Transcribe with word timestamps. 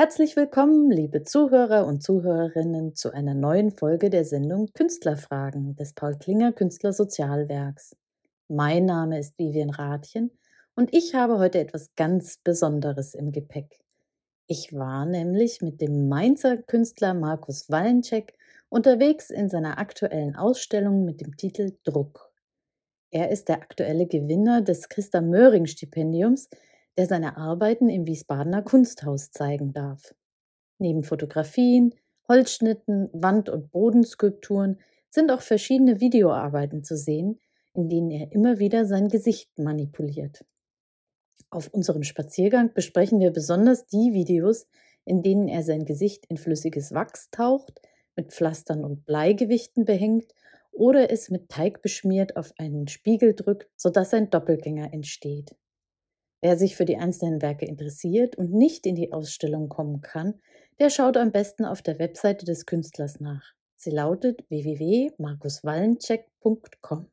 Herzlich 0.00 0.36
willkommen, 0.36 0.92
liebe 0.92 1.24
Zuhörer 1.24 1.84
und 1.84 2.04
Zuhörerinnen, 2.04 2.94
zu 2.94 3.10
einer 3.10 3.34
neuen 3.34 3.72
Folge 3.72 4.10
der 4.10 4.24
Sendung 4.24 4.68
Künstlerfragen 4.72 5.74
des 5.74 5.92
Paul 5.92 6.16
Klinger 6.16 6.52
Künstlersozialwerks. 6.52 7.96
Mein 8.46 8.84
Name 8.84 9.18
ist 9.18 9.36
Vivian 9.40 9.70
Rathjen 9.70 10.30
und 10.76 10.94
ich 10.94 11.16
habe 11.16 11.40
heute 11.40 11.58
etwas 11.58 11.96
ganz 11.96 12.36
Besonderes 12.44 13.16
im 13.16 13.32
Gepäck. 13.32 13.80
Ich 14.46 14.72
war 14.72 15.04
nämlich 15.04 15.62
mit 15.62 15.80
dem 15.80 16.08
Mainzer 16.08 16.58
Künstler 16.58 17.12
Markus 17.12 17.68
Wallencheck 17.68 18.38
unterwegs 18.68 19.30
in 19.30 19.48
seiner 19.48 19.78
aktuellen 19.78 20.36
Ausstellung 20.36 21.06
mit 21.06 21.20
dem 21.20 21.36
Titel 21.36 21.76
Druck. 21.82 22.30
Er 23.10 23.32
ist 23.32 23.48
der 23.48 23.56
aktuelle 23.56 24.06
Gewinner 24.06 24.62
des 24.62 24.88
Christa 24.88 25.20
Möhring 25.20 25.66
Stipendiums, 25.66 26.48
der 26.98 27.06
seine 27.06 27.36
Arbeiten 27.36 27.88
im 27.88 28.06
Wiesbadener 28.06 28.62
Kunsthaus 28.62 29.30
zeigen 29.30 29.72
darf. 29.72 30.14
Neben 30.78 31.04
Fotografien, 31.04 31.94
Holzschnitten, 32.28 33.08
Wand- 33.12 33.48
und 33.48 33.70
Bodenskulpturen 33.70 34.80
sind 35.08 35.30
auch 35.30 35.40
verschiedene 35.40 36.00
Videoarbeiten 36.00 36.82
zu 36.82 36.96
sehen, 36.96 37.38
in 37.72 37.88
denen 37.88 38.10
er 38.10 38.32
immer 38.32 38.58
wieder 38.58 38.84
sein 38.84 39.08
Gesicht 39.08 39.58
manipuliert. 39.58 40.44
Auf 41.50 41.68
unserem 41.72 42.02
Spaziergang 42.02 42.74
besprechen 42.74 43.20
wir 43.20 43.30
besonders 43.30 43.86
die 43.86 44.12
Videos, 44.12 44.66
in 45.04 45.22
denen 45.22 45.46
er 45.46 45.62
sein 45.62 45.84
Gesicht 45.84 46.26
in 46.26 46.36
flüssiges 46.36 46.92
Wachs 46.92 47.30
taucht, 47.30 47.80
mit 48.16 48.32
Pflastern 48.32 48.84
und 48.84 49.06
Bleigewichten 49.06 49.84
behängt 49.84 50.34
oder 50.72 51.10
es 51.12 51.30
mit 51.30 51.48
Teig 51.48 51.80
beschmiert 51.80 52.36
auf 52.36 52.52
einen 52.58 52.88
Spiegel 52.88 53.34
drückt, 53.34 53.70
sodass 53.76 54.12
ein 54.12 54.30
Doppelgänger 54.30 54.92
entsteht. 54.92 55.54
Wer 56.40 56.56
sich 56.56 56.76
für 56.76 56.84
die 56.84 56.98
einzelnen 56.98 57.42
Werke 57.42 57.66
interessiert 57.66 58.36
und 58.36 58.52
nicht 58.52 58.86
in 58.86 58.94
die 58.94 59.12
Ausstellung 59.12 59.68
kommen 59.68 60.00
kann, 60.00 60.40
der 60.78 60.90
schaut 60.90 61.16
am 61.16 61.32
besten 61.32 61.64
auf 61.64 61.82
der 61.82 61.98
Webseite 61.98 62.44
des 62.44 62.64
Künstlers 62.64 63.18
nach. 63.18 63.54
Sie 63.76 63.90
lautet 63.90 64.48
www.markuswallencheck.com. 64.48 67.06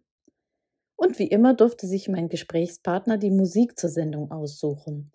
Und 0.96 1.20
wie 1.20 1.28
immer 1.28 1.54
durfte 1.54 1.88
sich 1.88 2.08
mein 2.08 2.30
Gesprächspartner 2.30 3.18
die 3.18 3.32
Musik 3.32 3.78
zur 3.78 3.90
Sendung 3.90 4.32
aussuchen. 4.32 5.12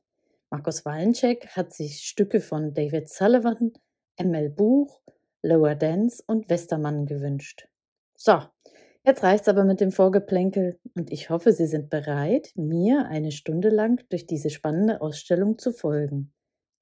Markus 0.51 0.85
Wallencheck 0.85 1.47
hat 1.57 1.73
sich 1.73 2.03
Stücke 2.03 2.41
von 2.41 2.75
David 2.75 3.09
Sullivan, 3.09 3.73
ML 4.21 4.51
Buch, 4.51 5.01
Lower 5.43 5.77
Dance 5.77 6.23
und 6.27 6.51
Westermann 6.51 7.07
gewünscht. 7.07 7.69
So, 8.15 8.43
Jetzt 9.07 9.23
reicht's 9.23 9.49
aber 9.49 9.65
mit 9.65 9.81
dem 9.81 9.93
Vorgeplänkel 9.93 10.79
und 10.95 11.11
ich 11.11 11.31
hoffe, 11.31 11.53
Sie 11.53 11.67
sind 11.67 11.89
bereit, 11.89 12.53
mir 12.55 13.07
eine 13.09 13.33
Stunde 13.33 13.71
lang 13.71 14.05
durch 14.11 14.27
diese 14.27 14.51
spannende 14.51 15.01
Ausstellung 15.01 15.59
zu 15.59 15.73
folgen. 15.73 16.33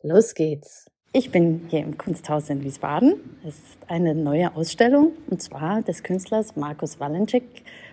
Los 0.03 0.35
geht's! 0.35 0.87
Ich 1.13 1.31
bin 1.31 1.63
hier 1.69 1.81
im 1.81 1.97
Kunsthaus 1.97 2.51
in 2.51 2.65
Wiesbaden. 2.65 3.15
Es 3.47 3.55
ist 3.55 3.79
eine 3.87 4.17
neue 4.17 4.55
Ausstellung 4.57 5.13
und 5.31 5.41
zwar 5.41 5.81
des 5.83 6.03
Künstlers 6.03 6.57
Markus 6.57 6.99
Wallenczyk 6.99 7.45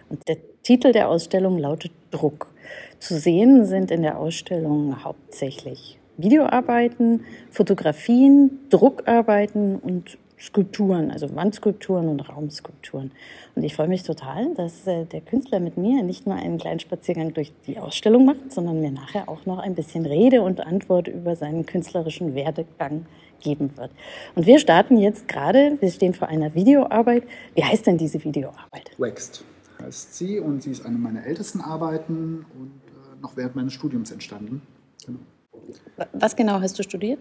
und 0.09 0.28
der 0.28 0.38
Titel 0.63 0.92
der 0.92 1.07
Ausstellung 1.07 1.59
lautet 1.59 1.92
Druck. 2.09 2.52
Zu 2.97 3.19
sehen 3.19 3.66
sind 3.66 3.92
in 3.92 4.02
der 4.02 4.18
Ausstellung 4.18 5.03
hauptsächlich 5.03 6.00
Videoarbeiten, 6.18 7.25
Fotografien, 7.52 8.59
Druckarbeiten 8.69 9.78
und 9.78 10.18
Skulpturen, 10.40 11.12
also 11.12 11.34
Wandskulpturen 11.35 12.09
und 12.09 12.19
Raumskulpturen. 12.29 13.12
Und 13.56 13.63
ich 13.63 13.75
freue 13.75 13.88
mich 13.88 14.03
total, 14.03 14.53
dass 14.56 14.85
äh, 14.85 15.06
der 15.06 15.22
Künstler 15.22 15.59
mit 15.59 15.78
mir 15.78 16.03
nicht 16.03 16.28
nur 16.28 16.35
einen 16.35 16.57
kleinen 16.57 16.79
Spaziergang 16.79 17.34
durch 17.34 17.53
die 17.68 17.79
Ausstellung 17.79 18.25
macht, 18.25 18.51
sondern 18.51 18.81
mir 18.81 18.91
nachher 18.91 19.29
auch 19.29 19.45
noch 19.45 19.59
ein 19.59 19.75
bisschen 19.75 20.06
Rede 20.06 20.41
und 20.41 20.66
Antwort 20.66 21.07
über 21.07 21.35
seinen 21.35 21.66
künstlerischen 21.66 22.35
Werdegang 22.35 23.06
geben 23.41 23.78
wird. 23.78 23.91
Und 24.35 24.45
wir 24.45 24.59
starten 24.59 24.97
jetzt 24.97 25.28
gerade, 25.28 25.78
wir 25.79 25.91
stehen 25.91 26.13
vor 26.13 26.28
einer 26.28 26.53
Videoarbeit. 26.53 27.24
Wie 27.53 27.63
heißt 27.63 27.88
denn 27.88 27.97
diese 27.97 28.24
Videoarbeit? 28.24 28.91
Waxed 28.97 29.44
heißt 29.81 30.16
sie 30.16 30.40
und 30.40 30.63
sie 30.63 30.72
ist 30.72 30.85
eine 30.85 30.97
meiner 30.97 31.25
ältesten 31.25 31.62
Arbeiten 31.62 32.45
und 32.57 32.72
äh, 32.88 33.22
noch 33.22 33.38
während 33.38 33.56
meines 33.56 33.74
Studiums 33.74 34.12
entstanden. 34.12 34.62
Genau. 35.06 35.19
Was 36.13 36.35
genau 36.35 36.59
hast 36.59 36.78
du 36.78 36.84
studiert? 36.84 37.19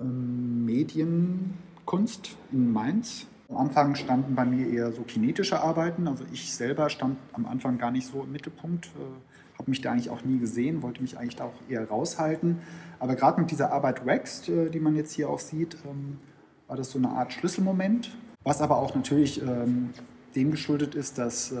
Ähm, 0.00 0.64
Medien, 0.64 1.54
Kunst 1.84 2.36
in 2.52 2.72
Mainz. 2.72 3.26
Am 3.48 3.56
Anfang 3.56 3.94
standen 3.94 4.34
bei 4.34 4.44
mir 4.44 4.68
eher 4.68 4.92
so 4.92 5.02
kinetische 5.02 5.60
Arbeiten. 5.60 6.08
Also 6.08 6.24
ich 6.32 6.52
selber 6.54 6.88
stand 6.88 7.18
am 7.32 7.46
Anfang 7.46 7.78
gar 7.78 7.90
nicht 7.90 8.06
so 8.06 8.22
im 8.22 8.32
Mittelpunkt, 8.32 8.86
äh, 8.86 9.58
habe 9.58 9.70
mich 9.70 9.80
da 9.82 9.92
eigentlich 9.92 10.10
auch 10.10 10.24
nie 10.24 10.38
gesehen, 10.38 10.82
wollte 10.82 11.02
mich 11.02 11.18
eigentlich 11.18 11.36
da 11.36 11.44
auch 11.44 11.54
eher 11.68 11.86
raushalten. 11.88 12.58
Aber 12.98 13.14
gerade 13.14 13.40
mit 13.40 13.50
dieser 13.50 13.72
Arbeit 13.72 14.06
Waxed, 14.06 14.48
äh, 14.48 14.70
die 14.70 14.80
man 14.80 14.96
jetzt 14.96 15.12
hier 15.12 15.28
auch 15.28 15.38
sieht, 15.38 15.76
ähm, 15.84 16.18
war 16.66 16.76
das 16.76 16.90
so 16.90 16.98
eine 16.98 17.10
Art 17.10 17.32
Schlüsselmoment. 17.32 18.10
Was 18.44 18.60
aber 18.60 18.78
auch 18.78 18.94
natürlich 18.94 19.42
ähm, 19.42 19.90
dem 20.34 20.50
geschuldet 20.50 20.94
ist, 20.94 21.18
dass 21.18 21.52
äh, 21.52 21.58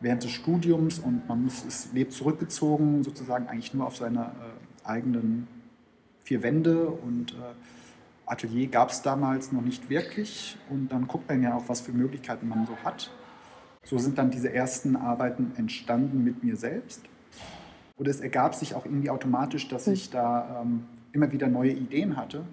während 0.00 0.24
des 0.24 0.32
Studiums 0.32 0.98
und 0.98 1.28
man 1.28 1.44
muss, 1.44 1.64
ist, 1.64 1.94
lebt 1.94 2.12
zurückgezogen, 2.12 3.04
sozusagen 3.04 3.46
eigentlich 3.46 3.72
nur 3.74 3.86
auf 3.86 3.96
seine 3.96 4.32
äh, 4.84 4.86
eigenen 4.86 5.46
vier 6.24 6.42
Wände 6.42 6.86
und 6.86 7.34
Atelier 8.30 8.68
gab 8.68 8.90
es 8.90 9.02
damals 9.02 9.50
noch 9.50 9.62
nicht 9.62 9.90
wirklich 9.90 10.56
und 10.70 10.92
dann 10.92 11.08
guckt 11.08 11.28
man 11.28 11.42
ja 11.42 11.54
auch, 11.54 11.68
was 11.68 11.80
für 11.80 11.92
Möglichkeiten 11.92 12.48
man 12.48 12.64
so 12.64 12.76
hat. 12.84 13.10
So 13.82 13.98
sind 13.98 14.18
dann 14.18 14.30
diese 14.30 14.52
ersten 14.52 14.94
Arbeiten 14.94 15.52
entstanden 15.56 16.22
mit 16.22 16.44
mir 16.44 16.56
selbst. 16.56 17.02
Und 17.96 18.06
es 18.06 18.20
ergab 18.20 18.54
sich 18.54 18.74
auch 18.74 18.84
irgendwie 18.84 19.10
automatisch, 19.10 19.68
dass 19.68 19.86
ich 19.88 20.10
da 20.10 20.62
ähm, 20.62 20.84
immer 21.12 21.32
wieder 21.32 21.48
neue 21.48 21.72
Ideen 21.72 22.16
hatte 22.16 22.44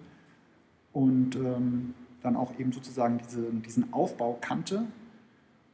und 0.93 1.35
ähm, 1.35 1.93
dann 2.21 2.35
auch 2.35 2.57
eben 2.59 2.71
sozusagen 2.71 3.19
diese, 3.19 3.43
diesen 3.51 3.93
Aufbau 3.93 4.37
kannte 4.41 4.85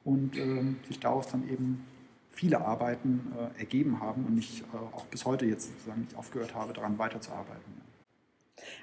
und 0.03 0.37
ähm, 0.37 0.77
sich 0.87 0.99
daraus 0.99 1.27
dann 1.27 1.47
eben 1.47 1.85
viele 2.29 2.59
Arbeiten 2.59 3.31
äh, 3.37 3.59
ergeben 3.59 4.01
haben 4.01 4.25
und 4.25 4.37
ich 4.37 4.63
äh, 4.73 4.95
auch 4.95 5.05
bis 5.05 5.23
heute 5.25 5.45
jetzt 5.45 5.69
sozusagen 5.71 6.01
nicht 6.01 6.15
aufgehört 6.15 6.53
habe, 6.53 6.73
daran 6.73 6.97
weiterzuarbeiten. 6.97 7.82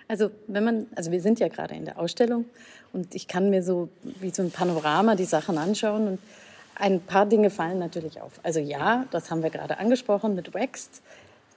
Also 0.08 0.30
wenn 0.46 0.64
man, 0.64 0.86
also 0.96 1.10
wir 1.10 1.20
sind 1.20 1.40
ja 1.40 1.48
gerade 1.48 1.74
in 1.74 1.84
der 1.84 1.98
Ausstellung 1.98 2.46
und 2.92 3.14
ich 3.14 3.28
kann 3.28 3.50
mir 3.50 3.62
so 3.62 3.88
wie 4.02 4.30
so 4.30 4.42
ein 4.42 4.50
Panorama 4.50 5.14
die 5.14 5.24
Sachen 5.24 5.56
anschauen 5.58 6.08
und 6.08 6.18
ein 6.74 7.00
paar 7.00 7.26
Dinge 7.26 7.50
fallen 7.50 7.78
natürlich 7.78 8.20
auf. 8.20 8.40
Also 8.42 8.58
ja, 8.58 9.06
das 9.10 9.30
haben 9.30 9.42
wir 9.42 9.50
gerade 9.50 9.78
angesprochen 9.78 10.34
mit 10.34 10.54
Waxed. 10.54 11.02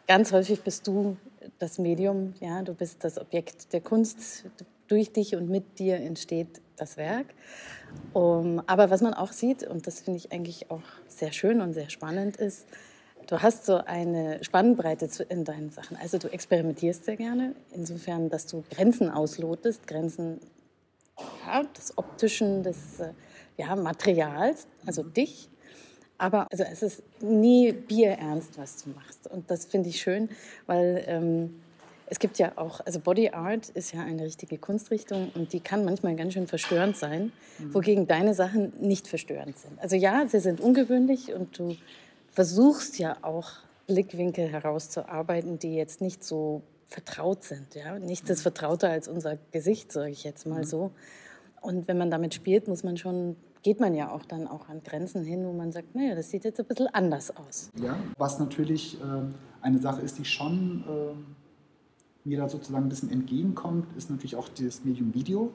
Ganz 0.07 0.31
häufig 0.33 0.61
bist 0.61 0.85
du 0.85 1.17
das 1.59 1.79
Medium, 1.79 2.33
ja, 2.39 2.61
du 2.61 2.73
bist 2.73 3.03
das 3.03 3.17
Objekt 3.17 3.73
der 3.73 3.81
Kunst. 3.81 4.45
Durch 4.87 5.13
dich 5.13 5.35
und 5.35 5.49
mit 5.49 5.79
dir 5.79 5.95
entsteht 5.95 6.61
das 6.75 6.97
Werk. 6.97 7.27
Um, 8.11 8.61
aber 8.67 8.89
was 8.89 9.01
man 9.01 9.13
auch 9.13 9.31
sieht, 9.31 9.63
und 9.63 9.87
das 9.87 10.01
finde 10.01 10.17
ich 10.17 10.31
eigentlich 10.31 10.69
auch 10.69 10.81
sehr 11.07 11.31
schön 11.31 11.61
und 11.61 11.73
sehr 11.73 11.89
spannend, 11.89 12.37
ist, 12.37 12.67
Du 13.33 13.41
hast 13.41 13.65
so 13.65 13.77
eine 13.77 14.43
Spannbreite 14.43 15.09
in 15.27 15.43
deinen 15.43 15.71
Sachen. 15.71 15.97
Also 15.97 16.19
du 16.19 16.31
experimentierst 16.31 17.05
sehr 17.05 17.15
gerne, 17.15 17.55
insofern, 17.71 18.29
dass 18.29 18.45
du 18.45 18.63
Grenzen 18.69 19.09
auslotest, 19.09 19.87
Grenzen 19.87 20.39
ja, 21.47 21.63
des 21.63 21.97
optischen, 21.97 22.61
des 22.61 22.99
äh, 22.99 23.11
ja, 23.57 23.75
Materials, 23.75 24.67
also 24.85 25.01
mhm. 25.01 25.13
dich. 25.15 25.49
Aber 26.19 26.45
also 26.51 26.63
es 26.63 26.83
ist 26.83 27.01
nie 27.21 27.71
bierernst, 27.71 28.59
was 28.59 28.83
du 28.83 28.91
machst. 28.91 29.25
Und 29.25 29.49
das 29.49 29.65
finde 29.65 29.89
ich 29.89 29.99
schön, 29.99 30.29
weil 30.67 31.03
ähm, 31.07 31.59
es 32.05 32.19
gibt 32.19 32.37
ja 32.37 32.51
auch, 32.57 32.81
also 32.81 32.99
Body 32.99 33.29
Art 33.29 33.69
ist 33.69 33.95
ja 33.95 34.01
eine 34.01 34.25
richtige 34.25 34.59
Kunstrichtung 34.59 35.31
und 35.33 35.53
die 35.53 35.59
kann 35.59 35.85
manchmal 35.85 36.15
ganz 36.15 36.33
schön 36.33 36.45
verstörend 36.45 36.97
sein, 36.97 37.31
mhm. 37.57 37.73
wogegen 37.73 38.05
deine 38.05 38.35
Sachen 38.35 38.73
nicht 38.79 39.07
verstörend 39.07 39.57
sind. 39.57 39.81
Also 39.81 39.95
ja, 39.95 40.27
sie 40.27 40.39
sind 40.39 40.61
ungewöhnlich 40.61 41.33
und 41.33 41.57
du 41.57 41.75
versuchst 42.33 42.99
ja 42.99 43.17
auch 43.21 43.49
Blickwinkel 43.87 44.47
herauszuarbeiten, 44.47 45.59
die 45.59 45.75
jetzt 45.75 46.01
nicht 46.01 46.23
so 46.23 46.63
vertraut 46.87 47.43
sind. 47.43 47.75
Ja? 47.75 47.97
Nichts 47.99 48.29
ist 48.29 48.39
mhm. 48.39 48.43
vertrauter 48.43 48.89
als 48.89 49.07
unser 49.07 49.37
Gesicht, 49.51 49.91
sage 49.91 50.11
ich 50.11 50.23
jetzt 50.23 50.45
mal 50.45 50.59
mhm. 50.59 50.67
so. 50.67 50.91
Und 51.61 51.87
wenn 51.87 51.97
man 51.97 52.11
damit 52.11 52.33
spielt, 52.33 52.67
muss 52.67 52.83
man 52.83 52.97
schon, 52.97 53.35
geht 53.61 53.79
man 53.79 53.93
ja 53.93 54.11
auch 54.11 54.25
dann 54.25 54.47
auch 54.47 54.67
an 54.67 54.83
Grenzen 54.83 55.23
hin, 55.23 55.45
wo 55.45 55.53
man 55.53 55.71
sagt, 55.71 55.95
naja, 55.95 56.15
das 56.15 56.29
sieht 56.29 56.43
jetzt 56.43 56.59
ein 56.59 56.65
bisschen 56.65 56.87
anders 56.87 57.35
aus. 57.35 57.69
Ja, 57.81 57.97
was 58.17 58.39
natürlich 58.39 58.99
äh, 59.01 59.05
eine 59.61 59.79
Sache 59.79 60.01
ist, 60.01 60.17
die 60.17 60.25
schon 60.25 60.83
äh, 60.87 62.27
mir 62.27 62.37
da 62.37 62.49
sozusagen 62.49 62.85
ein 62.85 62.89
bisschen 62.89 63.11
entgegenkommt, 63.11 63.95
ist 63.97 64.09
natürlich 64.09 64.35
auch 64.35 64.49
das 64.49 64.83
Medium 64.83 65.13
Video, 65.13 65.51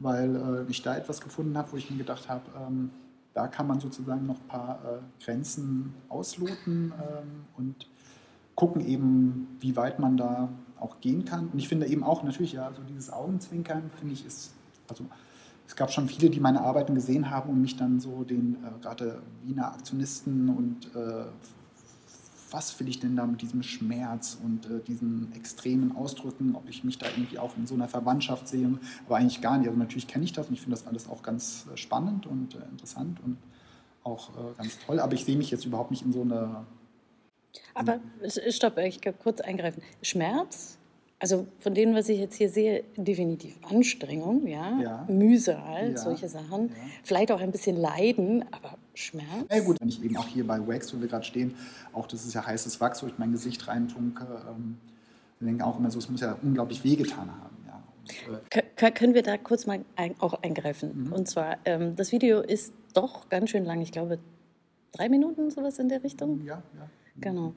weil 0.00 0.36
äh, 0.36 0.70
ich 0.70 0.82
da 0.82 0.96
etwas 0.96 1.20
gefunden 1.20 1.56
habe, 1.58 1.72
wo 1.72 1.76
ich 1.76 1.90
mir 1.90 1.98
gedacht 1.98 2.28
habe, 2.28 2.44
ähm, 2.58 2.90
da 3.34 3.48
kann 3.48 3.66
man 3.66 3.80
sozusagen 3.80 4.26
noch 4.26 4.40
ein 4.40 4.48
paar 4.48 4.78
äh, 4.84 5.24
Grenzen 5.24 5.94
ausloten 6.08 6.92
ähm, 6.96 7.44
und 7.56 7.88
gucken 8.54 8.80
eben, 8.86 9.56
wie 9.60 9.76
weit 9.76 9.98
man 9.98 10.16
da 10.16 10.48
auch 10.78 11.00
gehen 11.00 11.24
kann. 11.24 11.48
Und 11.48 11.58
ich 11.58 11.68
finde 11.68 11.86
eben 11.86 12.04
auch 12.04 12.22
natürlich, 12.22 12.52
ja, 12.52 12.72
so 12.72 12.82
dieses 12.82 13.12
Augenzwinkern, 13.12 13.90
finde 13.98 14.14
ich, 14.14 14.24
ist, 14.24 14.54
also 14.88 15.04
es 15.66 15.74
gab 15.74 15.90
schon 15.90 16.08
viele, 16.08 16.30
die 16.30 16.40
meine 16.40 16.60
Arbeiten 16.60 16.94
gesehen 16.94 17.30
haben 17.30 17.50
und 17.50 17.60
mich 17.60 17.76
dann 17.76 17.98
so 17.98 18.22
den 18.22 18.56
äh, 18.64 18.80
gerade 18.80 19.20
Wiener 19.42 19.72
Aktionisten 19.72 20.48
und 20.50 20.94
äh, 20.94 21.24
was 22.54 22.78
will 22.78 22.88
ich 22.88 23.00
denn 23.00 23.16
da 23.16 23.26
mit 23.26 23.42
diesem 23.42 23.64
Schmerz 23.64 24.38
und 24.42 24.66
äh, 24.66 24.80
diesen 24.86 25.32
extremen 25.34 25.96
Ausdrücken, 25.96 26.54
ob 26.54 26.68
ich 26.68 26.84
mich 26.84 26.98
da 26.98 27.06
irgendwie 27.06 27.38
auch 27.38 27.56
in 27.56 27.66
so 27.66 27.74
einer 27.74 27.88
Verwandtschaft 27.88 28.46
sehe, 28.46 28.78
aber 29.06 29.16
eigentlich 29.16 29.40
gar 29.40 29.58
nicht. 29.58 29.66
Also 29.66 29.78
natürlich 29.78 30.06
kenne 30.06 30.24
ich 30.24 30.32
das 30.32 30.46
und 30.46 30.54
ich 30.54 30.60
finde 30.60 30.76
das 30.76 30.86
alles 30.86 31.08
auch 31.08 31.22
ganz 31.22 31.66
äh, 31.72 31.76
spannend 31.76 32.26
und 32.26 32.54
äh, 32.54 32.58
interessant 32.70 33.18
und 33.24 33.38
auch 34.04 34.30
äh, 34.30 34.54
ganz 34.56 34.78
toll, 34.86 35.00
aber 35.00 35.14
ich 35.14 35.24
sehe 35.24 35.36
mich 35.36 35.50
jetzt 35.50 35.64
überhaupt 35.64 35.90
nicht 35.90 36.04
in 36.04 36.12
so 36.12 36.22
einer... 36.22 36.64
Aber 37.74 37.98
stopp, 38.28 38.78
ich 38.78 39.00
kann 39.00 39.14
kurz 39.18 39.40
eingreifen. 39.40 39.82
Schmerz 40.02 40.78
also 41.20 41.46
von 41.58 41.72
denen, 41.72 41.94
was 41.94 42.10
ich 42.10 42.18
jetzt 42.18 42.36
hier 42.36 42.50
sehe, 42.50 42.84
definitiv 42.96 43.58
Anstrengung, 43.62 44.46
ja, 44.46 44.78
ja. 44.78 45.06
Mühsal, 45.08 45.92
ja. 45.92 45.96
solche 45.96 46.28
Sachen. 46.28 46.68
Ja. 46.68 46.74
Vielleicht 47.02 47.32
auch 47.32 47.40
ein 47.40 47.50
bisschen 47.50 47.76
Leiden, 47.76 48.44
aber 48.50 48.76
Schmerz. 48.94 49.46
Ja 49.50 49.60
gut, 49.60 49.80
wenn 49.80 49.88
ich 49.88 50.02
eben 50.02 50.16
auch 50.16 50.26
hier 50.26 50.46
bei 50.46 50.66
Wax, 50.66 50.94
wo 50.94 51.00
wir 51.00 51.08
gerade 51.08 51.24
stehen, 51.24 51.54
auch 51.92 52.06
das 52.06 52.24
ist 52.24 52.34
ja 52.34 52.46
heißes 52.46 52.80
Wachs, 52.80 53.02
wo 53.02 53.06
ich 53.06 53.18
mein 53.18 53.32
Gesicht 53.32 53.66
reintunke, 53.68 54.24
ähm, 54.48 54.78
ich 55.40 55.46
denke 55.46 55.64
auch 55.64 55.78
immer 55.78 55.90
so, 55.90 55.98
es 55.98 56.08
muss 56.08 56.20
ja 56.20 56.38
unglaublich 56.42 56.84
wehgetan 56.84 57.30
haben. 57.30 57.56
Ja. 57.66 57.82
Und, 58.28 58.82
äh, 58.82 58.90
können 58.92 59.14
wir 59.14 59.22
da 59.22 59.36
kurz 59.36 59.66
mal 59.66 59.84
ein, 59.96 60.14
auch 60.20 60.42
eingreifen? 60.42 61.06
Mhm. 61.06 61.12
Und 61.12 61.28
zwar, 61.28 61.58
ähm, 61.64 61.96
das 61.96 62.12
Video 62.12 62.40
ist 62.40 62.72
doch 62.92 63.28
ganz 63.28 63.50
schön 63.50 63.64
lang, 63.64 63.80
ich 63.80 63.92
glaube 63.92 64.18
drei 64.92 65.08
Minuten, 65.08 65.50
sowas 65.50 65.78
in 65.78 65.88
der 65.88 66.04
Richtung. 66.04 66.42
Ja, 66.44 66.62
ja. 66.76 66.88
Genau. 67.20 67.54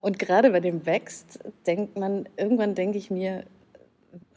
Und 0.00 0.18
gerade 0.18 0.50
bei 0.50 0.60
dem 0.60 0.86
Wächst 0.86 1.38
denkt 1.66 1.98
man, 1.98 2.28
irgendwann 2.36 2.74
denke 2.74 2.98
ich 2.98 3.10
mir, 3.10 3.44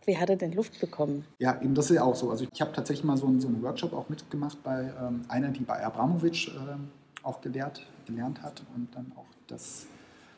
wie 0.06 0.18
hat 0.18 0.30
er 0.30 0.36
denn 0.36 0.54
Luft 0.54 0.80
bekommen? 0.80 1.26
Ja, 1.40 1.62
eben 1.62 1.76
das 1.76 1.90
ist 1.90 1.96
ja 1.96 2.04
auch 2.04 2.16
so. 2.16 2.30
Also 2.30 2.46
ich 2.52 2.62
habe 2.62 2.72
tatsächlich 2.72 3.06
mal 3.06 3.18
so 3.18 3.28
einen, 3.28 3.40
so 3.40 3.48
einen, 3.48 3.62
Workshop 3.62 3.94
auch 3.94 4.10
mitgemacht 4.10 4.62
bei 4.64 4.92
ähm, 5.02 5.22
einer, 5.28 5.50
die 5.50 5.64
bei 5.64 5.84
Abramovic 5.86 6.48
äh, 6.48 6.52
auch 7.24 7.42
gelehrt, 7.42 7.86
gelernt 8.06 8.42
hat 8.42 8.64
und 8.76 8.94
dann 8.96 9.12
auch 9.16 9.26
das 9.48 9.88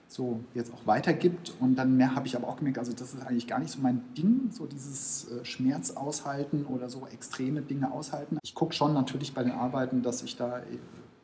so 0.07 0.39
jetzt 0.53 0.71
auch 0.73 0.85
weitergibt. 0.85 1.53
Und 1.59 1.75
dann 1.75 1.97
mehr 1.97 2.15
habe 2.15 2.27
ich 2.27 2.35
aber 2.35 2.47
auch 2.47 2.57
gemerkt, 2.57 2.79
also 2.79 2.93
das 2.93 3.13
ist 3.13 3.25
eigentlich 3.25 3.47
gar 3.47 3.59
nicht 3.59 3.71
so 3.71 3.79
mein 3.81 4.01
Ding, 4.15 4.51
so 4.51 4.65
dieses 4.65 5.29
äh, 5.31 5.45
Schmerz 5.45 5.91
aushalten 5.91 6.65
oder 6.65 6.89
so 6.89 7.07
extreme 7.11 7.61
Dinge 7.61 7.91
aushalten. 7.91 8.37
Ich 8.43 8.53
gucke 8.53 8.73
schon 8.73 8.93
natürlich 8.93 9.33
bei 9.33 9.43
den 9.43 9.53
Arbeiten, 9.53 10.01
dass 10.01 10.23
ich 10.23 10.35
da 10.35 10.59
äh, 10.59 10.63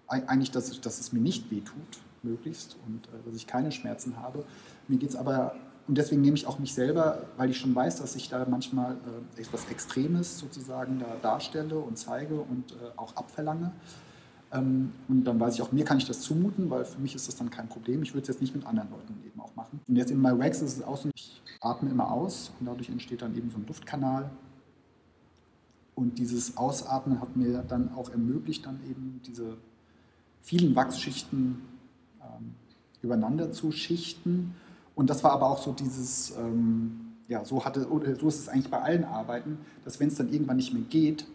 eigentlich, 0.07 0.51
dass, 0.51 0.81
dass 0.81 0.99
es 0.99 1.13
mir 1.13 1.21
nicht 1.21 1.51
wehtut 1.51 2.01
möglichst 2.23 2.77
und 2.85 3.07
äh, 3.07 3.25
dass 3.25 3.35
ich 3.35 3.47
keine 3.47 3.71
Schmerzen 3.71 4.17
habe. 4.17 4.45
Mir 4.87 4.97
geht 4.97 5.09
es 5.09 5.15
aber, 5.15 5.55
und 5.91 5.97
deswegen 5.97 6.21
nehme 6.21 6.37
ich 6.37 6.47
auch 6.47 6.57
mich 6.57 6.73
selber, 6.73 7.23
weil 7.35 7.49
ich 7.49 7.57
schon 7.57 7.75
weiß, 7.75 7.97
dass 7.97 8.15
ich 8.15 8.29
da 8.29 8.47
manchmal 8.49 8.95
äh, 9.35 9.41
etwas 9.41 9.69
Extremes 9.69 10.39
sozusagen 10.39 10.99
da 10.99 11.17
darstelle 11.21 11.77
und 11.77 11.97
zeige 11.97 12.39
und 12.39 12.71
äh, 12.71 12.75
auch 12.95 13.13
abverlange. 13.17 13.73
Ähm, 14.53 14.93
und 15.09 15.25
dann 15.25 15.37
weiß 15.37 15.55
ich 15.55 15.61
auch, 15.61 15.73
mir 15.73 15.83
kann 15.83 15.97
ich 15.97 16.05
das 16.05 16.21
zumuten, 16.21 16.69
weil 16.69 16.85
für 16.85 17.01
mich 17.01 17.13
ist 17.13 17.27
das 17.27 17.35
dann 17.35 17.49
kein 17.49 17.67
Problem. 17.67 18.03
Ich 18.03 18.13
würde 18.13 18.21
es 18.21 18.29
jetzt 18.29 18.39
nicht 18.39 18.55
mit 18.55 18.65
anderen 18.65 18.89
Leuten 18.89 19.21
eben 19.25 19.37
auch 19.41 19.53
machen. 19.57 19.81
Und 19.85 19.97
jetzt 19.97 20.11
in 20.11 20.21
MyWax 20.21 20.61
ist 20.61 20.77
es 20.77 20.81
auch 20.81 20.95
so, 20.95 21.09
ich 21.13 21.41
atme 21.59 21.89
immer 21.89 22.09
aus 22.09 22.53
und 22.57 22.67
dadurch 22.67 22.87
entsteht 22.87 23.21
dann 23.21 23.35
eben 23.35 23.49
so 23.49 23.57
ein 23.57 23.65
Duftkanal. 23.65 24.31
Und 25.93 26.19
dieses 26.19 26.55
Ausatmen 26.55 27.19
hat 27.19 27.35
mir 27.35 27.65
dann 27.67 27.93
auch 27.95 28.09
ermöglicht, 28.11 28.65
dann 28.65 28.79
eben 28.89 29.19
diese 29.27 29.57
vielen 30.39 30.73
Wachsschichten 30.73 31.61
ähm, 32.21 32.53
übereinander 33.01 33.51
zu 33.51 33.73
schichten. 33.73 34.55
Und 35.01 35.09
das 35.09 35.23
war 35.23 35.31
aber 35.31 35.49
auch 35.49 35.57
so 35.57 35.71
dieses, 35.71 36.31
ähm, 36.37 37.15
ja, 37.27 37.43
so, 37.43 37.65
hatte, 37.65 37.87
so 37.89 38.27
ist 38.27 38.39
es 38.39 38.47
eigentlich 38.47 38.69
bei 38.69 38.79
allen 38.79 39.03
Arbeiten, 39.03 39.57
dass 39.83 39.99
wenn 39.99 40.09
es 40.09 40.15
dann 40.15 40.31
irgendwann 40.31 40.57
nicht 40.57 40.75
mehr 40.75 40.83
geht, 40.83 41.25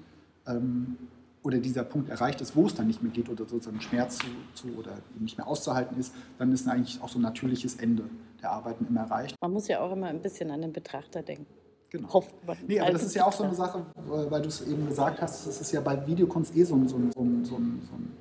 ähm, 0.46 0.96
oder 1.42 1.58
dieser 1.58 1.82
Punkt 1.82 2.08
erreicht 2.08 2.40
ist, 2.40 2.54
wo 2.54 2.66
es 2.66 2.76
dann 2.76 2.86
nicht 2.86 3.02
mehr 3.02 3.10
geht 3.10 3.28
oder 3.28 3.44
sozusagen 3.44 3.80
Schmerz 3.80 4.18
zu, 4.18 4.26
zu 4.54 4.68
oder 4.78 4.92
nicht 5.18 5.36
mehr 5.36 5.48
auszuhalten 5.48 5.98
ist, 5.98 6.14
dann 6.38 6.52
ist 6.52 6.68
eigentlich 6.68 7.02
auch 7.02 7.08
so 7.08 7.18
ein 7.18 7.22
natürliches 7.22 7.74
Ende 7.74 8.04
der 8.40 8.52
Arbeiten 8.52 8.86
immer 8.88 9.00
erreicht. 9.00 9.34
Man 9.40 9.52
muss 9.52 9.66
ja 9.66 9.80
auch 9.80 9.90
immer 9.90 10.06
ein 10.06 10.22
bisschen 10.22 10.52
an 10.52 10.60
den 10.60 10.72
Betrachter 10.72 11.24
denken. 11.24 11.46
Genau. 11.90 12.12
Hofft 12.12 12.46
man. 12.46 12.56
Nee, 12.68 12.78
aber 12.78 12.92
das 12.92 13.02
ist 13.02 13.16
ja 13.16 13.26
auch 13.26 13.32
so 13.32 13.42
eine 13.42 13.54
Sache, 13.56 13.84
weil 13.96 14.42
du 14.42 14.48
es 14.48 14.64
eben 14.64 14.86
gesagt 14.86 15.20
hast, 15.20 15.44
das 15.44 15.60
ist 15.60 15.72
ja 15.72 15.80
bei 15.80 16.06
Videokunst 16.06 16.54
eh 16.54 16.62
so 16.62 16.76
ein, 16.76 16.86
so 16.86 16.98
ein, 16.98 17.10
so 17.12 17.20
ein, 17.20 17.44
so 17.44 17.56
ein 17.56 18.16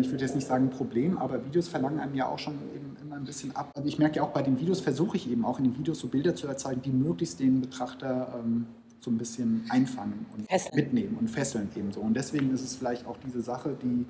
ich 0.00 0.10
würde 0.10 0.24
jetzt 0.24 0.34
nicht 0.34 0.46
sagen 0.46 0.66
ein 0.66 0.70
Problem, 0.70 1.18
aber 1.18 1.44
Videos 1.44 1.68
verlangen 1.68 2.00
einem 2.00 2.14
ja 2.14 2.28
auch 2.28 2.38
schon 2.38 2.54
eben 2.74 2.96
immer 3.00 3.16
ein 3.16 3.24
bisschen 3.24 3.54
ab. 3.54 3.70
Also 3.76 3.88
ich 3.88 3.98
merke 3.98 4.16
ja 4.16 4.22
auch 4.24 4.30
bei 4.30 4.42
den 4.42 4.58
Videos, 4.58 4.80
versuche 4.80 5.16
ich 5.16 5.30
eben 5.30 5.44
auch 5.44 5.58
in 5.58 5.64
den 5.66 5.78
Videos 5.78 6.00
so 6.00 6.08
Bilder 6.08 6.34
zu 6.34 6.48
erzeugen, 6.48 6.82
die 6.82 6.90
möglichst 6.90 7.38
den 7.38 7.60
Betrachter 7.60 8.40
ähm, 8.40 8.66
so 9.00 9.10
ein 9.10 9.18
bisschen 9.18 9.64
einfangen 9.68 10.26
und 10.36 10.48
fesseln. 10.48 10.74
mitnehmen 10.74 11.16
und 11.20 11.30
fesseln 11.30 11.68
eben 11.76 11.92
so. 11.92 12.00
Und 12.00 12.14
deswegen 12.14 12.52
ist 12.52 12.62
es 12.62 12.74
vielleicht 12.74 13.06
auch 13.06 13.16
diese 13.24 13.40
Sache, 13.40 13.76
die 13.80 14.04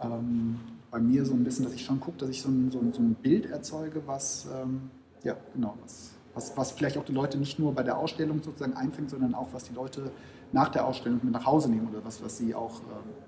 ähm, 0.00 0.60
bei 0.90 0.98
mir 0.98 1.26
so 1.26 1.34
ein 1.34 1.44
bisschen, 1.44 1.66
dass 1.66 1.74
ich 1.74 1.84
schon 1.84 2.00
gucke, 2.00 2.18
dass 2.18 2.30
ich 2.30 2.40
so 2.40 2.48
ein, 2.48 2.70
so 2.70 2.78
ein, 2.78 2.92
so 2.92 3.00
ein 3.00 3.14
Bild 3.14 3.46
erzeuge, 3.46 4.02
was, 4.06 4.46
ähm, 4.62 4.90
ja, 5.22 5.36
genau, 5.52 5.74
was, 5.82 6.12
was, 6.32 6.56
was 6.56 6.70
vielleicht 6.70 6.96
auch 6.96 7.04
die 7.04 7.12
Leute 7.12 7.36
nicht 7.36 7.58
nur 7.58 7.74
bei 7.74 7.82
der 7.82 7.98
Ausstellung 7.98 8.42
sozusagen 8.42 8.74
einfängt, 8.74 9.10
sondern 9.10 9.34
auch, 9.34 9.48
was 9.52 9.64
die 9.64 9.74
Leute 9.74 10.10
nach 10.52 10.70
der 10.70 10.86
Ausstellung 10.86 11.20
mit 11.22 11.32
nach 11.32 11.44
Hause 11.44 11.70
nehmen 11.70 11.88
oder 11.88 12.02
was, 12.04 12.22
was 12.22 12.38
sie 12.38 12.54
auch 12.54 12.80
ähm, 12.80 13.25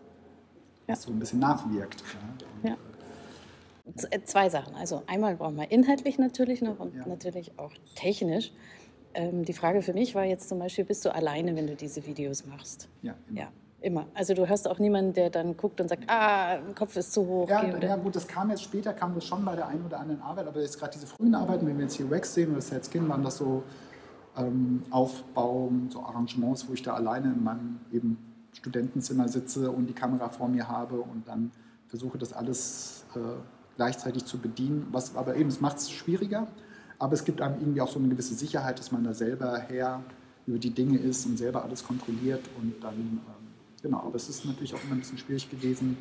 ja. 0.88 0.96
so 0.96 1.11
ein 1.11 1.19
bisschen 1.19 1.38
nachwirkt. 1.38 2.02
Ja. 2.62 2.76
Äh, 4.11 4.23
zwei 4.25 4.49
Sachen. 4.49 4.75
Also 4.75 5.02
einmal 5.06 5.37
brauchen 5.37 5.56
wir 5.56 5.70
inhaltlich 5.70 6.19
natürlich 6.19 6.62
noch 6.62 6.79
und 6.81 7.06
natürlich 7.06 7.58
auch 7.58 7.73
technisch. 7.94 8.52
Ähm, 9.14 9.44
die 9.44 9.52
Frage 9.52 9.82
für 9.82 9.93
mich 9.93 10.14
war 10.14 10.25
jetzt 10.25 10.49
zum 10.49 10.58
Beispiel, 10.58 10.85
bist 10.85 11.05
du 11.05 11.14
alleine, 11.14 11.56
wenn 11.56 11.67
du 11.67 11.75
diese 11.75 12.06
Videos 12.06 12.44
machst? 12.46 12.88
Ja, 13.02 13.14
immer. 13.29 13.40
Ja, 13.40 13.49
immer. 13.81 14.06
Also 14.14 14.35
du 14.35 14.49
hast 14.49 14.69
auch 14.69 14.79
niemanden, 14.79 15.14
der 15.14 15.31
dann 15.31 15.56
guckt 15.56 15.81
und 15.81 15.88
sagt, 15.88 16.05
ah, 16.08 16.58
Kopf 16.75 16.96
ist 16.96 17.12
zu 17.12 17.26
hoch. 17.26 17.49
Ja, 17.49 17.79
ja 17.79 17.96
gut, 17.96 18.17
das 18.17 18.26
kam 18.26 18.50
jetzt 18.50 18.62
später, 18.62 18.93
kam 18.93 19.14
das 19.14 19.25
schon 19.25 19.44
bei 19.44 19.56
der 19.56 19.67
einen 19.69 19.84
oder 19.84 20.00
anderen 20.00 20.20
Arbeit, 20.22 20.46
aber 20.46 20.60
jetzt 20.60 20.79
gerade 20.79 20.93
diese 20.93 21.06
frühen 21.06 21.34
Arbeiten, 21.34 21.67
wenn 21.67 21.77
wir 21.77 21.84
jetzt 21.84 21.96
hier 21.96 22.10
Wax 22.10 22.34
sehen 22.34 22.53
oder 22.53 22.60
Sad 22.60 22.86
Skin, 22.91 23.08
waren 23.08 23.22
das 23.22 23.39
so 23.39 23.63
ähm, 24.36 24.84
Aufbau, 24.91 25.72
so 25.89 26.01
Arrangements, 26.01 26.69
wo 26.69 26.74
ich 26.74 26.82
da 26.82 26.94
alleine 26.94 27.32
in 27.32 27.43
meinem 27.43 27.81
eben 27.93 28.28
Studentenzimmer 28.58 29.29
sitze 29.29 29.70
und 29.70 29.86
die 29.86 29.94
Kamera 29.94 30.29
vor 30.29 30.48
mir 30.48 30.69
habe 30.69 30.96
und 31.00 31.27
dann 31.27 31.50
versuche 31.86 32.19
das 32.19 32.32
alles 32.32 33.05
äh, 33.15 33.19
gleichzeitig 33.77 34.24
zu 34.24 34.38
bedienen. 34.38 34.88
Was 34.93 35.17
aber 35.17 35.36
eben, 35.36 35.48
es 35.48 35.60
macht 35.60 35.79
es 35.79 35.91
schwieriger, 35.91 36.46
aber 36.98 37.15
es 37.15 37.24
gibt 37.24 37.41
einem 37.41 37.60
irgendwie 37.60 37.81
auch 37.81 37.88
so 37.88 37.98
eine 37.98 38.08
gewisse 38.08 38.34
Sicherheit, 38.34 38.79
dass 38.79 38.93
man 38.93 39.05
da 39.05 39.15
selber 39.15 39.58
her 39.58 40.03
über 40.46 40.58
die 40.58 40.70
Dinge 40.70 40.98
ist 40.98 41.27
und 41.27 41.36
selber 41.36 41.62
alles 41.62 41.84
kontrolliert 41.84 42.41
und 42.58 42.74
dann, 42.82 42.94
ähm, 42.94 43.20
genau, 43.82 43.98
aber 43.98 44.17
es 44.17 44.29
ist 44.29 44.44
natürlich 44.44 44.74
auch 44.74 44.82
immer 44.84 44.94
ein 44.94 45.00
bisschen 45.00 45.19
schwierig 45.19 45.48
gewesen, 45.50 45.96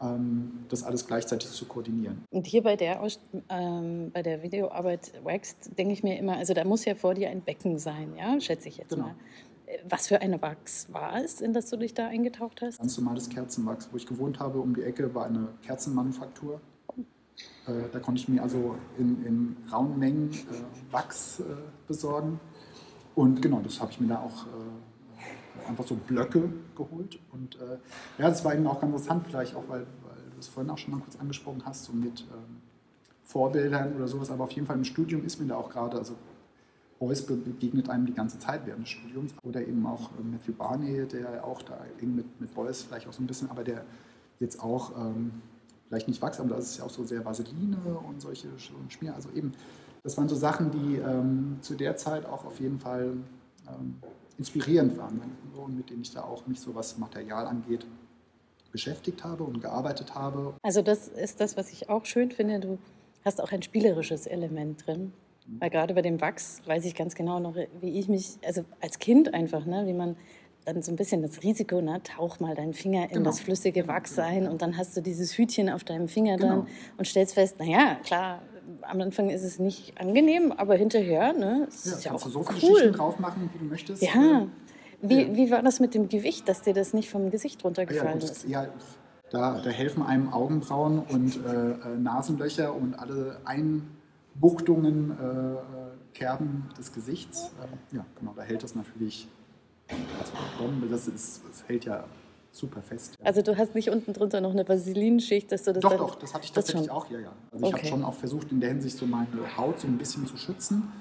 ähm, 0.00 0.52
das 0.68 0.82
alles 0.82 1.06
gleichzeitig 1.06 1.50
zu 1.50 1.64
koordinieren. 1.64 2.24
Und 2.30 2.46
hier 2.46 2.62
bei 2.62 2.76
der, 2.76 3.00
ähm, 3.48 4.10
bei 4.12 4.22
der 4.22 4.42
Videoarbeit 4.42 5.12
Waxed 5.24 5.76
denke 5.78 5.94
ich 5.94 6.02
mir 6.02 6.18
immer, 6.18 6.36
also 6.36 6.54
da 6.54 6.64
muss 6.64 6.84
ja 6.84 6.94
vor 6.94 7.14
dir 7.14 7.30
ein 7.30 7.40
Becken 7.40 7.78
sein, 7.78 8.14
ja, 8.16 8.40
schätze 8.40 8.68
ich 8.68 8.76
jetzt 8.76 8.90
genau. 8.90 9.06
mal. 9.06 9.14
Was 9.88 10.06
für 10.06 10.20
eine 10.20 10.40
Wachs 10.42 10.92
war 10.92 11.22
es, 11.22 11.40
in 11.40 11.52
das 11.52 11.68
du 11.70 11.76
dich 11.76 11.94
da 11.94 12.08
eingetaucht 12.08 12.62
hast? 12.62 12.78
Ganz 12.78 12.96
normales 12.98 13.28
Kerzenwachs. 13.28 13.88
Wo 13.90 13.96
ich 13.96 14.06
gewohnt 14.06 14.40
habe, 14.40 14.60
um 14.60 14.74
die 14.74 14.82
Ecke, 14.82 15.14
war 15.14 15.26
eine 15.26 15.48
Kerzenmanufaktur. 15.62 16.60
Äh, 17.66 17.72
da 17.92 17.98
konnte 17.98 18.20
ich 18.20 18.28
mir 18.28 18.42
also 18.42 18.76
in, 18.98 19.24
in 19.24 19.56
rauen 19.72 19.98
Mengen 19.98 20.30
äh, 20.32 20.92
Wachs 20.92 21.40
äh, 21.40 21.44
besorgen. 21.86 22.40
Und 23.14 23.42
genau, 23.42 23.60
das 23.60 23.80
habe 23.80 23.92
ich 23.92 24.00
mir 24.00 24.08
da 24.08 24.20
auch 24.20 24.46
äh, 24.46 25.68
einfach 25.68 25.86
so 25.86 25.94
Blöcke 25.94 26.52
geholt. 26.76 27.18
Und 27.32 27.56
äh, 27.56 27.78
ja, 28.18 28.28
das 28.28 28.44
war 28.44 28.54
eben 28.54 28.66
auch 28.66 28.80
ganz 28.80 28.92
interessant, 28.92 29.24
vielleicht 29.26 29.54
auch, 29.54 29.68
weil, 29.68 29.80
weil 29.80 30.30
du 30.32 30.38
es 30.38 30.48
vorhin 30.48 30.70
auch 30.70 30.78
schon 30.78 30.94
mal 30.94 31.00
kurz 31.00 31.16
angesprochen 31.16 31.62
hast, 31.64 31.84
so 31.84 31.92
mit 31.92 32.20
ähm, 32.22 32.60
Vorbildern 33.24 33.94
oder 33.96 34.08
sowas. 34.08 34.30
Aber 34.30 34.44
auf 34.44 34.50
jeden 34.52 34.66
Fall 34.66 34.76
im 34.76 34.84
Studium 34.84 35.24
ist 35.24 35.40
mir 35.40 35.46
da 35.46 35.56
auch 35.56 35.70
gerade, 35.70 35.96
also 35.96 36.14
Beuys 36.98 37.22
begegnet 37.22 37.88
einem 37.88 38.06
die 38.06 38.14
ganze 38.14 38.38
Zeit 38.38 38.66
während 38.66 38.82
des 38.82 38.90
Studiums. 38.90 39.34
Oder 39.42 39.60
eben 39.66 39.84
auch 39.86 40.10
äh, 40.12 40.22
Matthew 40.22 40.52
Barney, 40.52 41.06
der 41.06 41.44
auch 41.44 41.62
da 41.62 41.78
eng 42.00 42.14
mit, 42.14 42.40
mit 42.40 42.54
Beuys 42.54 42.82
vielleicht 42.82 43.08
auch 43.08 43.12
so 43.12 43.22
ein 43.22 43.26
bisschen, 43.26 43.50
aber 43.50 43.64
der 43.64 43.84
jetzt 44.40 44.62
auch 44.62 44.92
ähm, 44.98 45.32
vielleicht 45.88 46.08
nicht 46.08 46.22
wächst, 46.22 46.40
aber 46.40 46.50
da 46.50 46.56
ist 46.56 46.78
ja 46.78 46.84
auch 46.84 46.90
so 46.90 47.04
sehr 47.04 47.24
Vaseline 47.24 47.76
und 48.08 48.20
solche 48.20 48.48
Schmier. 48.88 49.14
Also 49.14 49.30
eben, 49.30 49.52
das 50.02 50.16
waren 50.16 50.28
so 50.28 50.34
Sachen, 50.34 50.70
die 50.70 50.96
ähm, 50.96 51.58
zu 51.60 51.74
der 51.74 51.96
Zeit 51.96 52.26
auch 52.26 52.44
auf 52.44 52.58
jeden 52.60 52.78
Fall 52.78 53.16
ähm, 53.68 53.96
inspirierend 54.38 54.98
waren 54.98 55.20
und 55.56 55.76
mit 55.76 55.90
denen 55.90 56.02
ich 56.02 56.12
da 56.12 56.22
auch 56.22 56.46
mich 56.46 56.60
so 56.60 56.74
was 56.74 56.98
Material 56.98 57.46
angeht 57.46 57.86
beschäftigt 58.72 59.22
habe 59.22 59.44
und 59.44 59.60
gearbeitet 59.60 60.16
habe. 60.16 60.54
Also 60.62 60.82
das 60.82 61.06
ist 61.06 61.38
das, 61.38 61.56
was 61.56 61.70
ich 61.70 61.88
auch 61.88 62.04
schön 62.06 62.32
finde. 62.32 62.58
Du 62.58 62.78
hast 63.24 63.40
auch 63.40 63.52
ein 63.52 63.62
spielerisches 63.62 64.26
Element 64.26 64.84
drin. 64.84 65.12
Weil 65.46 65.70
gerade 65.70 65.94
bei 65.94 66.02
dem 66.02 66.20
Wachs 66.20 66.62
weiß 66.66 66.84
ich 66.86 66.94
ganz 66.94 67.14
genau 67.14 67.38
noch, 67.38 67.54
wie 67.80 67.98
ich 67.98 68.08
mich, 68.08 68.38
also 68.46 68.64
als 68.80 68.98
Kind 68.98 69.34
einfach, 69.34 69.66
ne, 69.66 69.86
wie 69.86 69.92
man 69.92 70.16
dann 70.64 70.82
so 70.82 70.90
ein 70.90 70.96
bisschen 70.96 71.20
das 71.20 71.42
Risiko, 71.42 71.82
ne, 71.82 72.00
tauch 72.02 72.40
mal 72.40 72.54
deinen 72.54 72.72
Finger 72.72 73.04
in 73.04 73.08
Genau. 73.18 73.24
das 73.24 73.40
flüssige 73.40 73.86
Wachs 73.86 74.18
ein 74.18 74.48
und 74.48 74.62
dann 74.62 74.76
hast 74.78 74.96
du 74.96 75.02
dieses 75.02 75.36
Hütchen 75.36 75.68
auf 75.68 75.84
deinem 75.84 76.08
Finger 76.08 76.38
Genau. 76.38 76.48
dann 76.62 76.66
und 76.96 77.06
stellst 77.06 77.34
fest, 77.34 77.58
naja, 77.58 77.96
klar, 78.02 78.40
am 78.80 79.00
Anfang 79.02 79.28
ist 79.28 79.42
es 79.42 79.58
nicht 79.58 80.00
angenehm, 80.00 80.50
aber 80.52 80.74
hinterher, 80.76 81.34
ne, 81.34 81.66
es 81.68 81.84
Ja, 81.84 81.92
ist 81.92 82.04
ja 82.04 82.10
kannst 82.10 82.24
auch 82.24 82.28
du 82.28 82.32
so 82.32 82.42
viele 82.44 82.72
cool. 82.72 82.92
Drauf 82.92 83.18
machen, 83.18 83.50
wie 83.52 83.58
du 83.58 83.64
möchtest. 83.66 84.02
Ja. 84.02 84.46
Wie, 85.02 85.20
Ja. 85.22 85.36
wie 85.36 85.50
war 85.50 85.60
das 85.62 85.80
mit 85.80 85.92
dem 85.94 86.08
Gewicht, 86.08 86.48
dass 86.48 86.62
dir 86.62 86.72
das 86.72 86.94
nicht 86.94 87.10
vom 87.10 87.30
Gesicht 87.30 87.60
Ja, 87.60 87.66
runtergefallen 87.68 88.20
gut, 88.20 88.30
ist? 88.30 88.48
ja, 88.48 88.68
da, 89.30 89.60
da 89.60 89.68
helfen 89.70 90.02
einem 90.02 90.32
Augenbrauen 90.32 91.00
und 91.00 91.36
äh, 91.44 91.72
äh, 91.72 91.98
Nasenlöcher 91.98 92.74
und 92.74 92.94
alle 92.94 93.36
Einbuchtungen, 93.44 93.92
äh, 94.42 95.54
äh, 95.54 95.58
Kerben 96.12 96.68
des 96.78 96.92
Gesichts. 96.92 97.50
Äh, 97.92 97.96
ja, 97.96 98.06
genau, 98.18 98.32
da 98.34 98.42
hält 98.42 98.62
das 98.62 98.74
natürlich 98.74 99.28
als 100.18 100.32
Bombe. 100.58 100.86
Das, 100.88 101.08
ist, 101.08 101.42
das 101.48 101.68
hält 101.68 101.84
ja 101.84 102.04
super 102.50 102.82
fest. 102.82 103.16
Ja. 103.18 103.26
Also 103.26 103.42
du 103.42 103.56
hast 103.56 103.74
nicht 103.74 103.90
unten 103.90 104.12
drunter 104.12 104.40
noch 104.40 104.52
eine 104.52 104.66
Vaselinschicht, 104.66 105.50
dass 105.50 105.64
du 105.64 105.72
das 105.72 105.82
doch, 105.82 105.90
dann, 105.90 105.98
doch, 105.98 106.14
das 106.14 106.34
hatte 106.34 106.44
ich 106.44 106.52
das 106.52 106.66
tatsächlich 106.66 106.90
auch, 106.90 107.10
ja, 107.10 107.18
ja. 107.18 107.32
Also 107.52 107.66
ich 107.66 107.72
habe 107.72 107.80
Okay. 107.80 107.88
schon 107.88 108.04
auch 108.04 108.14
versucht, 108.14 108.52
in 108.52 108.60
der 108.60 108.70
Hinsicht 108.70 108.96
so 108.96 109.06
meine 109.06 109.56
Haut 109.56 109.80
so 109.80 109.86
ein 109.86 109.98
bisschen 109.98 110.26
zu 110.26 110.36
schützen 110.36 110.92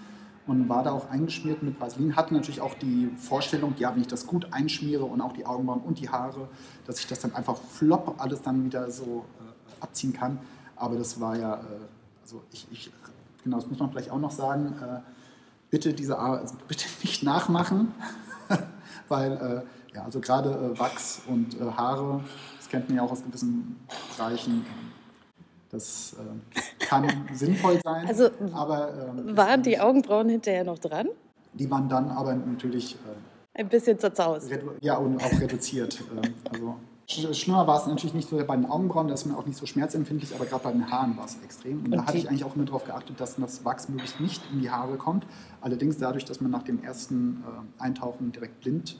und 0.48 0.68
war 0.68 0.84
da 0.84 0.92
auch 0.92 1.10
eingeschmiert 1.10 1.64
mit 1.64 1.80
Vaseline. 1.80 2.16
Hatte 2.16 2.34
natürlich 2.34 2.60
auch 2.60 2.74
die 2.76 3.10
Vorstellung, 3.18 3.76
ja, 3.78 3.94
wenn 3.94 4.02
ich 4.02 4.08
das 4.08 4.26
gut 4.28 4.48
einschmiere 4.52 5.06
und 5.06 5.22
auch 5.22 5.34
die 5.34 5.46
Augenbrauen 5.46 5.82
und 5.82 6.00
die 6.00 6.10
Haare, 6.10 6.50
dass 6.86 7.00
ich 7.00 7.08
das 7.08 7.22
dann 7.22 7.34
einfach 7.36 7.58
flop 7.58 8.16
alles 8.18 8.42
dann 8.42 8.66
wieder 8.66 8.90
so 8.92 9.26
äh, 9.40 9.84
abziehen 9.84 10.12
kann. 10.14 10.40
Aber 10.76 10.98
das 10.98 11.20
war 11.22 11.38
ja, 11.38 11.56
äh, 11.56 11.66
also 12.24 12.42
ich, 12.52 12.68
ich, 12.72 12.92
genau, 13.44 13.58
das 13.58 13.68
muss 13.68 13.80
man 13.80 13.92
vielleicht 13.92 14.12
auch 14.12 14.20
noch 14.20 14.32
sagen, 14.32 14.76
äh, 14.82 15.00
bitte 15.70 15.94
diese 15.94 16.18
also 16.18 16.56
bitte 16.68 16.86
nicht 17.04 17.24
nachmachen, 17.24 17.92
weil 19.08 19.32
äh, 19.34 19.96
ja, 19.96 20.04
also 20.06 20.20
gerade 20.20 20.50
äh, 20.50 20.80
Wachs 20.80 21.22
und 21.28 21.60
äh, 21.60 21.64
Haare, 21.66 22.22
das 22.58 22.70
kennt 22.70 22.90
man 22.90 22.98
ja 22.98 23.04
auch 23.04 23.12
aus 23.12 23.24
gewissen 23.24 23.80
Bereichen. 24.18 24.66
Das 25.70 26.16
äh, 26.20 26.86
kann 26.86 27.08
sinnvoll 27.34 27.80
sein. 27.84 28.08
Also, 28.08 28.30
aber, 28.54 28.94
ähm, 29.18 29.36
Waren 29.38 29.64
die 29.64 29.80
Augenbrauen 29.80 30.30
hinterher 30.30 30.64
noch 30.64 30.80
dran? 30.80 31.08
die 31.56 31.70
waren 31.70 31.88
dann 31.88 32.10
aber 32.10 32.34
natürlich 32.34 32.96
äh, 32.96 33.60
Ein 33.62 33.70
bisschen 33.70 34.00
zerzaust. 34.00 34.50
ja, 34.82 34.98
und 34.98 35.24
auch 35.24 35.40
reduziert. 35.40 36.04
also 36.52 36.76
schlimmer 37.14 37.66
war 37.68 37.80
es 37.80 37.88
natürlich 37.88 38.14
nicht 38.14 38.30
so 38.30 38.38
bei 38.38 38.56
den 38.56 38.66
Augenbrauen, 38.66 39.08
da 39.08 39.14
ist 39.14 39.26
man 39.26 39.36
auch 39.36 39.46
nicht 39.46 39.58
so 39.58 39.66
schmerzempfindlich, 39.66 40.34
aber 40.36 40.46
gerade 40.46 40.64
bei 40.64 40.72
den 40.72 40.90
Haaren 40.92 41.16
war 41.18 41.26
es 41.26 41.38
extrem. 41.44 41.84
Und, 41.84 41.92
da 41.92 41.98
Und 42.00 42.04
hatte 42.06 42.14
die- 42.14 42.20
ich 42.24 42.30
eigentlich 42.30 42.44
auch 42.44 42.56
immer 42.56 42.66
darauf 42.66 42.84
geachtet, 42.86 43.20
dass 43.20 43.36
das 43.36 43.64
Wachs 43.66 43.90
möglichst 43.90 44.20
nicht 44.20 44.42
in 44.52 44.60
die 44.62 44.70
Haare 44.72 44.98
kommt. 44.98 45.26
Allerdings 45.62 45.98
dadurch, 45.98 46.26
dass 46.26 46.42
man 46.42 46.52
nach 46.52 46.64
dem 46.64 46.84
ersten 46.84 47.44
äh, 47.80 47.82
Eintauchen 47.84 48.32
direkt 48.32 48.60
blind 48.62 48.98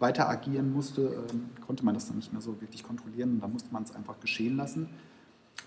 weiter 0.00 0.28
agieren 0.28 0.72
musste, 0.72 1.02
ähm, 1.30 1.50
konnte 1.66 1.84
man 1.84 1.94
das 1.94 2.06
dann 2.08 2.16
nicht 2.16 2.32
mehr 2.32 2.42
so 2.42 2.60
wirklich 2.60 2.82
kontrollieren 2.82 3.34
und 3.34 3.40
da 3.40 3.48
musste 3.48 3.72
man 3.72 3.84
es 3.84 3.94
einfach 3.94 4.18
geschehen 4.20 4.56
lassen. 4.56 4.88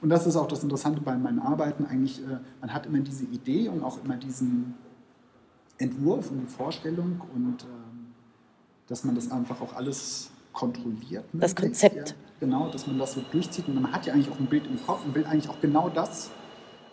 Und 0.02 0.10
das 0.10 0.28
ist 0.28 0.36
auch 0.36 0.48
das 0.48 0.64
Interessante 0.64 1.02
bei 1.02 1.16
meinen 1.18 1.40
Arbeiten. 1.40 1.86
Eigentlich, 1.86 2.22
äh, 2.22 2.38
man 2.62 2.74
hat 2.74 2.86
immer 2.86 3.00
diese 3.00 3.24
Idee 3.26 3.70
und 3.70 3.84
auch 3.84 4.04
immer 4.04 4.16
diesen 4.18 4.76
Entwurf 5.80 6.30
und 6.32 6.40
die 6.42 6.46
Vorstellung 6.48 7.22
und 7.34 7.64
ähm, 7.64 8.08
dass 8.88 9.04
man 9.04 9.16
das 9.16 9.32
einfach 9.32 9.62
auch 9.62 9.76
alles 9.76 10.30
kontrolliert. 10.58 11.26
Das 11.34 11.56
Konzept. 11.56 12.10
Ja, 12.10 12.16
genau, 12.40 12.70
dass 12.70 12.88
man 12.88 12.98
das 12.98 13.14
so 13.14 13.22
durchzieht 13.32 13.68
und 13.68 13.80
man 13.80 13.92
hat 13.92 14.08
ja 14.08 14.14
eigentlich 14.14 14.32
auch 14.32 14.40
ein 14.40 14.48
Bild 14.48 14.66
im 14.66 14.84
Kopf 14.86 15.06
und 15.06 15.14
will 15.14 15.26
eigentlich 15.26 15.50
auch 15.50 15.62
genau 15.62 15.88
das. 15.90 16.32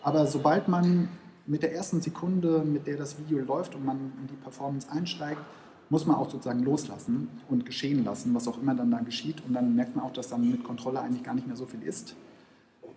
Aber 0.03 0.27
sobald 0.27 0.67
man 0.67 1.09
mit 1.47 1.63
der 1.63 1.73
ersten 1.73 1.99
Sekunde, 1.99 2.59
mit 2.59 2.85
der 2.85 2.97
das 2.97 3.17
Video 3.17 3.39
läuft 3.39 3.73
und 3.73 3.83
man 3.83 3.97
in 4.21 4.27
die 4.27 4.35
Performance 4.35 4.87
einsteigt, 4.91 5.41
muss 5.89 6.05
man 6.05 6.15
auch 6.15 6.29
sozusagen 6.29 6.63
loslassen 6.63 7.27
und 7.49 7.65
geschehen 7.65 8.03
lassen, 8.05 8.35
was 8.35 8.47
auch 8.47 8.59
immer 8.61 8.75
dann 8.75 8.91
da 8.91 8.99
geschieht. 8.99 9.43
Und 9.47 9.53
dann 9.53 9.75
merkt 9.75 9.95
man 9.95 10.05
auch, 10.05 10.13
dass 10.13 10.29
dann 10.29 10.47
mit 10.49 10.63
Kontrolle 10.63 10.99
eigentlich 10.99 11.23
gar 11.23 11.33
nicht 11.33 11.47
mehr 11.47 11.55
so 11.55 11.65
viel 11.65 11.81
ist. 11.81 12.15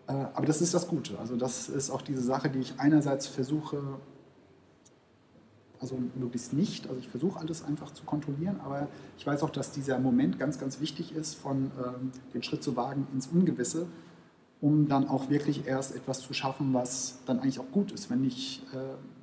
Äh, 0.07 0.13
Aber 0.35 0.47
das 0.47 0.61
ist 0.61 0.75
das 0.75 0.87
Gute. 0.87 1.19
Also 1.19 1.37
das 1.37 1.69
ist 1.71 1.91
auch 1.91 2.03
diese 2.03 2.23
Sache, 2.23 2.51
die 2.51 2.61
ich 2.61 2.75
einerseits 2.79 3.27
versuche, 3.27 3.83
also 5.81 5.99
möglichst 6.17 6.53
nicht. 6.53 6.89
Also 6.89 6.99
ich 7.01 7.09
versuche 7.09 7.39
alles 7.39 7.65
einfach 7.65 7.93
zu 7.93 8.05
kontrollieren, 8.05 8.61
aber 8.65 8.89
ich 9.17 9.27
weiß 9.27 9.43
auch, 9.43 9.51
dass 9.51 9.71
dieser 9.73 9.99
Moment 9.99 10.39
ganz, 10.39 10.59
ganz 10.59 10.81
wichtig 10.81 11.15
ist, 11.15 11.35
von 11.35 11.71
ähm, 11.79 12.13
den 12.35 12.43
Schritt 12.43 12.63
zu 12.63 12.77
wagen 12.77 13.07
ins 13.13 13.29
Ungewisse, 13.29 13.87
um 14.61 14.89
dann 14.89 15.09
auch 15.09 15.31
wirklich 15.31 15.67
erst 15.67 15.95
etwas 15.95 16.21
zu 16.21 16.33
schaffen, 16.35 16.75
was 16.75 17.19
dann 17.27 17.39
eigentlich 17.39 17.61
auch 17.61 17.71
gut 17.71 17.93
ist. 17.93 18.11
Wenn 18.11 18.25
ich, 18.25 18.63
äh, 18.73 18.77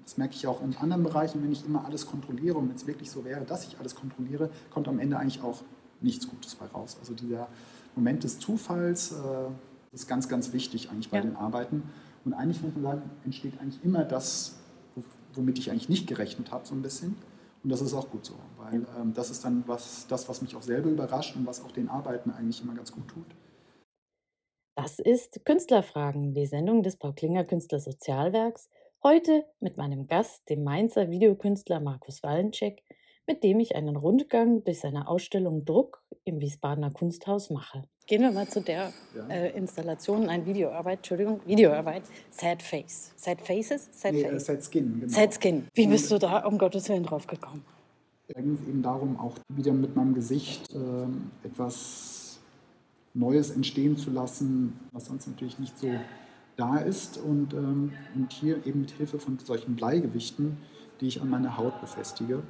das 0.04 0.18
merke 0.18 0.34
ich 0.36 0.48
auch 0.48 0.62
in 0.64 0.76
anderen 0.78 1.04
Bereichen, 1.04 1.44
wenn 1.44 1.52
ich 1.52 1.66
immer 1.66 1.86
alles 1.86 2.06
kontrolliere 2.06 2.58
und 2.58 2.70
wenn 2.70 2.76
es 2.76 2.88
wirklich 2.88 3.12
so 3.12 3.26
wäre, 3.26 3.44
dass 3.44 3.68
ich 3.68 3.78
alles 3.80 3.96
kontrolliere, 3.96 4.50
kommt 4.70 4.88
am 4.88 5.00
Ende 5.00 5.18
eigentlich 5.18 5.42
auch 5.42 5.62
nichts 6.02 6.28
Gutes 6.30 6.56
bei 6.56 6.68
raus. 6.68 6.98
Also 7.00 7.14
dieser 7.14 7.48
Moment 7.96 8.24
des 8.24 8.40
Zufalls 8.40 9.12
äh, 9.12 9.16
ist 9.94 10.08
ganz, 10.08 10.28
ganz 10.30 10.54
wichtig 10.54 10.90
eigentlich 10.90 11.10
bei 11.10 11.18
Ja. 11.18 11.24
den 11.24 11.36
Arbeiten. 11.36 11.84
Und 12.24 12.34
eigentlich 12.34 12.62
muss 12.62 12.74
man 12.74 12.84
sagen, 12.84 13.10
entsteht 13.24 13.60
eigentlich 13.62 13.84
immer 13.84 14.04
das, 14.04 14.58
womit 15.36 15.60
ich 15.60 15.72
eigentlich 15.72 15.90
nicht 15.90 16.08
gerechnet 16.08 16.52
habe, 16.52 16.66
so 16.66 16.76
ein 16.76 16.82
bisschen. 16.82 17.16
Und 17.64 17.72
das 17.72 17.82
ist 17.82 17.94
auch 17.94 18.10
gut 18.12 18.26
so, 18.26 18.36
weil 18.58 18.86
ähm, 19.00 19.14
das 19.14 19.32
ist 19.32 19.44
dann 19.44 19.64
was, 19.68 20.06
das, 20.08 20.30
was 20.30 20.42
mich 20.42 20.56
auch 20.56 20.62
selber 20.62 20.90
überrascht 20.90 21.36
und 21.36 21.48
was 21.48 21.64
auch 21.64 21.72
den 21.72 21.90
Arbeiten 21.90 22.32
eigentlich 22.32 22.62
immer 22.62 22.76
ganz 22.76 22.92
gut 22.92 23.08
tut. 23.08 23.26
Das 24.78 25.00
ist 25.00 25.44
Künstlerfragen, 25.46 26.34
die 26.34 26.46
Sendung 26.46 26.84
des 26.84 26.98
Paul 26.98 27.14
Klinger 27.14 27.44
Künstlersozialwerks. 27.44 28.70
Heute 29.02 29.46
mit 29.60 29.78
meinem 29.78 30.06
Gast, 30.06 30.48
dem 30.50 30.64
Mainzer 30.64 31.10
Videokünstler 31.10 31.80
Markus 31.80 32.22
Wallencheck, 32.24 32.84
mit 33.28 33.44
dem 33.44 33.60
ich 33.60 33.76
einen 33.76 33.96
Rundgang 33.96 34.64
durch 34.64 34.80
seine 34.80 35.08
Ausstellung 35.08 35.66
Druck 35.66 36.04
im 36.24 36.40
Wiesbadener 36.40 36.92
Kunsthaus 36.92 37.50
mache. 37.50 37.84
Gehen 38.08 38.22
wir 38.22 38.32
mal 38.32 38.48
zu 38.48 38.62
der 38.62 38.92
Ja. 39.16 39.28
äh, 39.30 39.58
Installation, 39.58 40.30
ein 40.30 40.46
Videoarbeit, 40.46 40.98
Entschuldigung, 41.00 41.40
Videoarbeit, 41.46 42.04
Sad 42.30 42.62
Face. 42.62 43.12
Sad 43.16 43.42
Faces? 43.42 43.90
Sad 43.92 44.14
Nee, 44.14 44.22
äh, 44.24 44.30
Face. 44.32 44.46
Sad 44.46 44.64
Skin, 44.64 45.00
genau. 45.00 45.12
Sad 45.12 45.34
Skin. 45.34 45.68
Wie 45.74 45.86
Und 45.86 45.92
bist 45.92 46.12
du 46.12 46.20
da 46.20 46.46
um 46.46 46.58
Gottes 46.58 46.88
Willen 46.90 47.04
drauf 47.04 47.26
gekommen? 47.26 47.66
Da 48.28 48.42
ging 48.42 48.54
es 48.54 48.62
eben 48.68 48.82
darum, 48.84 49.20
auch 49.20 49.34
wieder 49.50 49.72
mit 49.74 49.96
meinem 49.96 50.14
Gesicht 50.14 50.74
ähm, 50.74 51.32
etwas 51.44 52.40
Neues 53.14 53.52
entstehen 53.52 53.98
zu 53.98 54.12
lassen, 54.12 54.80
was 54.92 55.06
sonst 55.06 55.28
natürlich 55.28 55.58
nicht 55.60 55.78
so 55.78 55.88
da 56.58 56.78
ist. 56.78 57.18
Und, 57.18 57.54
ähm, 57.54 57.94
und 58.16 58.32
hier 58.34 58.66
eben 58.66 58.82
mit 58.82 58.92
Hilfe 58.92 59.20
von 59.20 59.38
solchen 59.40 59.76
Bleigewichten, 59.76 60.58
die 61.02 61.08
ich 61.08 61.22
an 61.22 61.30
meiner 61.30 61.58
Haut 61.58 61.80
befestige. 61.82 62.44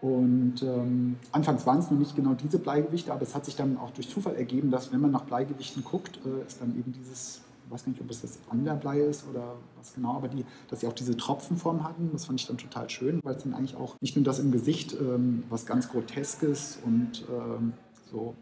Und 0.00 0.62
ähm, 0.62 1.16
anfangs 1.30 1.66
waren 1.66 1.78
es 1.78 1.90
noch 1.90 1.98
nicht 1.98 2.16
genau 2.16 2.32
diese 2.32 2.58
Bleigewichte, 2.58 3.12
aber 3.12 3.22
es 3.22 3.34
hat 3.34 3.44
sich 3.44 3.56
dann 3.56 3.76
auch 3.76 3.90
durch 3.90 4.08
Zufall 4.08 4.34
ergeben, 4.34 4.70
dass 4.70 4.92
wenn 4.92 5.00
man 5.00 5.10
nach 5.10 5.24
Bleigewichten 5.24 5.84
guckt, 5.84 6.18
äh, 6.24 6.46
ist 6.46 6.60
dann 6.62 6.70
eben 6.78 6.92
dieses, 6.92 7.42
ich 7.66 7.70
weiß 7.70 7.86
nicht, 7.86 8.00
ob 8.00 8.10
es 8.10 8.22
das 8.22 8.38
Anderblei 8.48 9.00
ist 9.00 9.26
oder 9.28 9.56
was 9.76 9.92
genau, 9.94 10.14
aber 10.14 10.28
die, 10.28 10.46
dass 10.68 10.80
sie 10.80 10.86
auch 10.86 10.94
diese 10.94 11.16
Tropfenform 11.16 11.84
hatten, 11.84 12.10
das 12.12 12.24
fand 12.24 12.40
ich 12.40 12.46
dann 12.46 12.56
total 12.56 12.88
schön, 12.88 13.20
weil 13.24 13.34
es 13.34 13.42
dann 13.42 13.52
eigentlich 13.52 13.76
auch 13.76 13.94
nicht 14.00 14.16
nur 14.16 14.24
das 14.24 14.38
im 14.38 14.52
Gesicht 14.52 14.96
ähm, 14.98 15.44
was 15.50 15.66
ganz 15.66 15.90
Groteskes 15.90 16.78
und 16.86 17.26
ähm, 17.28 17.74
so 18.10 18.34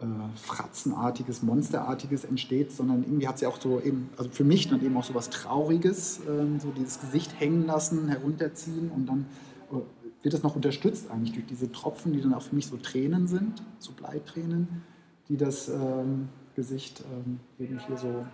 äh, 0.00 0.06
Fratzenartiges, 0.36 1.42
Monsterartiges 1.42 2.24
entsteht, 2.24 2.72
sondern 2.72 3.02
irgendwie 3.02 3.28
hat 3.28 3.38
sie 3.38 3.46
auch 3.46 3.60
so 3.60 3.80
eben, 3.80 4.08
also 4.16 4.30
für 4.30 4.44
mich 4.44 4.68
dann 4.68 4.82
eben 4.82 4.96
auch 4.96 5.04
so 5.04 5.14
was 5.14 5.28
Trauriges, 5.28 6.20
ähm, 6.26 6.58
so 6.58 6.70
dieses 6.70 7.00
Gesicht 7.02 7.38
hängen 7.38 7.66
lassen, 7.66 8.08
herunterziehen 8.08 8.90
und 8.90 9.06
dann 9.06 9.26
äh, 9.70 9.76
wird 10.22 10.34
das 10.34 10.42
noch 10.42 10.54
unterstützt 10.56 11.10
eigentlich 11.10 11.32
durch 11.32 11.46
diese 11.46 11.70
Tropfen, 11.72 12.12
die 12.12 12.20
dann 12.20 12.34
auch 12.34 12.42
für 12.42 12.54
mich 12.54 12.66
so 12.66 12.76
Tränen 12.76 13.26
sind, 13.26 13.62
so 13.78 13.92
Bleitränen, 13.92 14.82
die 15.28 15.36
das 15.36 15.68
ähm, 15.68 16.28
Gesicht 16.54 17.02
ähm, 17.12 17.40
eben 17.58 17.78
hier 17.86 17.96
so 17.96 18.24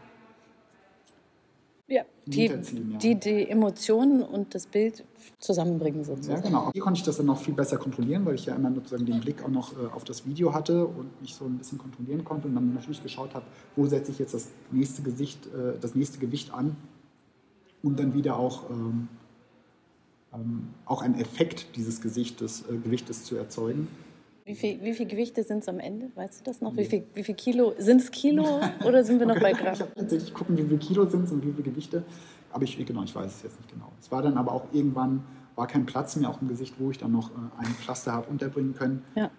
Ja, 1.86 2.02
die, 2.26 2.46
ja. 2.46 2.56
die 2.98 3.14
die 3.14 3.48
Emotionen 3.48 4.22
und 4.22 4.54
das 4.54 4.66
Bild 4.66 5.04
zusammenbringen 5.38 6.00
Ja, 6.00 6.04
sozusagen. 6.06 6.42
genau. 6.42 6.70
Hier 6.72 6.82
konnte 6.82 6.98
ich 6.98 7.04
das 7.04 7.16
dann 7.16 7.24
noch 7.26 7.40
viel 7.40 7.54
besser 7.54 7.78
kontrollieren, 7.78 8.26
weil 8.26 8.34
ich 8.34 8.44
ja 8.44 8.54
immer 8.54 8.74
sozusagen 8.74 9.06
den 9.06 9.20
Blick 9.20 9.42
auch 9.42 9.48
noch 9.48 9.72
äh, 9.72 9.86
auf 9.86 10.04
das 10.04 10.26
Video 10.26 10.52
hatte 10.52 10.86
und 10.86 11.18
mich 11.22 11.34
so 11.34 11.46
ein 11.46 11.56
bisschen 11.56 11.78
kontrollieren 11.78 12.24
konnte 12.24 12.48
und 12.48 12.54
dann 12.54 12.74
natürlich 12.74 13.02
geschaut 13.02 13.34
habe, 13.34 13.46
wo 13.76 13.86
setze 13.86 14.10
ich 14.12 14.18
jetzt 14.18 14.34
das 14.34 14.48
nächste 14.70 15.00
Gesicht, 15.02 15.46
äh, 15.46 15.78
das 15.80 15.94
nächste 15.94 16.18
Gewicht 16.18 16.52
an, 16.52 16.76
um 17.82 17.96
dann 17.96 18.12
wieder 18.12 18.36
auch, 18.38 18.68
ähm, 18.68 19.08
ähm, 20.34 20.68
auch 20.84 21.02
einen 21.02 21.14
Effekt 21.14 21.76
dieses 21.76 22.00
Gesichtes, 22.00 22.64
äh, 22.68 22.76
Gewichtes 22.76 23.24
zu 23.24 23.36
erzeugen. 23.36 23.88
Wie 24.44 24.54
viel, 24.54 24.82
wie 24.82 24.94
viel 24.94 25.06
Gewichte 25.06 25.42
sind 25.42 25.58
es 25.58 25.68
am 25.68 25.78
Ende? 25.78 26.10
Weißt 26.14 26.40
du 26.40 26.44
das 26.44 26.60
noch? 26.62 26.74
Wie 26.74 26.84
viel, 26.86 27.04
wie 27.14 27.22
viel 27.22 27.34
Kilo? 27.34 27.74
Sind 27.78 28.00
es 28.00 28.10
Kilo 28.10 28.60
oder 28.86 29.04
sind 29.04 29.18
wir 29.18 29.26
noch 29.26 29.38
bei 29.38 29.52
Ich 29.52 29.58
Gramm? 29.58 29.78
habe 29.78 29.92
tatsächlich 29.94 30.32
gucken, 30.32 30.56
wie 30.56 30.62
viele 30.62 30.78
Kilo 30.78 31.06
sind 31.06 31.24
es 31.24 31.32
und 31.32 31.44
wie 31.44 31.52
viele 31.52 31.64
Gewichte. 31.64 32.02
Aber 32.50 32.64
ich, 32.64 32.82
genau, 32.84 33.02
ich 33.02 33.14
weiß 33.14 33.26
es 33.26 33.42
jetzt 33.42 33.58
nicht 33.58 33.70
genau. 33.70 33.92
Es 34.00 34.10
war 34.10 34.22
dann 34.22 34.38
aber 34.38 34.52
auch 34.52 34.64
irgendwann, 34.72 35.22
war 35.54 35.66
kein 35.66 35.84
Platz 35.84 36.16
mehr 36.16 36.30
auch 36.30 36.40
im 36.40 36.48
Gesicht, 36.48 36.74
wo 36.78 36.90
ich 36.90 36.96
dann 36.96 37.12
noch 37.12 37.30
äh, 37.30 37.34
ein 37.58 37.66
Pflaster 37.66 38.12
habe 38.12 38.30
unterbringen 38.30 38.74
können. 38.74 39.04
Ja. 39.16 39.30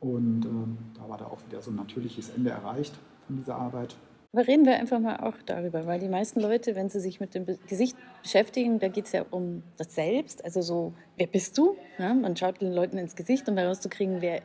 Und 0.00 0.46
ähm, 0.46 0.78
da 0.94 1.08
war 1.08 1.18
da 1.18 1.26
auch 1.26 1.38
wieder 1.48 1.60
so 1.60 1.70
ein 1.70 1.76
natürliches 1.76 2.30
Ende 2.30 2.50
erreicht 2.50 2.94
von 3.26 3.36
dieser 3.36 3.56
Arbeit. 3.56 3.96
Aber 4.36 4.46
reden 4.46 4.66
wir 4.66 4.76
einfach 4.76 4.98
mal 4.98 5.16
auch 5.20 5.36
darüber, 5.46 5.86
weil 5.86 5.98
die 5.98 6.10
meisten 6.10 6.40
Leute, 6.40 6.76
wenn 6.76 6.90
sie 6.90 7.00
sich 7.00 7.20
mit 7.20 7.34
dem 7.34 7.46
Gesicht 7.68 7.96
beschäftigen, 8.22 8.78
da 8.78 8.88
geht 8.88 9.06
es 9.06 9.12
ja 9.12 9.24
um 9.30 9.62
das 9.78 9.94
Selbst, 9.94 10.44
also 10.44 10.60
so, 10.60 10.92
wer 11.16 11.26
bist 11.26 11.56
du? 11.56 11.74
Ja, 11.96 12.12
man 12.12 12.36
schaut 12.36 12.60
den 12.60 12.70
Leuten 12.70 12.98
ins 12.98 13.16
Gesicht, 13.16 13.48
um 13.48 13.56
herauszukriegen, 13.56 14.20
wer, 14.20 14.42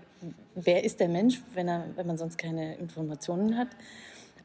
wer 0.56 0.86
ist 0.86 1.02
der 1.02 1.10
Mensch, 1.10 1.42
wenn, 1.56 1.68
er, 1.68 1.88
wenn 1.98 2.08
man 2.08 2.18
sonst 2.18 2.38
keine 2.38 2.76
Informationen 2.78 3.58
hat. 3.58 3.68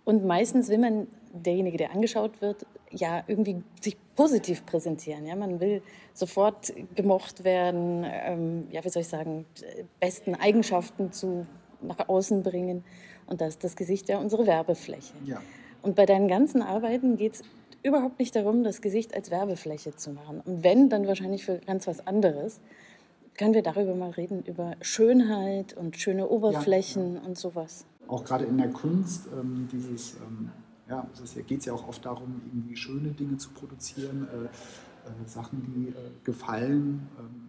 Und 0.04 0.24
meistens 0.24 0.68
will 0.68 0.78
man, 0.78 1.06
derjenige, 1.32 1.78
der 1.78 1.92
angeschaut 1.92 2.40
wird, 2.40 2.66
ja 2.90 3.22
irgendwie 3.28 3.62
sich 3.80 3.96
positiv 4.16 4.66
präsentieren. 4.66 5.26
Ja? 5.26 5.36
Man 5.36 5.60
will 5.60 5.80
sofort 6.12 6.72
gemocht 6.96 7.44
werden, 7.44 8.04
ähm, 8.04 8.66
ja, 8.72 8.84
wie 8.84 8.88
soll 8.88 9.02
ich 9.02 9.08
sagen, 9.08 9.46
besten 10.00 10.34
Eigenschaften 10.34 11.12
zu, 11.12 11.46
nach 11.82 12.08
außen 12.08 12.42
bringen. 12.42 12.82
Und 13.26 13.40
das 13.40 13.54
ist 13.54 13.64
das 13.64 13.76
Gesicht 13.76 14.08
ja 14.08 14.18
unsere 14.18 14.46
Werbefläche. 14.46 15.14
Ja. 15.24 15.40
Und 15.82 15.96
bei 15.96 16.06
deinen 16.06 16.28
ganzen 16.28 16.62
Arbeiten 16.62 17.16
geht 17.16 17.34
es 17.34 17.42
überhaupt 17.82 18.18
nicht 18.18 18.34
darum, 18.34 18.64
das 18.64 18.80
Gesicht 18.80 19.14
als 19.14 19.30
Werbefläche 19.30 19.94
zu 19.94 20.10
machen. 20.10 20.40
Und 20.44 20.64
wenn, 20.64 20.88
dann 20.88 21.06
wahrscheinlich 21.06 21.44
für 21.44 21.58
ganz 21.58 21.86
was 21.86 22.06
anderes. 22.06 22.60
Können 23.38 23.52
wir 23.52 23.62
darüber 23.62 23.94
mal 23.94 24.10
reden, 24.10 24.42
über 24.44 24.76
Schönheit 24.80 25.76
und 25.76 25.96
schöne 25.96 26.26
Oberflächen 26.28 27.16
ja, 27.16 27.20
ja. 27.20 27.26
und 27.26 27.36
sowas? 27.36 27.84
Auch 28.08 28.24
gerade 28.24 28.46
in 28.46 28.56
der 28.56 28.70
Kunst, 28.70 29.28
ähm, 29.38 29.68
dieses, 29.70 30.14
ähm, 30.14 30.50
ja, 30.88 31.06
es 31.22 31.36
geht 31.46 31.66
ja 31.66 31.74
auch 31.74 31.86
oft 31.86 32.04
darum, 32.04 32.40
irgendwie 32.46 32.76
schöne 32.76 33.10
Dinge 33.10 33.36
zu 33.36 33.50
produzieren, 33.50 34.26
äh, 34.32 34.44
äh, 34.46 35.28
Sachen, 35.28 35.62
die 35.62 35.88
äh, 35.88 35.92
gefallen, 36.24 37.08
ähm, 37.18 37.48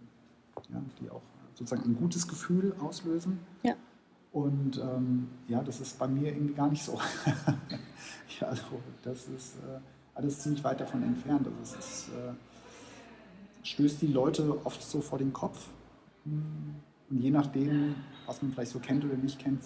ja, 0.70 0.82
die 1.00 1.10
auch 1.10 1.22
sozusagen 1.54 1.90
ein 1.90 1.96
gutes 1.96 2.28
Gefühl 2.28 2.74
auslösen. 2.80 3.38
Ja. 3.62 3.74
Und 4.32 4.78
ähm, 4.78 5.28
ja, 5.48 5.62
das 5.62 5.80
ist 5.80 5.98
bei 5.98 6.06
mir 6.06 6.32
irgendwie 6.32 6.54
gar 6.54 6.68
nicht 6.68 6.82
so. 6.82 6.98
ja, 8.40 8.48
also 8.48 8.62
das 9.02 9.26
ist 9.28 9.56
äh, 9.56 9.80
alles 10.14 10.40
ziemlich 10.40 10.62
weit 10.64 10.80
davon 10.80 11.02
entfernt. 11.02 11.46
Also 11.46 11.58
es 11.62 11.74
ist, 11.74 12.08
äh, 12.08 12.32
stößt 13.62 14.02
die 14.02 14.08
Leute 14.08 14.64
oft 14.64 14.82
so 14.82 15.00
vor 15.00 15.18
den 15.18 15.32
Kopf. 15.32 15.68
Und 16.24 17.22
je 17.22 17.30
nachdem, 17.30 17.94
was 18.26 18.42
man 18.42 18.52
vielleicht 18.52 18.72
so 18.72 18.78
kennt 18.78 19.04
oder 19.04 19.16
nicht 19.16 19.38
kennt, 19.38 19.60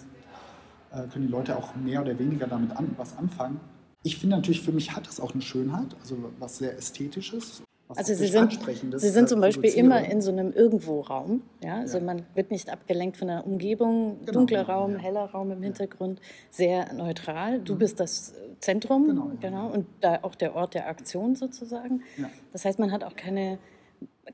äh, 0.91 1.07
können 1.07 1.27
die 1.27 1.31
Leute 1.31 1.57
auch 1.57 1.75
mehr 1.75 2.01
oder 2.01 2.17
weniger 2.17 2.47
damit 2.47 2.71
an, 2.71 2.93
was 2.97 3.17
anfangen. 3.17 3.59
Ich 4.03 4.17
finde 4.17 4.37
natürlich, 4.37 4.61
für 4.61 4.71
mich 4.71 4.95
hat 4.95 5.07
das 5.07 5.19
auch 5.19 5.33
eine 5.33 5.41
Schönheit, 5.41 5.95
also 6.01 6.31
was 6.39 6.57
sehr 6.57 6.77
Ästhetisches 6.77 7.63
also 7.89 8.13
Sie 8.13 8.27
sind, 8.27 8.59
Sie 8.95 9.09
sind 9.09 9.29
zum 9.29 9.41
Beispiel 9.41 9.71
immer 9.71 10.03
in 10.03 10.21
so 10.21 10.31
einem 10.31 10.51
Irgendwo-Raum. 10.51 11.41
Ja? 11.63 11.79
Also 11.79 11.97
ja. 11.97 12.03
man 12.03 12.23
wird 12.33 12.51
nicht 12.51 12.69
abgelenkt 12.69 13.17
von 13.17 13.27
der 13.27 13.45
Umgebung, 13.45 14.19
genau, 14.21 14.31
dunkler 14.31 14.67
Raum, 14.67 14.93
ja. 14.93 14.97
heller 14.99 15.25
Raum 15.25 15.51
im 15.51 15.61
Hintergrund, 15.61 16.19
sehr 16.49 16.93
neutral. 16.93 17.59
Du 17.59 17.75
mhm. 17.75 17.79
bist 17.79 17.99
das 17.99 18.33
Zentrum 18.59 19.07
genau, 19.07 19.31
genau, 19.39 19.67
und 19.67 19.85
da 20.01 20.19
auch 20.21 20.35
der 20.35 20.55
Ort 20.55 20.73
der 20.73 20.87
Aktion 20.87 21.35
sozusagen. 21.35 22.01
Ja. 22.17 22.29
Das 22.51 22.65
heißt, 22.65 22.79
man 22.79 22.91
hat 22.91 23.03
auch 23.03 23.15
keine, 23.15 23.59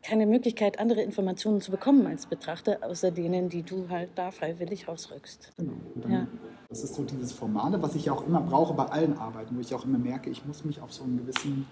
keine 0.04 0.28
Möglichkeit, 0.28 0.80
andere 0.80 1.02
Informationen 1.02 1.62
zu 1.62 1.72
bekommen 1.72 2.06
als 2.06 2.28
Betrachter, 2.28 2.80
außer 2.84 3.12
denen, 3.12 3.50
die 3.50 3.64
du 3.64 3.90
halt 3.90 4.10
da 4.16 4.32
freiwillig 4.32 4.88
rausrückst. 4.88 5.54
Genau. 5.58 5.74
Dann, 5.96 6.28
das 6.70 6.84
ist 6.84 6.94
so 6.94 7.04
dieses 7.04 7.32
Formale, 7.32 7.82
was 7.82 7.96
ich 7.96 8.12
auch 8.12 8.26
immer 8.28 8.42
brauche 8.42 8.76
bei 8.76 8.86
allen 8.86 9.18
Arbeiten, 9.18 9.58
wo 9.58 9.60
ich 9.60 9.74
auch 9.74 9.86
immer 9.86 9.98
merke, 9.98 10.30
ich 10.30 10.46
muss 10.46 10.64
mich 10.64 10.82
auf 10.82 10.94
so 10.94 11.04
einen 11.04 11.18
gewissen 11.18 11.66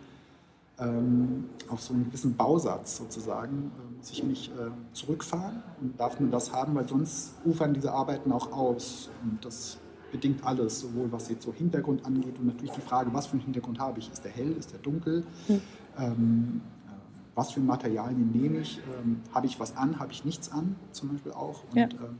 auf 0.79 1.81
so 1.81 1.93
einen 1.93 2.05
gewissen 2.05 2.35
Bausatz 2.35 2.97
sozusagen, 2.97 3.71
muss 3.97 4.11
ich 4.11 4.23
mich 4.23 4.51
äh, 4.51 4.69
zurückfahren 4.93 5.63
und 5.81 5.99
darf 5.99 6.19
nur 6.19 6.29
das 6.29 6.53
haben, 6.53 6.75
weil 6.75 6.87
sonst 6.87 7.33
ufern 7.45 7.73
diese 7.73 7.91
Arbeiten 7.91 8.31
auch 8.31 8.51
aus. 8.51 9.09
Und 9.23 9.43
das 9.43 9.79
bedingt 10.11 10.45
alles, 10.45 10.79
sowohl 10.79 11.11
was 11.11 11.29
jetzt 11.29 11.43
so 11.43 11.53
Hintergrund 11.53 12.05
angeht 12.05 12.37
und 12.39 12.45
natürlich 12.45 12.71
die 12.71 12.81
Frage, 12.81 13.13
was 13.13 13.27
für 13.27 13.33
einen 13.33 13.41
Hintergrund 13.41 13.79
habe 13.79 13.99
ich? 13.99 14.11
Ist 14.11 14.23
der 14.23 14.31
hell, 14.31 14.51
ist 14.51 14.71
der 14.71 14.79
dunkel? 14.79 15.23
Mhm. 15.47 15.61
Ähm, 15.97 16.61
äh, 16.85 16.91
was 17.35 17.51
für 17.51 17.59
Materialien 17.59 18.31
nehme 18.31 18.59
ich? 18.59 18.79
Ähm, 19.03 19.21
habe 19.33 19.47
ich 19.47 19.59
was 19.59 19.75
an, 19.75 19.99
habe 19.99 20.11
ich 20.11 20.25
nichts 20.25 20.51
an, 20.51 20.75
zum 20.91 21.09
Beispiel 21.09 21.31
auch? 21.31 21.63
Und, 21.71 21.77
ja. 21.77 21.85
äh, 21.85 22.13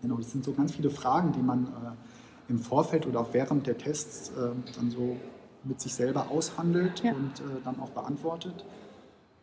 genau, 0.00 0.16
das 0.16 0.30
sind 0.30 0.44
so 0.44 0.52
ganz 0.52 0.72
viele 0.72 0.90
Fragen, 0.90 1.32
die 1.32 1.42
man 1.42 1.66
äh, 1.66 2.50
im 2.50 2.58
Vorfeld 2.58 3.06
oder 3.06 3.20
auch 3.20 3.32
während 3.32 3.66
der 3.66 3.78
Tests 3.78 4.30
äh, 4.30 4.50
dann 4.76 4.90
so 4.90 5.16
mit 5.64 5.80
sich 5.80 5.94
selber 5.94 6.30
aushandelt 6.30 7.02
ja. 7.02 7.12
und 7.12 7.40
äh, 7.40 7.60
dann 7.64 7.80
auch 7.80 7.90
beantwortet. 7.90 8.64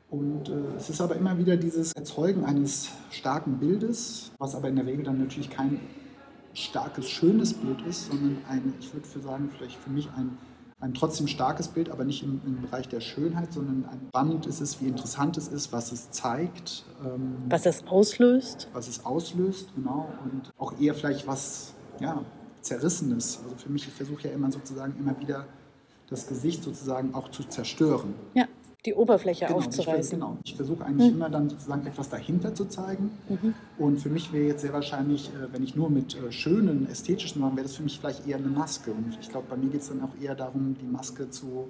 Und 0.09 0.49
äh, 0.49 0.75
es 0.77 0.89
ist 0.89 0.99
aber 0.99 1.15
immer 1.15 1.37
wieder 1.37 1.55
dieses 1.55 1.93
Erzeugen 1.93 2.43
eines 2.43 2.89
starken 3.11 3.59
Bildes, 3.59 4.31
was 4.39 4.55
aber 4.55 4.67
in 4.67 4.75
der 4.75 4.85
Regel 4.85 5.05
dann 5.05 5.19
natürlich 5.19 5.49
kein 5.49 5.79
starkes, 6.53 7.09
schönes 7.09 7.53
Bild 7.53 7.81
ist, 7.83 8.07
sondern 8.11 8.37
ein, 8.49 8.73
ich 8.79 8.93
würde 8.93 9.07
für 9.07 9.21
sagen, 9.21 9.49
vielleicht 9.55 9.77
für 9.77 9.89
mich 9.89 10.09
ein, 10.17 10.37
ein 10.81 10.93
trotzdem 10.93 11.27
starkes 11.27 11.69
Bild, 11.69 11.89
aber 11.89 12.03
nicht 12.03 12.23
im, 12.23 12.41
im 12.45 12.61
Bereich 12.61 12.89
der 12.89 12.99
Schönheit, 12.99 13.53
sondern 13.53 13.85
ein 13.85 14.01
spannend 14.09 14.45
ist 14.47 14.59
es, 14.59 14.81
wie 14.81 14.87
interessant 14.87 15.37
es 15.37 15.47
ist, 15.47 15.71
was 15.71 15.93
es 15.93 16.11
zeigt. 16.11 16.83
Ähm, 17.05 17.37
was 17.47 17.65
es 17.65 17.87
auslöst. 17.87 18.67
Was 18.73 18.89
es 18.89 19.05
auslöst, 19.05 19.69
genau. 19.75 20.09
Und 20.25 20.51
auch 20.57 20.77
eher 20.77 20.93
vielleicht 20.93 21.25
was 21.25 21.73
ja, 22.01 22.21
Zerrissenes. 22.61 23.39
Also 23.43 23.55
für 23.55 23.69
mich, 23.69 23.87
ich 23.87 23.93
versuche 23.93 24.27
ja 24.27 24.33
immer 24.33 24.51
sozusagen 24.51 24.97
immer 24.99 25.17
wieder 25.21 25.45
das 26.11 26.27
Gesicht 26.27 26.63
sozusagen 26.63 27.15
auch 27.15 27.29
zu 27.29 27.43
zerstören. 27.43 28.13
Ja, 28.33 28.45
die 28.85 28.93
Oberfläche 28.93 29.45
genau, 29.45 29.59
aufzureißen. 29.59 30.01
Ich, 30.01 30.09
genau. 30.09 30.37
Ich 30.43 30.55
versuche 30.55 30.85
eigentlich 30.85 31.09
mhm. 31.09 31.17
immer 31.17 31.29
dann 31.29 31.49
sozusagen 31.49 31.87
etwas 31.87 32.09
dahinter 32.09 32.53
zu 32.53 32.65
zeigen. 32.65 33.11
Mhm. 33.29 33.53
Und 33.77 33.97
für 33.97 34.09
mich 34.09 34.33
wäre 34.33 34.45
jetzt 34.45 34.61
sehr 34.61 34.73
wahrscheinlich, 34.73 35.29
äh, 35.29 35.53
wenn 35.53 35.63
ich 35.63 35.75
nur 35.75 35.89
mit 35.89 36.15
äh, 36.15 36.31
schönen, 36.31 36.87
ästhetischen 36.89 37.41
machen, 37.41 37.55
wäre 37.55 37.65
das 37.65 37.75
für 37.75 37.83
mich 37.83 37.97
vielleicht 37.99 38.27
eher 38.27 38.37
eine 38.37 38.47
Maske. 38.47 38.91
Und 38.91 39.17
ich 39.21 39.29
glaube, 39.29 39.47
bei 39.49 39.55
mir 39.55 39.69
geht 39.69 39.81
es 39.81 39.89
dann 39.89 40.01
auch 40.03 40.21
eher 40.21 40.35
darum, 40.35 40.75
die 40.79 40.85
Maske 40.85 41.29
zu 41.29 41.67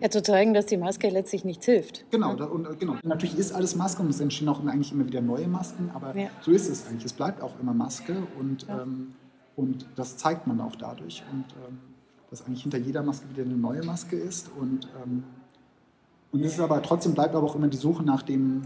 ja, 0.00 0.10
zu 0.10 0.22
zeigen, 0.22 0.54
dass 0.54 0.66
die 0.66 0.76
Maske 0.76 1.08
letztlich 1.08 1.44
nichts 1.44 1.64
hilft. 1.66 2.04
Genau, 2.10 2.34
da, 2.34 2.46
und, 2.46 2.66
äh, 2.66 2.74
genau. 2.76 2.96
natürlich 3.04 3.38
ist 3.38 3.52
alles 3.52 3.76
Maske 3.76 4.02
und 4.02 4.10
es 4.10 4.18
entstehen 4.18 4.48
auch 4.48 4.64
eigentlich 4.64 4.90
immer 4.90 5.06
wieder 5.06 5.20
neue 5.20 5.46
Masken, 5.46 5.90
aber 5.94 6.16
ja. 6.16 6.30
so 6.40 6.50
ist 6.50 6.68
es 6.68 6.88
eigentlich. 6.88 7.04
Es 7.04 7.12
bleibt 7.12 7.40
auch 7.42 7.52
immer 7.60 7.74
Maske 7.74 8.16
und, 8.40 8.66
ja. 8.66 8.82
ähm, 8.82 9.14
und 9.54 9.86
das 9.94 10.16
zeigt 10.16 10.48
man 10.48 10.60
auch 10.60 10.74
dadurch. 10.74 11.22
Und 11.32 11.44
ähm, 11.64 11.78
dass 12.30 12.44
eigentlich 12.46 12.62
hinter 12.62 12.78
jeder 12.78 13.02
Maske 13.02 13.28
wieder 13.30 13.42
eine 13.42 13.56
neue 13.56 13.82
Maske 13.84 14.16
ist. 14.16 14.50
Und, 14.58 14.88
ähm, 15.02 15.24
und 16.32 16.44
es 16.44 16.54
ist 16.54 16.60
aber 16.60 16.82
trotzdem 16.82 17.14
bleibt 17.14 17.34
aber 17.34 17.46
auch 17.46 17.56
immer 17.56 17.68
die 17.68 17.76
Suche 17.76 18.02
nach 18.02 18.22
dem, 18.22 18.62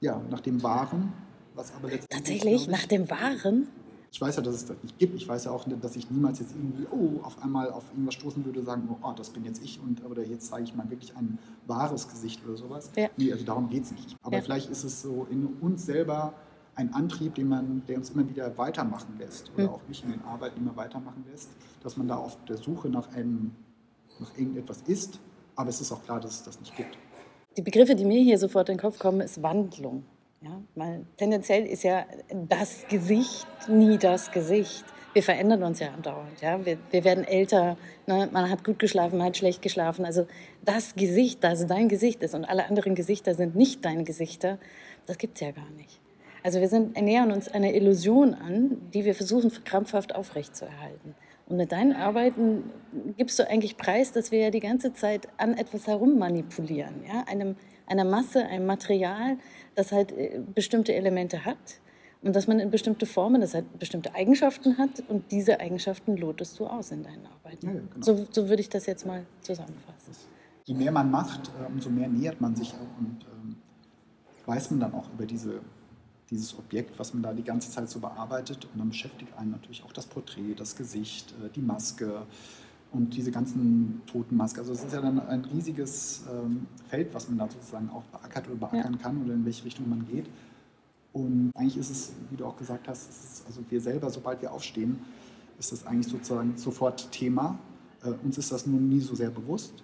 ja, 0.00 0.20
nach 0.30 0.40
dem 0.40 0.62
Wahren. 0.62 1.12
Was 1.54 1.74
aber 1.74 1.90
Tatsächlich, 2.08 2.62
ich, 2.62 2.68
nach 2.68 2.86
dem 2.86 3.10
Wahren? 3.10 3.68
Ich 4.10 4.20
weiß 4.20 4.36
ja, 4.36 4.42
dass 4.42 4.54
es 4.54 4.64
das 4.64 4.76
nicht 4.82 4.98
gibt. 4.98 5.14
Ich 5.16 5.28
weiß 5.28 5.44
ja 5.46 5.50
auch, 5.50 5.66
dass 5.68 5.96
ich 5.96 6.10
niemals 6.10 6.38
jetzt 6.38 6.54
irgendwie, 6.54 6.86
oh, 6.90 7.20
auf 7.22 7.42
einmal 7.42 7.70
auf 7.70 7.84
irgendwas 7.90 8.14
stoßen 8.14 8.44
würde, 8.44 8.62
sagen, 8.62 8.88
oh, 9.02 9.12
das 9.14 9.30
bin 9.30 9.44
jetzt 9.44 9.62
ich 9.62 9.80
und 9.80 10.04
oder 10.04 10.24
jetzt 10.24 10.48
zeige 10.48 10.64
ich 10.64 10.74
mal 10.74 10.88
wirklich 10.88 11.14
ein 11.16 11.38
wahres 11.66 12.08
Gesicht 12.08 12.40
oder 12.46 12.56
sowas. 12.56 12.90
Ja. 12.96 13.08
Nee, 13.16 13.32
also 13.32 13.44
darum 13.44 13.68
geht 13.68 13.84
es 13.84 13.92
nicht. 13.92 14.16
Aber 14.22 14.36
ja. 14.36 14.42
vielleicht 14.42 14.70
ist 14.70 14.84
es 14.84 15.02
so 15.02 15.26
in 15.30 15.46
uns 15.60 15.84
selber 15.84 16.32
ein 16.78 16.94
Antrieb, 16.94 17.34
den 17.34 17.48
man, 17.48 17.82
der 17.88 17.96
uns 17.96 18.10
immer 18.10 18.28
wieder 18.28 18.56
weitermachen 18.56 19.16
lässt 19.18 19.52
oder 19.54 19.64
mhm. 19.64 19.70
auch 19.70 19.80
mich 19.88 20.04
in 20.04 20.12
den 20.12 20.22
Arbeiten 20.22 20.60
immer 20.60 20.76
weitermachen 20.76 21.24
lässt, 21.30 21.50
dass 21.82 21.96
man 21.96 22.06
da 22.06 22.16
auf 22.16 22.38
der 22.44 22.56
Suche 22.56 22.88
nach, 22.88 23.12
einem, 23.14 23.50
nach 24.20 24.30
irgendetwas 24.38 24.82
ist, 24.82 25.18
aber 25.56 25.70
es 25.70 25.80
ist 25.80 25.90
auch 25.90 26.02
klar, 26.04 26.20
dass 26.20 26.34
es 26.34 26.42
das 26.44 26.60
nicht 26.60 26.76
gibt. 26.76 26.96
Die 27.56 27.62
Begriffe, 27.62 27.96
die 27.96 28.04
mir 28.04 28.22
hier 28.22 28.38
sofort 28.38 28.68
in 28.68 28.76
den 28.76 28.80
Kopf 28.80 29.00
kommen, 29.00 29.20
ist 29.20 29.42
Wandlung. 29.42 30.04
Ja, 30.40 30.62
weil 30.76 31.04
tendenziell 31.16 31.66
ist 31.66 31.82
ja 31.82 32.06
das 32.48 32.86
Gesicht 32.88 33.48
nie 33.68 33.98
das 33.98 34.30
Gesicht. 34.30 34.84
Wir 35.12 35.24
verändern 35.24 35.64
uns 35.64 35.80
ja 35.80 35.88
andauernd. 35.88 36.40
Ja? 36.40 36.64
Wir, 36.64 36.78
wir 36.92 37.02
werden 37.02 37.24
älter, 37.24 37.76
ne? 38.06 38.28
man 38.30 38.48
hat 38.48 38.62
gut 38.62 38.78
geschlafen, 38.78 39.18
man 39.18 39.28
hat 39.28 39.36
schlecht 39.36 39.62
geschlafen. 39.62 40.04
Also 40.04 40.28
das 40.64 40.94
Gesicht, 40.94 41.42
das 41.42 41.66
dein 41.66 41.88
Gesicht 41.88 42.22
ist 42.22 42.36
und 42.36 42.44
alle 42.44 42.66
anderen 42.66 42.94
Gesichter 42.94 43.34
sind 43.34 43.56
nicht 43.56 43.84
deine 43.84 44.04
Gesichter, 44.04 44.60
das 45.06 45.18
gibt 45.18 45.38
es 45.38 45.40
ja 45.40 45.50
gar 45.50 45.70
nicht. 45.70 46.00
Also 46.48 46.60
wir 46.60 46.68
sind, 46.70 46.96
ernähren 46.96 47.30
uns 47.30 47.48
einer 47.48 47.74
Illusion 47.74 48.32
an, 48.32 48.78
die 48.94 49.04
wir 49.04 49.14
versuchen 49.14 49.52
krampfhaft 49.64 50.14
aufrechtzuerhalten. 50.14 51.14
Und 51.44 51.58
mit 51.58 51.72
deinen 51.72 51.92
Arbeiten 51.92 52.70
gibst 53.18 53.38
du 53.38 53.46
eigentlich 53.46 53.76
preis, 53.76 54.12
dass 54.12 54.32
wir 54.32 54.38
ja 54.38 54.50
die 54.50 54.60
ganze 54.60 54.94
Zeit 54.94 55.28
an 55.36 55.52
etwas 55.52 55.86
herum 55.86 56.18
manipulieren, 56.18 57.02
ja? 57.06 57.22
Einem, 57.28 57.56
einer 57.86 58.04
Masse, 58.04 58.46
einem 58.46 58.64
Material, 58.64 59.36
das 59.74 59.92
halt 59.92 60.12
äh, 60.12 60.40
bestimmte 60.54 60.94
Elemente 60.94 61.44
hat 61.44 61.58
und 62.22 62.34
dass 62.34 62.46
man 62.46 62.60
in 62.60 62.70
bestimmte 62.70 63.04
Formen, 63.04 63.42
das 63.42 63.52
halt 63.52 63.78
bestimmte 63.78 64.14
Eigenschaften 64.14 64.78
hat 64.78 65.04
und 65.08 65.30
diese 65.30 65.60
Eigenschaften 65.60 66.16
lotest 66.16 66.58
du 66.58 66.66
aus 66.66 66.92
in 66.92 67.02
deinen 67.02 67.26
Arbeiten. 67.26 67.66
Ja, 67.66 67.74
ja, 67.74 67.80
genau. 67.92 68.06
so, 68.06 68.26
so, 68.30 68.48
würde 68.48 68.62
ich 68.62 68.70
das 68.70 68.86
jetzt 68.86 69.04
mal 69.04 69.26
zusammenfassen. 69.42 70.14
Je 70.64 70.72
mehr 70.72 70.92
man 70.92 71.10
macht, 71.10 71.48
äh, 71.60 71.70
umso 71.70 71.90
mehr 71.90 72.08
nähert 72.08 72.40
man 72.40 72.56
sich 72.56 72.72
und 72.98 73.26
ähm, 73.34 73.56
weiß 74.46 74.70
man 74.70 74.80
dann 74.80 74.94
auch 74.94 75.12
über 75.12 75.26
diese 75.26 75.60
dieses 76.30 76.58
Objekt, 76.58 76.98
was 76.98 77.14
man 77.14 77.22
da 77.22 77.32
die 77.32 77.42
ganze 77.42 77.70
Zeit 77.70 77.88
so 77.88 78.00
bearbeitet. 78.00 78.66
Und 78.72 78.78
dann 78.78 78.88
beschäftigt 78.88 79.32
einen 79.36 79.50
natürlich 79.50 79.82
auch 79.84 79.92
das 79.92 80.06
Porträt, 80.06 80.54
das 80.56 80.76
Gesicht, 80.76 81.32
äh, 81.44 81.48
die 81.54 81.62
Maske 81.62 82.22
und 82.92 83.14
diese 83.14 83.30
ganzen 83.30 84.02
toten 84.06 84.36
Masken. 84.36 84.60
Also 84.60 84.72
es 84.72 84.84
ist 84.84 84.92
ja 84.92 85.00
dann 85.00 85.20
ein 85.20 85.44
riesiges 85.44 86.24
ähm, 86.30 86.66
Feld, 86.88 87.12
was 87.12 87.28
man 87.28 87.38
da 87.38 87.48
sozusagen 87.48 87.90
auch 87.90 88.04
beackert 88.04 88.48
oder 88.48 88.56
beackern 88.56 88.94
ja. 88.94 88.98
kann 88.98 89.22
oder 89.22 89.34
in 89.34 89.44
welche 89.44 89.64
Richtung 89.64 89.88
man 89.88 90.06
geht. 90.06 90.26
Und 91.12 91.50
eigentlich 91.54 91.76
ist 91.76 91.90
es, 91.90 92.12
wie 92.30 92.36
du 92.36 92.46
auch 92.46 92.56
gesagt 92.56 92.88
hast, 92.88 93.44
also 93.46 93.60
wir 93.68 93.80
selber, 93.80 94.10
sobald 94.10 94.40
wir 94.40 94.52
aufstehen, 94.52 94.98
ist 95.58 95.72
das 95.72 95.86
eigentlich 95.86 96.06
sozusagen 96.06 96.56
sofort 96.56 97.10
Thema. 97.10 97.58
Äh, 98.02 98.10
uns 98.24 98.38
ist 98.38 98.52
das 98.52 98.66
nun 98.66 98.88
nie 98.88 99.00
so 99.00 99.14
sehr 99.14 99.30
bewusst. 99.30 99.82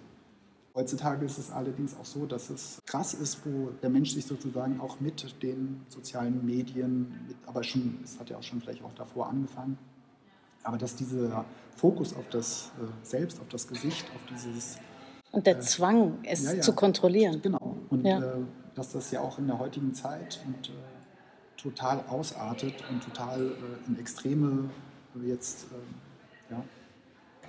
Heutzutage 0.75 1.25
ist 1.25 1.37
es 1.37 1.51
allerdings 1.51 1.95
auch 1.97 2.03
so, 2.03 2.25
dass 2.25 2.49
es 2.49 2.81
krass 2.85 3.13
ist, 3.13 3.45
wo 3.45 3.69
der 3.81 3.89
Mensch 3.89 4.11
sich 4.13 4.25
sozusagen 4.25 4.81
auch 4.81 4.99
mit 4.99 5.41
den 5.41 5.85
sozialen 5.87 6.45
Medien, 6.45 7.25
mit, 7.29 7.37
aber 7.45 7.63
schon, 7.63 7.99
es 8.03 8.19
hat 8.19 8.29
ja 8.29 8.37
auch 8.37 8.43
schon 8.43 8.59
vielleicht 8.59 8.83
auch 8.83 8.93
davor 8.93 9.29
angefangen, 9.29 9.77
aber 10.63 10.77
dass 10.77 10.97
dieser 10.97 11.45
Fokus 11.77 12.13
auf 12.13 12.27
das 12.27 12.71
äh, 12.81 13.05
Selbst, 13.05 13.39
auf 13.39 13.47
das 13.47 13.69
Gesicht, 13.69 14.05
auf 14.13 14.21
dieses 14.29 14.77
und 15.31 15.47
der 15.47 15.57
äh, 15.57 15.61
Zwang, 15.61 16.19
es 16.23 16.43
ja, 16.43 16.53
ja, 16.53 16.61
zu 16.61 16.73
kontrollieren. 16.73 17.41
Genau. 17.41 17.77
Und 17.89 18.05
ja. 18.05 18.19
äh, 18.19 18.37
dass 18.73 18.91
das 18.91 19.11
ja 19.11 19.21
auch 19.21 19.39
in 19.39 19.47
der 19.47 19.59
heutigen 19.59 19.93
Zeit 19.93 20.41
und, 20.45 20.69
äh, 20.69 20.71
total 21.55 22.03
ausartet 22.09 22.83
und 22.89 23.01
total 23.01 23.47
äh, 23.47 23.87
in 23.87 23.97
extreme 23.97 24.69
jetzt 25.25 25.67
ja, 26.51 26.61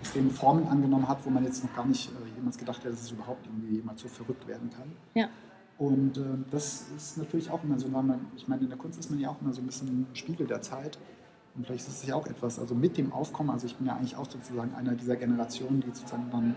extreme 0.01 0.31
Formen 0.31 0.67
angenommen 0.69 1.09
hat, 1.09 1.25
wo 1.25 1.31
man 1.31 1.45
jetzt 1.45 1.63
noch 1.65 1.75
gar 1.75 1.87
nicht 1.87 2.11
äh, 2.11 2.37
jemals 2.37 2.59
gedacht 2.59 2.79
hätte, 2.79 2.91
dass 2.91 3.03
es 3.03 3.11
überhaupt 3.11 3.47
irgendwie 3.47 3.77
jemand 3.77 3.99
so 3.99 4.09
verrückt 4.09 4.47
werden 4.47 4.71
kann. 4.71 4.93
Ja. 5.15 5.29
Und 5.79 6.17
äh, 6.17 6.23
das 6.51 6.89
ist 6.97 7.19
natürlich 7.19 7.51
auch 7.51 7.63
immer 7.63 7.79
so, 7.79 7.93
weil 7.93 8.03
man, 8.03 8.27
ich 8.37 8.49
meine, 8.49 8.63
in 8.63 8.69
der 8.69 8.79
Kunst 8.79 8.99
ist 8.99 9.11
man 9.11 9.21
ja 9.21 9.31
auch 9.31 9.41
immer 9.41 9.53
so 9.53 9.61
ein 9.61 9.67
bisschen 9.67 9.89
ein 9.89 10.07
Spiegel 10.15 10.47
der 10.47 10.63
Zeit. 10.63 10.99
Und 11.55 11.67
vielleicht 11.67 11.87
ist 11.89 12.03
es 12.03 12.07
ja 12.07 12.15
auch 12.15 12.27
etwas, 12.27 12.59
also 12.59 12.75
mit 12.75 12.99
dem 12.99 13.13
Aufkommen, 13.13 13.51
also 13.51 13.67
ich 13.67 13.77
bin 13.77 13.87
ja 13.87 13.97
eigentlich 13.97 14.17
auch 14.17 14.29
sozusagen 14.29 14.75
einer 14.75 14.95
dieser 14.95 15.17
Generationen, 15.17 15.81
die 15.81 15.87
sozusagen 15.87 16.31
dann 16.31 16.55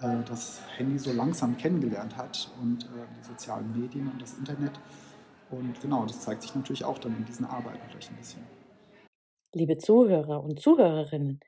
äh, 0.00 0.24
das 0.24 0.60
Handy 0.76 0.98
so 0.98 1.12
langsam 1.12 1.56
kennengelernt 1.56 2.16
hat 2.16 2.50
und 2.60 2.84
äh, 2.84 2.88
die 3.18 3.24
sozialen 3.26 3.78
Medien 3.78 4.08
und 4.08 4.20
das 4.20 4.38
Internet. 4.38 4.72
Und 5.50 5.80
genau, 5.80 6.04
das 6.06 6.20
zeigt 6.20 6.42
sich 6.42 6.54
natürlich 6.54 6.84
auch 6.84 6.98
dann 6.98 7.16
in 7.16 7.24
diesen 7.24 7.44
Arbeiten 7.46 7.80
vielleicht 7.88 8.10
ein 8.10 8.16
bisschen. 8.16 8.42
Liebe 9.52 9.78
Zuhörer 9.78 10.42
und 10.42 10.58
Zuhörerinnen, 10.58 11.40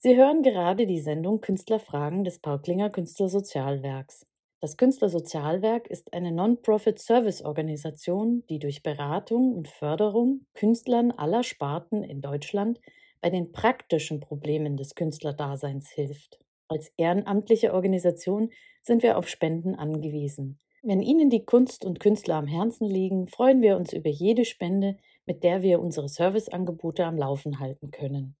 Sie 0.00 0.16
hören 0.16 0.44
gerade 0.44 0.86
die 0.86 1.00
Sendung 1.00 1.40
Künstlerfragen 1.40 2.22
des 2.22 2.38
Pauklinger 2.38 2.88
Künstlersozialwerks. 2.88 4.28
Das 4.60 4.76
Künstlersozialwerk 4.76 5.88
ist 5.88 6.12
eine 6.12 6.30
Non-Profit-Service-Organisation, 6.30 8.44
die 8.48 8.60
durch 8.60 8.84
Beratung 8.84 9.56
und 9.56 9.66
Förderung 9.66 10.46
Künstlern 10.54 11.10
aller 11.10 11.42
Sparten 11.42 12.04
in 12.04 12.20
Deutschland 12.20 12.80
bei 13.20 13.28
den 13.28 13.50
praktischen 13.50 14.20
Problemen 14.20 14.76
des 14.76 14.94
Künstlerdaseins 14.94 15.90
hilft. 15.90 16.38
Als 16.68 16.92
ehrenamtliche 16.96 17.74
Organisation 17.74 18.52
sind 18.82 19.02
wir 19.02 19.18
auf 19.18 19.28
Spenden 19.28 19.74
angewiesen. 19.74 20.60
Wenn 20.84 21.02
Ihnen 21.02 21.28
die 21.28 21.44
Kunst 21.44 21.84
und 21.84 21.98
Künstler 21.98 22.36
am 22.36 22.46
Herzen 22.46 22.86
liegen, 22.86 23.26
freuen 23.26 23.62
wir 23.62 23.76
uns 23.76 23.92
über 23.92 24.10
jede 24.10 24.44
Spende, 24.44 24.96
mit 25.26 25.42
der 25.42 25.62
wir 25.62 25.80
unsere 25.80 26.08
Serviceangebote 26.08 27.04
am 27.04 27.18
Laufen 27.18 27.58
halten 27.58 27.90
können. 27.90 28.36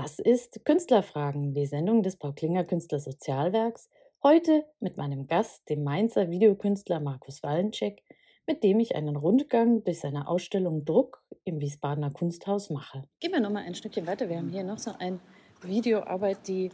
Das 0.01 0.21
ist 0.21 0.65
Künstlerfragen, 0.65 1.55
die 1.55 1.67
Sendung 1.67 2.05
des 2.05 2.15
Paul 2.15 2.33
Klinger 2.33 2.63
Künstlersozialwerks. 2.63 3.91
Heute 4.23 4.65
mit 4.79 4.97
meinem 4.97 5.27
Gast, 5.27 5.69
dem 5.69 5.83
Mainzer 5.83 6.31
Videokünstler 6.31 7.01
Markus 7.01 7.43
Wallencheck, 7.43 8.05
mit 8.47 8.63
dem 8.63 8.79
ich 8.79 8.95
einen 8.95 9.17
Rundgang 9.17 9.83
durch 9.83 9.99
seine 9.99 10.29
Ausstellung 10.29 10.85
Druck 10.85 11.21
im 11.43 11.59
Wiesbadener 11.59 12.13
Kunsthaus 12.13 12.71
mache. 12.71 13.09
Gehen 13.19 13.33
wir 13.33 13.41
noch 13.41 13.51
mal 13.51 13.65
ein 13.65 13.75
Stückchen 13.75 14.07
weiter. 14.07 14.29
Wir 14.29 14.37
haben 14.37 14.51
hier 14.51 14.63
noch 14.63 14.79
so 14.79 14.93
eine 14.97 15.19
Videoarbeit, 15.63 16.47
die, 16.47 16.71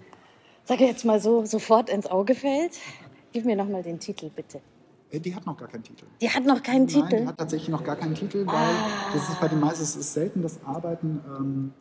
sage 0.63 0.85
ich 0.85 0.91
jetzt 0.91 1.07
mal 1.07 1.19
so, 1.19 1.47
sofort 1.47 1.89
ins 1.89 2.07
Auge 2.07 2.35
fällt. 2.35 2.79
Gib 3.33 3.47
mir 3.47 3.57
noch 3.57 3.71
mal 3.71 3.83
den 3.83 4.01
Titel, 4.01 4.29
bitte. 4.29 4.61
Äh, 5.11 5.21
die 5.21 5.35
hat 5.35 5.47
noch 5.47 5.57
gar 5.57 5.69
keinen 5.69 5.85
Titel. 5.85 6.05
Die 6.21 6.29
hat 6.29 6.45
noch 6.45 6.63
keinen 6.63 6.85
Nein, 6.85 6.89
Titel? 6.89 7.21
Die 7.23 7.27
hat 7.27 7.39
tatsächlich 7.39 7.71
noch 7.71 7.85
gar 7.85 7.97
keinen 7.97 8.15
Titel, 8.15 8.47
weil 8.47 8.55
ah. 8.55 9.11
das 9.15 9.31
ist 9.31 9.41
bei 9.41 9.49
den 9.49 9.61
meisten, 9.61 9.83
es 9.83 9.97
ist 9.97 10.13
selten 10.13 10.43
das 10.43 10.63
Arbeiten 10.63 11.25
ähm, 11.27 11.75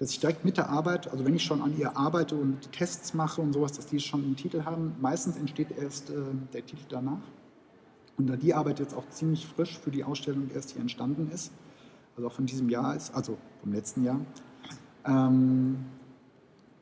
dass 0.00 0.10
ich 0.12 0.18
direkt 0.18 0.46
mit 0.46 0.56
der 0.56 0.70
Arbeit, 0.70 1.08
also 1.12 1.26
wenn 1.26 1.34
ich 1.34 1.44
schon 1.44 1.60
an 1.60 1.78
ihr 1.78 1.94
arbeite 1.94 2.34
und 2.34 2.72
Tests 2.72 3.12
mache 3.12 3.42
und 3.42 3.52
sowas, 3.52 3.72
dass 3.72 3.86
die 3.86 4.00
schon 4.00 4.24
einen 4.24 4.34
Titel 4.34 4.64
haben. 4.64 4.96
Meistens 4.98 5.36
entsteht 5.36 5.68
erst 5.78 6.08
äh, 6.08 6.14
der 6.54 6.64
Titel 6.64 6.84
danach. 6.88 7.20
Und 8.16 8.26
da 8.26 8.36
die 8.36 8.54
Arbeit 8.54 8.80
jetzt 8.80 8.94
auch 8.94 9.06
ziemlich 9.10 9.46
frisch 9.46 9.78
für 9.78 9.90
die 9.90 10.02
Ausstellung 10.02 10.50
erst 10.54 10.70
hier 10.70 10.80
entstanden 10.80 11.30
ist, 11.30 11.52
also 12.16 12.28
auch 12.28 12.32
von 12.32 12.46
diesem 12.46 12.70
Jahr 12.70 12.96
ist, 12.96 13.14
also 13.14 13.36
vom 13.60 13.74
letzten 13.74 14.02
Jahr, 14.02 14.20
ähm, 15.06 15.84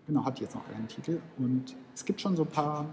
genau, 0.06 0.24
hat 0.24 0.38
die 0.38 0.44
jetzt 0.44 0.54
noch 0.54 0.66
keinen 0.70 0.86
Titel. 0.86 1.20
Und 1.38 1.74
es 1.96 2.04
gibt 2.04 2.20
schon 2.20 2.36
so 2.36 2.44
ein 2.44 2.48
paar 2.48 2.86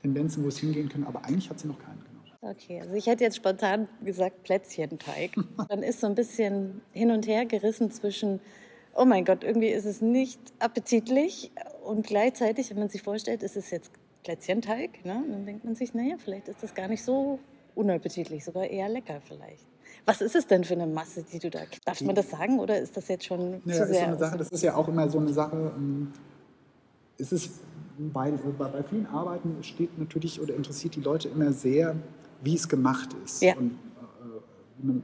Tendenzen, 0.00 0.44
wo 0.44 0.48
es 0.48 0.58
hingehen 0.58 0.88
kann, 0.88 1.02
aber 1.02 1.24
eigentlich 1.24 1.50
hat 1.50 1.58
sie 1.58 1.66
noch 1.66 1.78
keinen. 1.80 2.06
Okay, 2.42 2.80
also 2.80 2.94
ich 2.94 3.06
hätte 3.06 3.24
jetzt 3.24 3.36
spontan 3.36 3.88
gesagt 4.04 4.44
Plätzchenteig. 4.44 5.32
Dann 5.68 5.82
ist 5.82 6.00
so 6.00 6.06
ein 6.06 6.14
bisschen 6.14 6.80
hin 6.92 7.10
und 7.10 7.26
her 7.26 7.44
gerissen 7.44 7.90
zwischen 7.90 8.38
oh 8.96 9.04
mein 9.04 9.24
Gott, 9.24 9.44
irgendwie 9.44 9.68
ist 9.68 9.84
es 9.84 10.00
nicht 10.00 10.40
appetitlich 10.58 11.52
und 11.84 12.06
gleichzeitig, 12.06 12.70
wenn 12.70 12.78
man 12.78 12.88
sich 12.88 13.02
vorstellt, 13.02 13.42
ist 13.42 13.56
es 13.56 13.70
jetzt 13.70 13.90
Plätzchenteig, 14.24 15.04
ne? 15.04 15.22
dann 15.30 15.46
denkt 15.46 15.64
man 15.64 15.74
sich, 15.74 15.94
naja, 15.94 16.16
vielleicht 16.18 16.48
ist 16.48 16.62
das 16.62 16.74
gar 16.74 16.88
nicht 16.88 17.04
so 17.04 17.38
unappetitlich, 17.74 18.44
sogar 18.44 18.64
eher 18.64 18.88
lecker 18.88 19.20
vielleicht. 19.22 19.64
Was 20.04 20.20
ist 20.20 20.34
es 20.34 20.46
denn 20.46 20.64
für 20.64 20.74
eine 20.74 20.86
Masse, 20.86 21.24
die 21.24 21.38
du 21.38 21.50
da, 21.50 21.60
darf 21.84 22.00
man 22.00 22.14
das 22.14 22.30
sagen 22.30 22.58
oder 22.58 22.80
ist 22.80 22.96
das 22.96 23.08
jetzt 23.08 23.24
schon 23.24 23.62
ja, 23.64 23.74
zu 23.74 23.86
sehr? 23.86 23.90
Ist 23.90 23.98
so 23.98 24.04
eine 24.04 24.18
Sache, 24.18 24.38
das 24.38 24.48
ist 24.50 24.62
ja 24.62 24.74
auch 24.74 24.88
immer 24.88 25.08
so 25.08 25.18
eine 25.18 25.32
Sache, 25.32 25.72
ähm, 25.76 26.12
es 27.18 27.32
ist 27.32 27.50
bei, 27.98 28.30
bei, 28.30 28.82
vielen 28.82 29.06
Arbeiten 29.06 29.62
steht 29.62 29.98
natürlich 29.98 30.40
oder 30.40 30.54
interessiert 30.54 30.96
die 30.96 31.00
Leute 31.00 31.28
immer 31.28 31.52
sehr, 31.52 31.96
wie 32.42 32.54
es 32.54 32.68
gemacht 32.68 33.10
ist. 33.24 33.42
Ja. 33.42 33.56
Und, 33.56 33.72
äh, 33.72 34.86
man, 34.86 35.02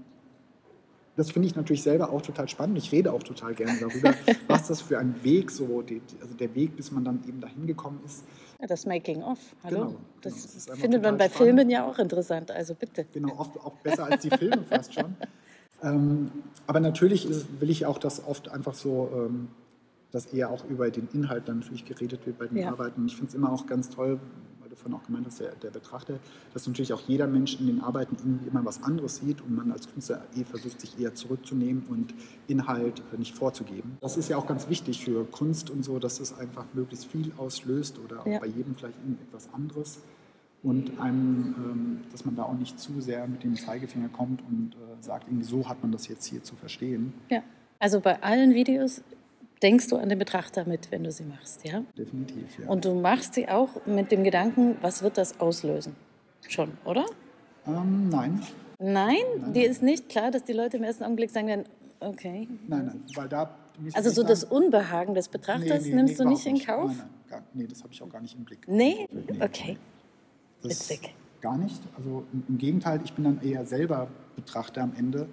das 1.16 1.30
finde 1.30 1.48
ich 1.48 1.56
natürlich 1.56 1.82
selber 1.82 2.10
auch 2.10 2.22
total 2.22 2.48
spannend. 2.48 2.78
Ich 2.78 2.90
rede 2.90 3.12
auch 3.12 3.22
total 3.22 3.54
gerne 3.54 3.78
darüber, 3.78 4.14
was 4.48 4.68
das 4.68 4.80
für 4.80 4.98
ein 4.98 5.14
Weg 5.22 5.50
so, 5.50 5.84
also 6.20 6.34
der 6.34 6.54
Weg, 6.54 6.76
bis 6.76 6.90
man 6.90 7.04
dann 7.04 7.22
eben 7.28 7.40
dahin 7.40 7.66
gekommen 7.66 8.00
ist. 8.04 8.24
Ja, 8.60 8.66
das 8.66 8.86
Making 8.86 9.22
of, 9.22 9.38
hallo. 9.64 9.76
Genau, 9.76 9.96
das, 10.22 10.34
genau, 10.34 10.66
das 10.66 10.78
findet 10.78 11.02
man 11.02 11.18
bei 11.18 11.28
spannend. 11.28 11.46
Filmen 11.46 11.70
ja 11.70 11.84
auch 11.84 11.98
interessant, 11.98 12.50
also 12.50 12.74
bitte. 12.74 13.04
Genau, 13.12 13.34
oft 13.36 13.58
auch 13.58 13.74
besser 13.82 14.04
als 14.04 14.22
die 14.22 14.30
Filme 14.30 14.62
fast 14.68 14.94
schon. 14.94 15.16
Ähm, 15.84 16.30
aber 16.68 16.78
natürlich 16.78 17.28
ist, 17.28 17.60
will 17.60 17.68
ich 17.68 17.86
auch, 17.86 17.98
dass 17.98 18.24
oft 18.24 18.48
einfach 18.48 18.74
so, 18.74 19.10
ähm, 19.12 19.48
dass 20.12 20.26
eher 20.26 20.50
auch 20.50 20.64
über 20.66 20.88
den 20.92 21.08
Inhalt 21.12 21.48
dann 21.48 21.58
natürlich 21.58 21.84
geredet 21.84 22.24
wird 22.24 22.38
bei 22.38 22.46
den 22.46 22.58
ja. 22.58 22.68
Arbeiten. 22.68 23.04
Ich 23.06 23.16
finde 23.16 23.30
es 23.30 23.34
immer 23.34 23.50
auch 23.50 23.66
ganz 23.66 23.90
toll, 23.90 24.20
du 24.72 24.76
vorhin 24.76 24.98
auch 24.98 25.06
gemeint 25.06 25.26
hast, 25.26 25.40
der, 25.40 25.54
der 25.54 25.70
Betrachter, 25.70 26.18
dass 26.52 26.66
natürlich 26.66 26.92
auch 26.92 27.00
jeder 27.02 27.26
Mensch 27.26 27.58
in 27.60 27.66
den 27.66 27.80
Arbeiten 27.80 28.16
irgendwie 28.16 28.48
immer 28.48 28.64
was 28.64 28.82
anderes 28.82 29.16
sieht 29.16 29.40
und 29.40 29.54
man 29.54 29.70
als 29.70 29.88
Künstler 29.92 30.24
eh 30.36 30.44
versucht, 30.44 30.80
sich 30.80 30.98
eher 30.98 31.14
zurückzunehmen 31.14 31.84
und 31.88 32.14
Inhalt 32.48 33.02
äh, 33.12 33.18
nicht 33.18 33.36
vorzugeben. 33.36 33.98
Das 34.00 34.16
ist 34.16 34.28
ja 34.28 34.36
auch 34.36 34.46
ganz 34.46 34.68
wichtig 34.68 35.04
für 35.04 35.24
Kunst 35.24 35.70
und 35.70 35.84
so, 35.84 35.98
dass 35.98 36.20
es 36.20 36.36
einfach 36.38 36.64
möglichst 36.72 37.06
viel 37.06 37.32
auslöst 37.36 37.98
oder 37.98 38.26
ja. 38.28 38.38
bei 38.38 38.46
jedem 38.46 38.74
vielleicht 38.74 38.96
etwas 39.28 39.52
anderes 39.52 40.00
und 40.62 40.98
einem, 41.00 41.54
ähm, 41.58 42.00
dass 42.10 42.24
man 42.24 42.36
da 42.36 42.44
auch 42.44 42.54
nicht 42.54 42.78
zu 42.78 43.00
sehr 43.00 43.26
mit 43.26 43.42
dem 43.44 43.56
Zeigefinger 43.56 44.08
kommt 44.08 44.42
und 44.42 44.74
äh, 44.74 45.02
sagt, 45.02 45.28
irgendwie 45.28 45.44
so 45.44 45.68
hat 45.68 45.82
man 45.82 45.92
das 45.92 46.08
jetzt 46.08 46.26
hier 46.26 46.42
zu 46.42 46.56
verstehen. 46.56 47.12
Ja, 47.28 47.42
also 47.78 48.00
bei 48.00 48.22
allen 48.22 48.54
Videos 48.54 49.02
denkst 49.62 49.88
du 49.88 49.96
an 49.96 50.08
den 50.08 50.18
Betrachter 50.18 50.66
mit, 50.66 50.90
wenn 50.90 51.04
du 51.04 51.12
sie 51.12 51.24
machst, 51.24 51.64
ja? 51.64 51.84
Definitiv, 51.96 52.58
ja. 52.58 52.68
Und 52.68 52.84
du 52.84 52.94
machst 52.94 53.34
sie 53.34 53.48
auch 53.48 53.86
mit 53.86 54.10
dem 54.10 54.24
Gedanken, 54.24 54.76
was 54.80 55.02
wird 55.02 55.18
das 55.18 55.40
auslösen? 55.40 55.94
Schon, 56.48 56.72
oder? 56.84 57.06
Ähm, 57.66 58.08
nein. 58.08 58.42
Nein? 58.78 59.16
nein? 59.38 59.52
Dir 59.52 59.70
ist 59.70 59.82
nicht 59.82 60.08
klar, 60.08 60.30
dass 60.30 60.44
die 60.44 60.52
Leute 60.52 60.78
im 60.78 60.82
ersten 60.82 61.04
Augenblick 61.04 61.30
sagen 61.30 61.46
werden, 61.46 61.64
okay. 62.00 62.48
Nein, 62.66 62.86
nein, 62.86 63.04
weil 63.14 63.28
da... 63.28 63.54
Also 63.94 64.10
so 64.10 64.22
das 64.22 64.44
Unbehagen 64.44 65.14
des 65.14 65.28
Betrachters 65.28 65.84
nee, 65.84 65.90
nee, 65.90 65.94
nimmst 65.94 66.18
nee, 66.18 66.24
du 66.24 66.28
nicht 66.28 66.46
in 66.46 66.58
Kauf? 66.58 66.88
Nein, 66.88 66.96
nein, 66.98 67.08
gar, 67.30 67.42
nee, 67.54 67.66
das 67.66 67.82
habe 67.82 67.92
ich 67.92 68.02
auch 68.02 68.08
gar 68.08 68.20
nicht 68.20 68.36
im 68.36 68.44
Blick. 68.44 68.66
Nee? 68.68 69.08
Okay. 69.40 69.78
Witzig. 70.62 71.14
Gar 71.40 71.56
nicht. 71.56 71.80
Also 71.96 72.24
im 72.48 72.58
Gegenteil, 72.58 73.00
ich 73.02 73.12
bin 73.14 73.24
dann 73.24 73.40
eher 73.42 73.64
selber 73.64 74.08
Betrachter 74.36 74.82
am 74.82 74.92
Ende 74.96 75.26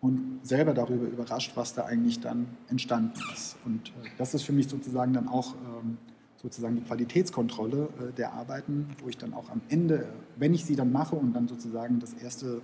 und 0.00 0.40
selber 0.42 0.74
darüber 0.74 1.06
überrascht, 1.06 1.52
was 1.54 1.74
da 1.74 1.84
eigentlich 1.84 2.20
dann 2.20 2.46
entstanden 2.68 3.18
ist. 3.34 3.56
Und 3.64 3.88
äh, 3.88 4.08
das 4.16 4.34
ist 4.34 4.42
für 4.42 4.52
mich 4.52 4.68
sozusagen 4.68 5.12
dann 5.12 5.28
auch 5.28 5.54
ähm, 5.54 5.98
sozusagen 6.36 6.76
die 6.76 6.82
Qualitätskontrolle 6.82 7.88
äh, 7.98 8.12
der 8.12 8.32
Arbeiten, 8.32 8.86
wo 9.02 9.08
ich 9.08 9.16
dann 9.16 9.34
auch 9.34 9.50
am 9.50 9.60
Ende, 9.68 10.08
wenn 10.36 10.54
ich 10.54 10.64
sie 10.64 10.76
dann 10.76 10.92
mache 10.92 11.16
und 11.16 11.32
dann 11.32 11.48
sozusagen 11.48 11.98
das 11.98 12.14
erste 12.14 12.62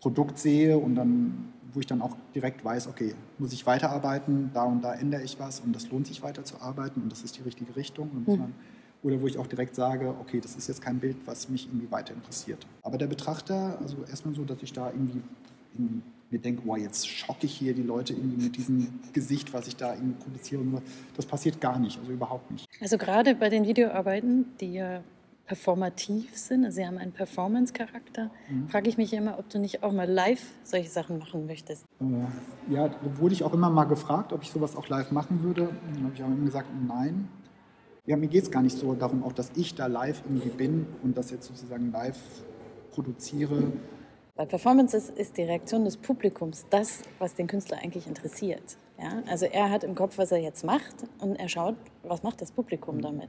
Produkt 0.00 0.38
sehe 0.38 0.78
und 0.78 0.94
dann, 0.94 1.52
wo 1.72 1.80
ich 1.80 1.86
dann 1.86 2.02
auch 2.02 2.16
direkt 2.34 2.64
weiß, 2.64 2.88
okay, 2.88 3.14
muss 3.38 3.52
ich 3.52 3.66
weiterarbeiten, 3.66 4.50
da 4.52 4.64
und 4.64 4.82
da 4.82 4.94
ändere 4.94 5.22
ich 5.22 5.38
was 5.38 5.60
und 5.60 5.74
das 5.74 5.90
lohnt 5.90 6.06
sich 6.06 6.22
weiter 6.22 6.44
zu 6.44 6.60
arbeiten 6.60 7.02
und 7.02 7.12
das 7.12 7.22
ist 7.22 7.38
die 7.38 7.42
richtige 7.42 7.76
Richtung. 7.76 8.10
Mhm. 8.26 8.38
man 8.38 8.54
oder 9.02 9.20
wo 9.20 9.26
ich 9.26 9.38
auch 9.38 9.46
direkt 9.46 9.74
sage, 9.74 10.14
okay, 10.20 10.40
das 10.40 10.56
ist 10.56 10.68
jetzt 10.68 10.82
kein 10.82 10.98
Bild, 10.98 11.16
was 11.24 11.48
mich 11.48 11.66
irgendwie 11.66 11.90
weiter 11.90 12.14
interessiert. 12.14 12.66
Aber 12.82 12.98
der 12.98 13.06
Betrachter, 13.06 13.78
also 13.80 14.04
erstmal 14.04 14.34
so, 14.34 14.44
dass 14.44 14.62
ich 14.62 14.72
da 14.72 14.90
irgendwie 14.90 15.22
mir 16.30 16.38
denke, 16.38 16.62
wow, 16.64 16.76
jetzt 16.76 17.08
schocke 17.08 17.46
ich 17.46 17.54
hier 17.54 17.74
die 17.74 17.82
Leute 17.82 18.12
irgendwie 18.12 18.44
mit 18.44 18.56
diesem 18.56 19.00
Gesicht, 19.12 19.52
was 19.52 19.66
ich 19.66 19.76
da 19.76 19.94
irgendwie 19.94 20.22
produziere. 20.22 20.62
Das 21.16 21.26
passiert 21.26 21.60
gar 21.60 21.78
nicht, 21.78 21.98
also 21.98 22.12
überhaupt 22.12 22.50
nicht. 22.50 22.68
Also 22.80 22.98
gerade 22.98 23.34
bei 23.34 23.48
den 23.48 23.66
Videoarbeiten, 23.66 24.46
die 24.60 24.74
ja 24.74 25.02
performativ 25.46 26.36
sind, 26.36 26.64
also 26.64 26.76
sie 26.76 26.86
haben 26.86 26.96
einen 26.96 27.10
Performance-Charakter, 27.10 28.30
mhm. 28.48 28.68
frage 28.68 28.88
ich 28.88 28.96
mich 28.96 29.12
immer, 29.12 29.36
ob 29.40 29.48
du 29.48 29.58
nicht 29.58 29.82
auch 29.82 29.90
mal 29.90 30.08
live 30.08 30.44
solche 30.62 30.88
Sachen 30.88 31.18
machen 31.18 31.46
möchtest. 31.46 31.84
Äh, 32.00 32.72
ja, 32.72 32.88
wurde 33.18 33.34
ich 33.34 33.42
auch 33.42 33.52
immer 33.52 33.68
mal 33.68 33.84
gefragt, 33.84 34.32
ob 34.32 34.44
ich 34.44 34.50
sowas 34.52 34.76
auch 34.76 34.88
live 34.88 35.10
machen 35.10 35.42
würde. 35.42 35.70
Dann 35.92 36.04
habe 36.04 36.14
ich 36.14 36.22
auch 36.22 36.28
immer 36.28 36.44
gesagt, 36.44 36.68
nein. 36.86 37.28
Ja, 38.06 38.16
mir 38.16 38.28
geht 38.28 38.44
es 38.44 38.50
gar 38.52 38.62
nicht 38.62 38.78
so 38.78 38.94
darum, 38.94 39.24
auch 39.24 39.32
dass 39.32 39.50
ich 39.56 39.74
da 39.74 39.86
live 39.86 40.22
irgendwie 40.24 40.50
bin 40.50 40.86
und 41.02 41.18
das 41.18 41.32
jetzt 41.32 41.48
sozusagen 41.48 41.90
live 41.90 42.18
produziere. 42.92 43.72
Bei 44.40 44.46
Performance 44.46 44.96
ist, 44.96 45.10
ist 45.18 45.36
die 45.36 45.42
Reaktion 45.42 45.84
des 45.84 45.98
Publikums 45.98 46.64
das, 46.70 47.02
was 47.18 47.34
den 47.34 47.46
Künstler 47.46 47.76
eigentlich 47.76 48.06
interessiert. 48.06 48.78
Ja? 48.98 49.22
Also 49.26 49.44
er 49.44 49.68
hat 49.68 49.84
im 49.84 49.94
Kopf, 49.94 50.16
was 50.16 50.32
er 50.32 50.38
jetzt 50.38 50.64
macht 50.64 50.94
und 51.18 51.36
er 51.36 51.46
schaut, 51.50 51.74
was 52.04 52.22
macht 52.22 52.40
das 52.40 52.50
Publikum 52.50 53.02
damit. 53.02 53.28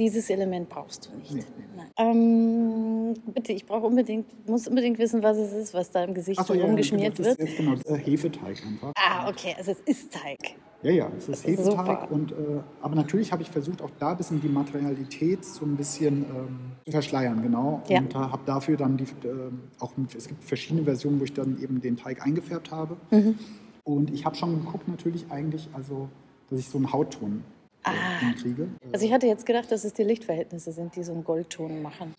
Dieses 0.00 0.30
Element 0.30 0.70
brauchst 0.70 1.10
du 1.10 1.18
nicht. 1.18 1.34
Nee, 1.34 1.44
nee. 1.76 1.82
Ähm, 1.98 3.12
bitte, 3.34 3.52
ich 3.52 3.66
brauche 3.66 3.86
unbedingt, 3.86 4.48
muss 4.48 4.66
unbedingt 4.66 4.98
wissen, 4.98 5.22
was 5.22 5.36
es 5.36 5.52
ist, 5.52 5.74
was 5.74 5.90
da 5.90 6.04
im 6.04 6.14
Gesicht 6.14 6.42
so, 6.42 6.54
rumgeschmiert 6.54 7.18
ja, 7.18 7.24
wird. 7.26 7.38
Ist 7.38 7.58
genau, 7.58 7.74
das 7.74 7.84
ist 7.84 8.06
Hefeteig 8.06 8.62
einfach. 8.66 8.92
Ah, 8.96 9.28
okay, 9.28 9.54
also 9.58 9.72
es 9.72 9.80
ist 9.80 10.10
Teig. 10.10 10.38
Ja, 10.82 10.90
ja, 10.90 11.12
es 11.18 11.28
ist 11.28 11.46
Hefeteig. 11.46 12.10
Und, 12.10 12.32
äh, 12.32 12.34
aber 12.80 12.94
natürlich 12.94 13.30
habe 13.30 13.42
ich 13.42 13.50
versucht, 13.50 13.82
auch 13.82 13.90
da 13.98 14.12
ein 14.12 14.16
bisschen 14.16 14.40
die 14.40 14.48
Materialität 14.48 15.44
so 15.44 15.66
ein 15.66 15.76
bisschen 15.76 16.24
ähm, 16.24 16.58
zu 16.86 16.92
verschleiern, 16.92 17.42
genau. 17.42 17.82
Ja. 17.86 17.98
Und 17.98 18.14
äh, 18.14 18.16
habe 18.16 18.42
dafür 18.46 18.78
dann 18.78 18.96
die, 18.96 19.04
äh, 19.04 19.50
auch, 19.80 19.92
es 20.16 20.28
gibt 20.28 20.42
verschiedene 20.42 20.82
Versionen, 20.82 21.20
wo 21.20 21.24
ich 21.24 21.34
dann 21.34 21.62
eben 21.62 21.82
den 21.82 21.98
Teig 21.98 22.24
eingefärbt 22.24 22.70
habe. 22.70 22.96
Mhm. 23.10 23.38
Und 23.84 24.10
ich 24.14 24.24
habe 24.24 24.34
schon 24.34 24.64
geguckt 24.64 24.88
natürlich 24.88 25.26
eigentlich, 25.30 25.68
also, 25.74 26.08
dass 26.48 26.58
ich 26.58 26.68
so 26.70 26.78
einen 26.78 26.90
Hautton 26.90 27.44
ah. 27.84 28.18
hinkriege. 28.20 28.68
Also 28.92 29.06
ich 29.06 29.12
hatte 29.12 29.26
jetzt 29.26 29.46
gedacht, 29.46 29.70
dass 29.70 29.84
es 29.84 29.92
die 29.92 30.04
Lichtverhältnisse 30.04 30.72
sind, 30.72 30.96
die 30.96 31.04
so 31.04 31.12
einen 31.12 31.24
Goldton 31.24 31.82
machen. 31.82 32.14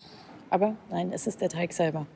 Aber 0.50 0.76
nein, 0.90 1.12
es 1.12 1.26
ist 1.26 1.40
der 1.40 1.48
Teig 1.48 1.72
selber. 1.72 2.06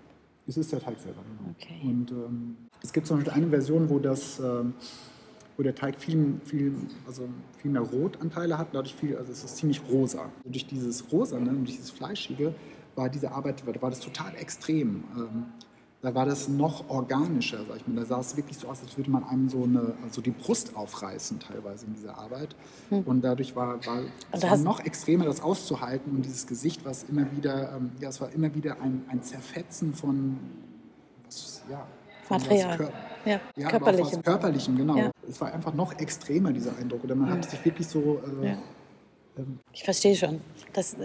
Es 0.46 0.56
ist 0.56 0.72
der 0.72 0.80
Teig 0.80 0.98
selber, 0.98 1.22
genau. 1.22 1.54
Okay. 1.58 1.80
Und 1.82 2.10
ähm, 2.10 2.56
es 2.82 2.92
gibt 2.92 3.06
zum 3.06 3.16
Beispiel 3.16 3.32
eine 3.32 3.48
Version, 3.48 3.88
wo 3.90 3.98
das... 3.98 4.38
Ähm, 4.40 4.74
wo 5.56 5.62
der 5.62 5.74
Teig 5.74 5.98
viel, 5.98 6.38
viel, 6.44 6.74
also 7.06 7.28
viel 7.56 7.70
mehr 7.70 7.82
Rotanteile 7.82 8.58
hat, 8.58 8.68
dadurch 8.72 8.94
viel, 8.94 9.16
also 9.16 9.32
es 9.32 9.42
ist 9.42 9.56
ziemlich 9.56 9.80
rosa. 9.90 10.30
Und 10.44 10.54
durch 10.54 10.66
dieses 10.66 11.10
Rosa, 11.10 11.38
ne, 11.38 11.50
durch 11.50 11.76
dieses 11.76 11.90
Fleischige, 11.90 12.54
war 12.94 13.08
diese 13.08 13.32
Arbeit, 13.32 13.64
war 13.66 13.90
das 13.90 14.00
total 14.00 14.34
extrem. 14.36 15.04
Ähm, 15.16 15.46
da 16.06 16.14
war 16.14 16.24
das 16.24 16.46
noch 16.48 16.88
organischer, 16.88 17.58
sag 17.66 17.78
ich 17.78 17.88
mal. 17.88 17.96
Da 17.96 18.06
sah 18.06 18.20
es 18.20 18.36
wirklich 18.36 18.56
so 18.56 18.68
aus, 18.68 18.80
als 18.80 18.96
würde 18.96 19.10
man 19.10 19.24
einem 19.24 19.48
so 19.48 19.64
eine, 19.64 19.94
also 20.04 20.20
die 20.20 20.30
Brust 20.30 20.76
aufreißen 20.76 21.40
teilweise 21.40 21.86
in 21.86 21.94
dieser 21.94 22.16
Arbeit. 22.16 22.54
Hm. 22.90 23.00
Und 23.00 23.22
dadurch 23.22 23.56
war, 23.56 23.84
war 23.84 24.02
es 24.30 24.42
war 24.44 24.56
noch 24.58 24.78
extremer, 24.78 25.24
das 25.24 25.40
auszuhalten 25.40 26.14
und 26.14 26.22
dieses 26.24 26.46
Gesicht, 26.46 26.84
was 26.84 27.02
immer 27.02 27.26
wieder, 27.32 27.72
ähm, 27.74 27.90
ja, 27.98 28.10
es 28.10 28.20
war 28.20 28.30
immer 28.30 28.54
wieder 28.54 28.80
ein, 28.80 29.04
ein 29.08 29.20
Zerfetzen 29.20 29.94
von, 29.94 30.38
was, 31.24 31.64
ja, 31.68 31.84
von 32.22 32.38
Material. 32.38 32.92
Ja, 33.24 33.40
ja 33.56 33.68
körperlichem. 33.68 34.22
körperlichem, 34.22 34.76
genau. 34.76 34.96
Ja. 34.96 35.10
Es 35.28 35.40
war 35.40 35.52
einfach 35.52 35.74
noch 35.74 35.98
extremer, 35.98 36.52
dieser 36.52 36.78
Eindruck. 36.78 37.02
Oder 37.02 37.16
man 37.16 37.30
ja. 37.30 37.34
hat 37.34 37.50
sich 37.50 37.64
wirklich 37.64 37.88
so. 37.88 38.22
Äh, 38.44 38.54
ich 39.72 39.84
verstehe 39.84 40.14
schon. 40.14 40.40
Das, 40.72 40.96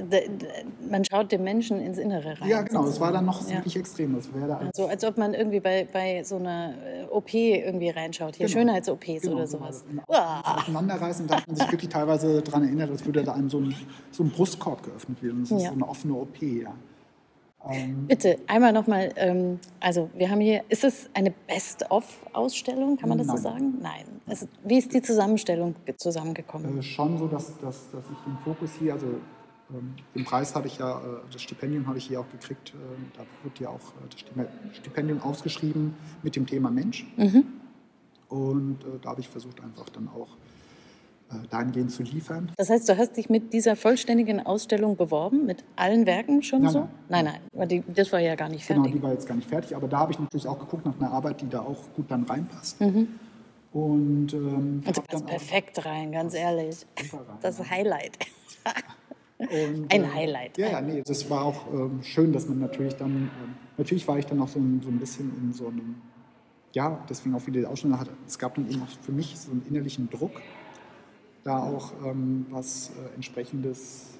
man 0.89 1.03
schaut 1.05 1.31
dem 1.31 1.43
Menschen 1.43 1.79
ins 1.79 1.97
Innere 1.97 2.39
rein. 2.39 2.49
Ja, 2.49 2.61
genau. 2.61 2.85
Es 2.85 2.99
war 2.99 3.11
dann 3.11 3.25
noch 3.25 3.47
wirklich 3.49 3.75
extrem. 3.75 4.15
Das 4.15 4.33
wäre 4.33 4.57
als, 4.57 4.75
so, 4.75 4.87
als 4.87 5.03
ob 5.03 5.17
man 5.17 5.33
irgendwie 5.33 5.59
bei, 5.59 5.87
bei 5.91 6.23
so 6.23 6.37
einer 6.37 6.73
äh, 6.85 7.05
OP 7.09 7.33
irgendwie 7.33 7.89
reinschaut. 7.89 8.35
Hier 8.35 8.47
genau. 8.47 8.59
Schönheits-OPs 8.59 9.21
genau, 9.21 9.35
oder 9.35 9.47
sowas. 9.47 9.83
Genau. 9.89 10.03
Auseinanderreißen, 10.07 11.27
da 11.27 11.37
hat 11.37 11.47
man 11.47 11.55
sich 11.55 11.71
wirklich 11.71 11.89
teilweise 11.89 12.41
daran 12.41 12.63
erinnert, 12.63 12.89
als 12.91 13.05
würde 13.05 13.23
da 13.23 13.33
einem 13.33 13.49
so 13.49 13.59
ein, 13.59 13.75
so 14.11 14.23
ein 14.23 14.29
Brustkorb 14.29 14.83
geöffnet 14.83 15.21
werden. 15.23 15.41
Das 15.41 15.51
ist 15.51 15.67
so 15.67 15.73
eine 15.73 15.87
offene 15.87 16.13
OP, 16.13 16.41
ja. 16.41 16.73
Ähm, 17.69 18.07
Bitte, 18.07 18.39
einmal 18.47 18.73
nochmal, 18.73 19.11
ähm, 19.17 19.59
also 19.79 20.09
wir 20.15 20.29
haben 20.29 20.41
hier, 20.41 20.63
ist 20.69 20.83
es 20.83 21.09
eine 21.13 21.31
Best-of-Ausstellung, 21.47 22.97
kann 22.97 23.09
man 23.09 23.17
das 23.19 23.27
nein. 23.27 23.37
so 23.37 23.43
sagen? 23.43 23.77
Nein. 23.81 24.05
Es, 24.27 24.47
wie 24.63 24.77
ist 24.77 24.93
die 24.93 25.01
Zusammenstellung 25.01 25.75
zusammengekommen? 25.97 26.79
Äh, 26.79 26.81
schon 26.81 27.17
so, 27.17 27.27
dass, 27.27 27.59
dass, 27.59 27.91
dass 27.91 28.03
ich 28.11 28.17
den 28.25 28.37
Fokus 28.43 28.71
hier, 28.79 28.93
also 28.93 29.07
ähm, 29.69 29.93
den 30.15 30.25
Preis 30.25 30.55
habe 30.55 30.67
ich 30.67 30.79
ja, 30.79 30.99
äh, 30.99 31.03
das 31.31 31.41
Stipendium 31.41 31.87
habe 31.87 31.97
ich 31.97 32.05
hier 32.05 32.19
auch 32.19 32.29
gekriegt, 32.31 32.69
äh, 32.69 33.17
da 33.17 33.23
wird 33.43 33.59
ja 33.59 33.69
auch 33.69 33.75
äh, 33.75 34.09
das 34.09 34.77
Stipendium 34.77 35.21
ausgeschrieben 35.21 35.93
mit 36.23 36.35
dem 36.35 36.47
Thema 36.47 36.71
Mensch. 36.71 37.05
Mhm. 37.17 37.45
Und 38.29 38.83
äh, 38.83 38.99
da 39.01 39.09
habe 39.11 39.21
ich 39.21 39.29
versucht 39.29 39.61
einfach 39.61 39.89
dann 39.89 40.07
auch 40.07 40.29
dahingehend 41.49 41.91
zu 41.91 42.03
liefern. 42.03 42.51
Das 42.57 42.69
heißt, 42.69 42.87
du 42.89 42.97
hast 42.97 43.17
dich 43.17 43.29
mit 43.29 43.53
dieser 43.53 43.75
vollständigen 43.75 44.45
Ausstellung 44.45 44.97
beworben, 44.97 45.45
mit 45.45 45.63
allen 45.75 46.05
Werken 46.05 46.43
schon 46.43 46.63
nein, 46.63 46.71
so? 46.71 46.79
Nein, 47.09 47.25
nein, 47.25 47.39
nein. 47.53 47.69
Die, 47.69 47.83
das 47.87 48.11
war 48.11 48.19
ja 48.19 48.35
gar 48.35 48.49
nicht 48.49 48.65
fertig. 48.65 48.83
Genau, 48.83 48.95
die 48.95 49.03
war 49.03 49.11
jetzt 49.11 49.27
gar 49.27 49.35
nicht 49.35 49.49
fertig, 49.49 49.75
aber 49.75 49.87
da 49.87 49.99
habe 49.99 50.11
ich 50.11 50.19
natürlich 50.19 50.47
auch 50.47 50.59
geguckt 50.59 50.85
nach 50.85 50.99
einer 50.99 51.11
Arbeit, 51.11 51.41
die 51.41 51.49
da 51.49 51.61
auch 51.61 51.91
gut 51.95 52.09
dann 52.09 52.23
reinpasst. 52.23 52.81
Mhm. 52.81 53.07
Und, 53.73 54.33
ähm, 54.33 54.81
du 54.85 55.01
passt 55.01 55.25
perfekt 55.25 55.85
rein, 55.85 56.11
ganz 56.11 56.33
ehrlich. 56.33 56.85
Rein, 56.97 57.21
das 57.41 57.59
ja. 57.59 57.69
Highlight. 57.69 58.17
Und, 59.37 59.91
ein 59.91 60.03
äh, 60.03 60.07
Highlight. 60.07 60.57
Ja, 60.57 60.69
ja, 60.69 60.81
nee, 60.81 61.01
das 61.03 61.29
war 61.29 61.45
auch 61.45 61.73
ähm, 61.73 62.03
schön, 62.03 62.31
dass 62.31 62.47
man 62.47 62.59
natürlich 62.59 62.95
dann, 62.95 63.11
ähm, 63.11 63.55
natürlich 63.77 64.07
war 64.07 64.19
ich 64.19 64.25
dann 64.25 64.39
auch 64.41 64.47
so 64.47 64.59
ein, 64.59 64.81
so 64.83 64.89
ein 64.89 64.99
bisschen 64.99 65.35
in 65.37 65.51
so 65.51 65.67
einem, 65.67 65.95
ja, 66.73 67.03
deswegen 67.09 67.33
auch 67.33 67.41
viele 67.41 67.67
Ausstellungen 67.67 67.99
hatte. 67.99 68.11
Es 68.27 68.37
gab 68.37 68.55
dann 68.55 68.69
eben 68.69 68.83
auch 68.83 68.89
für 69.01 69.11
mich 69.11 69.39
so 69.39 69.51
einen 69.51 69.65
innerlichen 69.67 70.09
Druck, 70.09 70.41
da 71.43 71.59
auch 71.59 71.91
ähm, 72.05 72.45
was 72.49 72.91
äh, 72.91 73.15
entsprechendes 73.15 74.11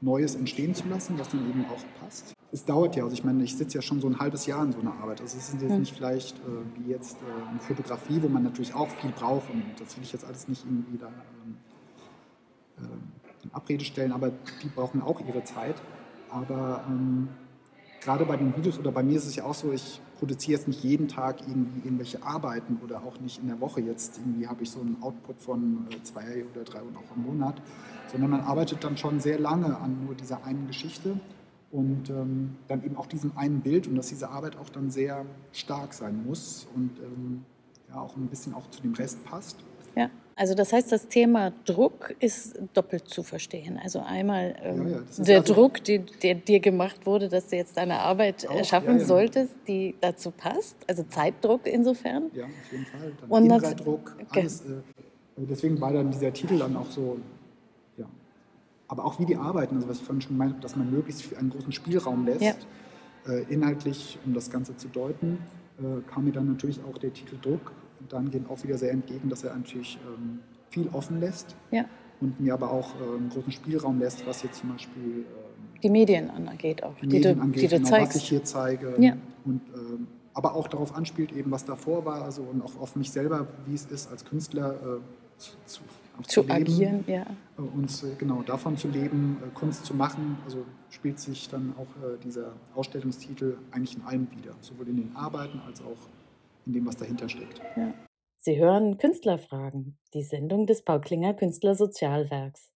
Neues 0.00 0.34
entstehen 0.34 0.74
zu 0.74 0.88
lassen, 0.88 1.18
was 1.18 1.28
dann 1.28 1.48
eben 1.48 1.64
auch 1.66 2.02
passt. 2.02 2.34
Es 2.52 2.64
dauert 2.64 2.96
ja, 2.96 3.04
also 3.04 3.14
ich 3.14 3.22
meine, 3.22 3.44
ich 3.44 3.56
sitze 3.56 3.78
ja 3.78 3.82
schon 3.82 4.00
so 4.00 4.08
ein 4.08 4.18
halbes 4.18 4.46
Jahr 4.46 4.64
in 4.64 4.72
so 4.72 4.80
einer 4.80 4.94
Arbeit. 4.94 5.20
Also 5.20 5.36
es 5.36 5.52
ist 5.52 5.62
jetzt 5.62 5.70
hm. 5.70 5.80
nicht 5.80 5.94
vielleicht 5.94 6.36
äh, 6.38 6.40
wie 6.76 6.90
jetzt 6.90 7.16
äh, 7.18 7.48
eine 7.48 7.60
Fotografie, 7.60 8.20
wo 8.22 8.28
man 8.28 8.42
natürlich 8.42 8.74
auch 8.74 8.88
viel 8.88 9.10
braucht 9.10 9.50
und 9.50 9.62
das 9.78 9.96
will 9.96 10.04
ich 10.04 10.12
jetzt 10.12 10.24
alles 10.24 10.48
nicht 10.48 10.64
irgendwie 10.64 10.98
da 10.98 11.06
ähm, 11.06 11.56
äh, 12.78 13.44
in 13.44 13.54
Abrede 13.54 13.84
stellen, 13.84 14.12
aber 14.12 14.32
die 14.62 14.68
brauchen 14.68 15.00
auch 15.02 15.20
ihre 15.20 15.44
Zeit. 15.44 15.76
Aber 16.30 16.84
ähm, 16.88 17.28
gerade 18.00 18.24
bei 18.24 18.36
den 18.36 18.56
Videos 18.56 18.78
oder 18.78 18.92
bei 18.92 19.02
mir 19.02 19.16
ist 19.16 19.26
es 19.26 19.36
ja 19.36 19.44
auch 19.44 19.54
so, 19.54 19.72
ich 19.72 20.00
produziere 20.20 20.58
jetzt 20.58 20.68
nicht 20.68 20.84
jeden 20.84 21.08
Tag 21.08 21.40
irgendwie 21.48 21.80
irgendwelche 21.80 22.22
Arbeiten 22.22 22.78
oder 22.84 23.02
auch 23.02 23.18
nicht 23.20 23.40
in 23.40 23.48
der 23.48 23.60
Woche 23.60 23.80
jetzt 23.80 24.18
irgendwie 24.18 24.46
habe 24.46 24.62
ich 24.62 24.70
so 24.70 24.80
einen 24.80 25.02
Output 25.02 25.40
von 25.40 25.86
äh, 25.90 26.02
zwei 26.02 26.44
oder 26.52 26.62
drei 26.62 26.82
und 26.82 26.96
auch 26.96 27.16
im 27.16 27.22
Monat, 27.22 27.60
sondern 28.12 28.30
man 28.30 28.40
arbeitet 28.42 28.84
dann 28.84 28.96
schon 28.96 29.18
sehr 29.18 29.40
lange 29.40 29.76
an 29.78 30.04
nur 30.04 30.14
dieser 30.14 30.44
einen 30.44 30.66
Geschichte 30.66 31.18
und 31.72 32.10
ähm, 32.10 32.56
dann 32.68 32.84
eben 32.84 32.96
auch 32.96 33.06
diesem 33.06 33.36
einen 33.36 33.62
Bild 33.62 33.88
und 33.88 33.96
dass 33.96 34.08
diese 34.08 34.28
Arbeit 34.28 34.56
auch 34.56 34.68
dann 34.68 34.90
sehr 34.90 35.24
stark 35.52 35.94
sein 35.94 36.24
muss 36.24 36.68
und 36.74 36.98
ähm, 36.98 37.44
ja 37.88 38.00
auch 38.00 38.14
ein 38.16 38.28
bisschen 38.28 38.54
auch 38.54 38.68
zu 38.70 38.82
dem 38.82 38.94
Rest 38.94 39.24
passt. 39.24 39.56
Ja. 39.96 40.10
Also 40.40 40.54
das 40.54 40.72
heißt, 40.72 40.90
das 40.90 41.06
Thema 41.06 41.52
Druck 41.66 42.14
ist 42.18 42.58
doppelt 42.72 43.06
zu 43.08 43.22
verstehen. 43.22 43.78
Also 43.82 44.00
einmal 44.00 44.56
ähm, 44.62 44.88
ja, 44.88 44.96
ja, 44.96 45.24
der 45.24 45.40
also 45.40 45.52
Druck, 45.52 45.84
die, 45.84 45.98
der 45.98 46.36
dir 46.36 46.60
gemacht 46.60 47.04
wurde, 47.04 47.28
dass 47.28 47.48
du 47.48 47.56
jetzt 47.56 47.76
deine 47.76 47.98
Arbeit 47.98 48.48
auch, 48.48 48.64
schaffen 48.64 49.00
ja, 49.00 49.04
solltest, 49.04 49.54
die 49.68 49.96
dazu 50.00 50.30
passt. 50.30 50.76
Also 50.86 51.02
Zeitdruck 51.02 51.66
insofern. 51.66 52.30
Ja, 52.32 52.46
auf 52.46 52.72
jeden 52.72 52.86
Fall. 52.86 53.12
Dann 53.20 53.30
Und 53.30 53.44
innerer 53.44 53.74
Druck, 53.74 54.16
alles. 54.30 54.62
Äh, 54.62 54.80
deswegen 55.36 55.78
war 55.78 55.92
dann 55.92 56.10
dieser 56.10 56.32
Titel 56.32 56.58
dann 56.58 56.74
auch 56.74 56.90
so, 56.90 57.18
ja. 57.98 58.06
Aber 58.88 59.04
auch 59.04 59.18
wie 59.20 59.26
die 59.26 59.36
arbeiten, 59.36 59.74
also 59.74 59.90
was 59.90 59.98
ich 59.98 60.04
vorhin 60.04 60.22
schon 60.22 60.38
meinte, 60.38 60.58
dass 60.60 60.74
man 60.74 60.90
möglichst 60.90 61.36
einen 61.36 61.50
großen 61.50 61.72
Spielraum 61.72 62.24
lässt, 62.24 62.66
äh, 63.28 63.42
inhaltlich, 63.52 64.18
um 64.24 64.32
das 64.32 64.50
Ganze 64.50 64.74
zu 64.74 64.88
deuten, 64.88 65.36
äh, 65.78 66.00
kam 66.10 66.24
mir 66.24 66.32
dann 66.32 66.48
natürlich 66.48 66.80
auch 66.82 66.96
der 66.96 67.12
Titel 67.12 67.36
Druck 67.42 67.72
dann 68.08 68.30
gehen 68.30 68.46
auch 68.48 68.62
wieder 68.62 68.78
sehr 68.78 68.92
entgegen, 68.92 69.28
dass 69.28 69.44
er 69.44 69.54
natürlich 69.54 69.98
ähm, 70.06 70.40
viel 70.68 70.88
offen 70.92 71.20
lässt 71.20 71.56
ja. 71.70 71.84
und 72.20 72.40
mir 72.40 72.54
aber 72.54 72.70
auch 72.70 72.94
einen 72.94 73.28
großen 73.30 73.52
Spielraum 73.52 73.98
lässt, 73.98 74.26
was 74.26 74.42
jetzt 74.42 74.60
zum 74.60 74.72
Beispiel 74.72 75.02
ähm, 75.02 75.80
die 75.82 75.90
Medien 75.90 76.30
angeht, 76.30 76.82
auch 76.82 76.94
die, 76.96 77.06
Medien 77.06 77.36
du, 77.36 77.42
angeht, 77.42 77.62
die 77.62 77.68
du 77.68 77.76
genau, 77.76 77.88
zeigst. 77.88 78.14
was 78.14 78.22
ich 78.22 78.28
hier 78.28 78.44
zeige 78.44 78.94
ja. 78.98 79.16
und 79.44 79.62
ähm, 79.74 80.06
aber 80.34 80.54
auch 80.54 80.68
darauf 80.68 80.94
anspielt, 80.94 81.32
eben 81.32 81.50
was 81.50 81.64
davor 81.64 82.04
war, 82.04 82.22
also 82.22 82.42
und 82.42 82.62
auch 82.62 82.78
auf 82.80 82.96
mich 82.96 83.10
selber, 83.10 83.46
wie 83.66 83.74
es 83.74 83.86
ist, 83.86 84.10
als 84.10 84.24
Künstler 84.24 84.74
äh, 84.74 85.38
zu, 85.38 85.52
zu, 85.64 85.82
zu, 86.26 86.44
zu 86.44 86.50
agieren, 86.50 87.04
ja. 87.06 87.22
Äh, 87.58 87.62
und 87.62 87.90
äh, 88.04 88.14
genau 88.18 88.42
davon 88.42 88.76
zu 88.76 88.88
leben, 88.88 89.38
äh, 89.42 89.50
Kunst 89.54 89.84
zu 89.84 89.94
machen. 89.94 90.38
Also 90.44 90.64
spielt 90.90 91.18
sich 91.18 91.48
dann 91.48 91.74
auch 91.76 91.88
äh, 92.02 92.18
dieser 92.24 92.52
Ausstellungstitel 92.74 93.56
eigentlich 93.70 93.96
in 93.96 94.02
allem 94.02 94.28
wieder, 94.30 94.54
sowohl 94.60 94.88
in 94.88 94.96
den 94.96 95.16
Arbeiten 95.16 95.60
als 95.66 95.80
auch 95.80 96.08
in 96.66 96.72
dem, 96.72 96.86
was 96.86 96.96
dahinter 96.96 97.28
steckt. 97.28 97.60
Ja. 97.76 97.92
Sie 98.36 98.58
hören 98.58 98.96
Künstlerfragen, 98.96 99.98
die 100.14 100.22
Sendung 100.22 100.66
des 100.66 100.82
Bauklinger 100.82 101.34
Künstlersozialwerks. 101.34 102.70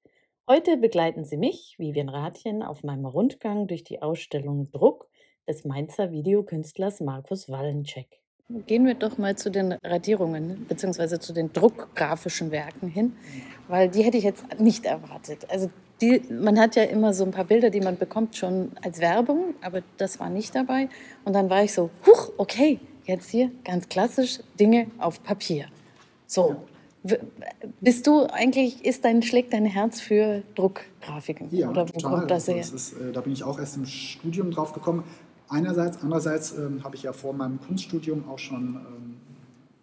Heute 0.47 0.77
begleiten 0.77 1.25
Sie 1.25 1.39
mich, 1.39 1.77
Vivian 1.79 2.11
Rathjen, 2.11 2.63
auf 2.63 2.83
meinem 2.83 3.07
Rundgang 3.07 3.67
durch 3.67 3.83
die 3.83 4.03
Ausstellung 4.03 4.71
Druck 4.73 5.09
des 5.49 5.65
Mainzer 5.65 6.13
Videokünstlers 6.13 7.01
Markus 7.01 7.49
Wallencheck. 7.49 8.21
Gehen 8.67 8.85
wir 8.85 8.93
doch 8.93 9.17
mal 9.17 9.37
zu 9.37 9.51
den 9.51 9.73
Radierungen 9.73 10.67
bzw. 10.69 11.19
zu 11.19 11.33
den 11.33 11.51
druckgrafischen 11.55 12.51
Werken 12.51 12.89
hin, 12.89 13.17
weil 13.69 13.89
die 13.89 14.03
hätte 14.03 14.19
ich 14.19 14.25
jetzt 14.25 14.45
nicht 14.61 14.85
erwartet. 14.85 15.51
Also 15.51 15.71
die, 16.03 16.21
man 16.31 16.61
hat 16.61 16.77
ja 16.77 16.83
immer 16.83 17.15
so 17.15 17.25
ein 17.25 17.31
paar 17.31 17.47
Bilder, 17.47 17.71
die 17.71 17.81
man 17.81 17.97
bekommt 17.97 18.37
schon 18.37 18.73
als 18.83 19.01
Werbung, 19.01 19.55
aber 19.63 19.83
das 19.97 20.21
war 20.21 20.29
nicht 20.29 20.55
dabei. 20.55 20.91
Und 21.25 21.33
dann 21.33 21.49
war 21.49 21.65
ich 21.65 21.73
so, 21.73 21.89
huch, 22.07 22.33
okay, 22.37 22.81
jetzt 23.07 23.31
hier 23.31 23.51
ganz 23.65 23.89
klassisch 23.89 24.41
Dinge 24.59 24.87
auf 24.99 25.23
Papier. 25.23 25.67
So, 26.27 26.57
bist 27.81 28.07
du 28.07 28.27
eigentlich, 28.33 28.85
ist 28.85 29.05
dein, 29.05 29.23
schlägt 29.23 29.53
dein 29.53 29.67
Herz 29.67 30.01
für 30.01 30.43
Druckgrafiken? 30.55 31.49
Ja, 31.51 31.69
Oder 31.69 31.89
wo 31.89 31.93
total. 31.93 32.19
kommt 32.19 32.31
das 32.31 32.49
her? 32.49 32.57
Das 32.57 32.71
ist, 32.71 32.93
äh, 32.95 33.13
da 33.13 33.21
bin 33.21 33.33
ich 33.33 33.45
auch 33.45 33.59
erst 33.59 33.77
im 33.77 33.85
Studium 33.85 34.51
drauf 34.51 34.73
gekommen. 34.73 35.05
Einerseits, 35.49 35.99
andererseits 36.03 36.57
ähm, 36.57 36.83
habe 36.83 36.97
ich 36.97 37.03
ja 37.03 37.13
vor 37.13 37.35
meinem 37.35 37.61
Kunststudium 37.61 38.27
auch 38.29 38.39
schon 38.39 38.77
ähm, 38.77 39.17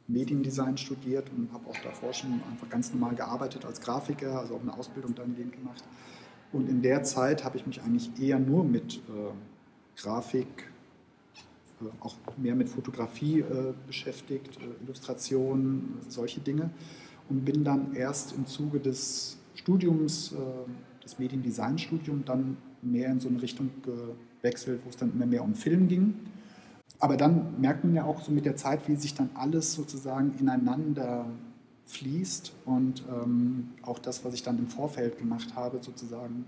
Mediendesign 0.07 0.77
studiert 0.77 1.27
und 1.37 1.53
habe 1.53 1.69
auch 1.69 1.77
davor 1.83 2.11
schon 2.11 2.41
einfach 2.51 2.67
ganz 2.69 2.91
normal 2.91 3.13
gearbeitet 3.13 3.65
als 3.65 3.79
Grafiker, 3.79 4.39
also 4.39 4.55
auch 4.55 4.61
eine 4.61 4.75
Ausbildung 4.75 5.13
dahingehend 5.13 5.53
gemacht. 5.53 5.83
Und 6.51 6.67
in 6.67 6.81
der 6.81 7.03
Zeit 7.03 7.43
habe 7.43 7.57
ich 7.57 7.67
mich 7.67 7.81
eigentlich 7.81 8.19
eher 8.19 8.39
nur 8.39 8.63
mit 8.63 8.95
äh, 8.95 9.99
Grafik, 10.01 10.70
auch 11.99 12.15
mehr 12.37 12.55
mit 12.55 12.69
Fotografie 12.69 13.39
äh, 13.39 13.73
beschäftigt, 13.87 14.57
äh, 14.57 14.83
Illustration, 14.83 15.97
solche 16.07 16.39
Dinge 16.39 16.69
und 17.29 17.45
bin 17.45 17.63
dann 17.63 17.93
erst 17.93 18.33
im 18.35 18.45
Zuge 18.45 18.79
des 18.79 19.37
Studiums, 19.55 20.33
äh, 20.33 21.03
des 21.03 21.19
Mediendesign-Studiums, 21.19 22.25
dann 22.25 22.57
mehr 22.81 23.11
in 23.11 23.19
so 23.19 23.29
eine 23.29 23.41
Richtung 23.41 23.69
gewechselt, 23.83 24.81
wo 24.83 24.89
es 24.89 24.97
dann 24.97 25.11
immer 25.13 25.25
mehr 25.25 25.43
um 25.43 25.55
Film 25.55 25.87
ging. 25.87 26.15
Aber 26.99 27.17
dann 27.17 27.59
merkt 27.59 27.83
man 27.83 27.95
ja 27.95 28.05
auch 28.05 28.21
so 28.21 28.31
mit 28.31 28.45
der 28.45 28.55
Zeit, 28.55 28.87
wie 28.87 28.95
sich 28.95 29.15
dann 29.15 29.29
alles 29.33 29.73
sozusagen 29.73 30.33
ineinander 30.39 31.25
fließt 31.85 32.53
und 32.65 33.03
ähm, 33.09 33.69
auch 33.81 33.99
das, 33.99 34.23
was 34.23 34.33
ich 34.33 34.43
dann 34.43 34.59
im 34.59 34.67
Vorfeld 34.67 35.17
gemacht 35.17 35.55
habe, 35.55 35.81
sozusagen 35.81 36.45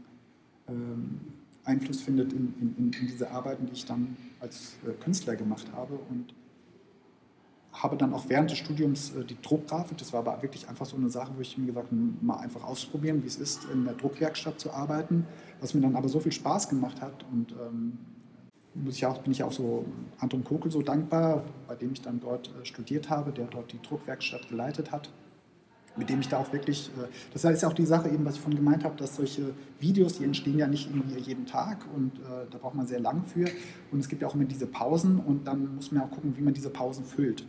ähm, 0.67 1.19
Einfluss 1.65 2.01
findet 2.01 2.33
in, 2.33 2.53
in, 2.59 2.75
in, 2.77 2.91
diese 2.91 3.31
Arbeiten, 3.31 3.65
die 3.65 3.73
ich 3.73 3.85
dann 3.85 4.17
als 4.39 4.75
äh, 4.85 4.91
Künstler 5.03 5.35
gemacht 5.35 5.67
habe. 5.73 5.97
Und 6.09 6.33
habe 7.73 7.97
dann 7.97 8.13
auch 8.13 8.29
während 8.29 8.51
des 8.51 8.59
Studiums 8.59 9.15
äh, 9.15 9.23
die 9.23 9.41
Druckgrafik, 9.41 9.97
das 9.97 10.13
war 10.13 10.19
aber 10.19 10.41
wirklich 10.41 10.67
einfach 10.69 10.85
so 10.85 10.95
eine 10.95 11.09
Sache, 11.09 11.31
wo 11.35 11.41
ich 11.41 11.57
mir 11.57 11.67
gesagt 11.67 11.87
habe, 11.87 12.01
mal 12.21 12.37
einfach 12.37 12.63
ausprobieren, 12.63 13.23
wie 13.23 13.27
es 13.27 13.37
ist, 13.37 13.65
in 13.71 13.85
der 13.85 13.95
Druckwerkstatt 13.95 14.59
zu 14.59 14.71
arbeiten, 14.71 15.25
was 15.59 15.73
mir 15.73 15.81
dann 15.81 15.95
aber 15.95 16.09
so 16.09 16.19
viel 16.19 16.31
Spaß 16.31 16.69
gemacht 16.69 17.01
hat 17.01 17.25
und 17.31 17.51
ähm, 17.53 17.97
muss 18.75 18.95
ich 18.95 19.05
auch, 19.05 19.19
bin 19.19 19.31
ich 19.31 19.43
auch 19.43 19.51
so 19.51 19.85
Anton 20.19 20.43
Kokel 20.43 20.71
so 20.71 20.81
dankbar, 20.81 21.43
bei 21.67 21.75
dem 21.75 21.93
ich 21.93 22.01
dann 22.01 22.19
dort 22.19 22.49
äh, 22.49 22.65
studiert 22.65 23.09
habe, 23.09 23.31
der 23.31 23.45
dort 23.45 23.71
die 23.71 23.81
Druckwerkstatt 23.81 24.49
geleitet 24.49 24.91
hat, 24.91 25.09
mit 25.95 26.09
dem 26.09 26.19
ich 26.19 26.27
da 26.27 26.37
auch 26.37 26.51
wirklich, 26.53 26.89
äh, 26.97 27.07
das 27.33 27.43
ist 27.43 27.61
ja 27.61 27.67
auch 27.67 27.73
die 27.73 27.85
Sache 27.85 28.09
eben, 28.09 28.25
was 28.25 28.35
ich 28.35 28.41
vorhin 28.41 28.57
gemeint 28.57 28.83
habe, 28.83 28.95
dass 28.97 29.15
solche 29.15 29.53
Videos, 29.79 30.17
die 30.17 30.23
entstehen 30.23 30.57
ja 30.57 30.67
nicht 30.67 30.89
irgendwie 30.89 31.19
jeden 31.19 31.45
Tag 31.45 31.85
und 31.95 32.17
äh, 32.19 32.45
da 32.49 32.57
braucht 32.57 32.75
man 32.75 32.87
sehr 32.87 32.99
lang 32.99 33.23
für 33.25 33.47
und 33.91 33.99
es 33.99 34.07
gibt 34.07 34.21
ja 34.21 34.27
auch 34.27 34.35
immer 34.35 34.45
diese 34.45 34.67
Pausen 34.67 35.19
und 35.19 35.47
dann 35.47 35.75
muss 35.75 35.91
man 35.91 36.03
auch 36.03 36.11
gucken, 36.11 36.35
wie 36.37 36.41
man 36.41 36.53
diese 36.53 36.69
Pausen 36.69 37.05
füllt. 37.05 37.45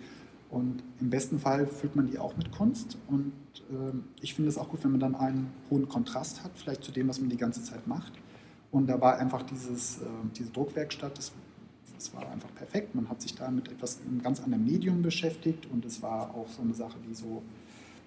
Und 0.54 0.84
im 1.00 1.10
besten 1.10 1.40
Fall 1.40 1.66
füllt 1.66 1.96
man 1.96 2.06
die 2.06 2.16
auch 2.16 2.36
mit 2.36 2.52
Kunst. 2.52 2.96
Und 3.08 3.32
äh, 3.70 3.92
ich 4.20 4.34
finde 4.34 4.50
es 4.50 4.56
auch 4.56 4.68
gut, 4.68 4.84
wenn 4.84 4.92
man 4.92 5.00
dann 5.00 5.16
einen 5.16 5.50
hohen 5.68 5.88
Kontrast 5.88 6.44
hat, 6.44 6.52
vielleicht 6.54 6.84
zu 6.84 6.92
dem, 6.92 7.08
was 7.08 7.20
man 7.20 7.28
die 7.28 7.36
ganze 7.36 7.60
Zeit 7.64 7.88
macht. 7.88 8.12
Und 8.70 8.86
da 8.86 9.00
war 9.00 9.18
einfach 9.18 9.42
dieses, 9.42 9.98
äh, 9.98 10.04
diese 10.36 10.50
Druckwerkstatt, 10.50 11.18
das, 11.18 11.32
das, 11.94 12.14
war 12.14 12.30
einfach 12.30 12.54
perfekt. 12.54 12.94
Man 12.94 13.08
hat 13.08 13.20
sich 13.20 13.34
da 13.34 13.50
mit 13.50 13.68
etwas 13.68 14.00
einem 14.06 14.22
ganz 14.22 14.40
anderen 14.40 14.64
Medium 14.64 15.02
beschäftigt 15.02 15.66
und 15.72 15.84
es 15.84 16.02
war 16.02 16.32
auch 16.34 16.48
so 16.48 16.62
eine 16.62 16.74
Sache, 16.74 16.98
die 17.08 17.14
so 17.14 17.42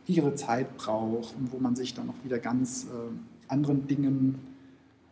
ihre 0.07 0.35
Zeit 0.35 0.77
braucht 0.77 1.35
und 1.35 1.51
wo 1.51 1.59
man 1.59 1.75
sich 1.75 1.93
dann 1.93 2.09
auch 2.09 2.23
wieder 2.23 2.39
ganz 2.39 2.85
äh, 2.85 3.51
anderen 3.51 3.87
Dingen 3.87 4.39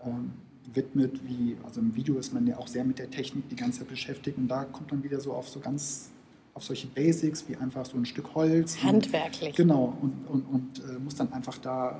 ähm, 0.03 0.31
widmet, 0.73 1.19
wie, 1.27 1.57
also 1.63 1.81
im 1.81 1.95
Video 1.95 2.17
ist 2.17 2.33
man 2.33 2.47
ja 2.47 2.57
auch 2.57 2.67
sehr 2.67 2.83
mit 2.83 2.99
der 2.99 3.09
Technik 3.09 3.49
die 3.49 3.55
ganze 3.55 3.79
Zeit 3.79 3.89
beschäftigt 3.89 4.37
und 4.37 4.47
da 4.47 4.63
kommt 4.63 4.91
man 4.91 5.03
wieder 5.03 5.19
so 5.19 5.33
auf 5.33 5.47
so 5.49 5.59
ganz 5.59 6.11
auf 6.55 6.63
solche 6.63 6.87
Basics 6.87 7.47
wie 7.49 7.57
einfach 7.57 7.85
so 7.85 7.97
ein 7.97 8.05
Stück 8.05 8.33
Holz. 8.33 8.81
Handwerklich. 8.81 9.49
Und, 9.49 9.55
genau, 9.57 9.97
und, 10.01 10.25
und, 10.27 10.41
und 10.43 10.79
äh, 10.79 10.99
muss 10.99 11.15
dann 11.15 11.31
einfach 11.33 11.57
da 11.57 11.91
äh, 11.91 11.93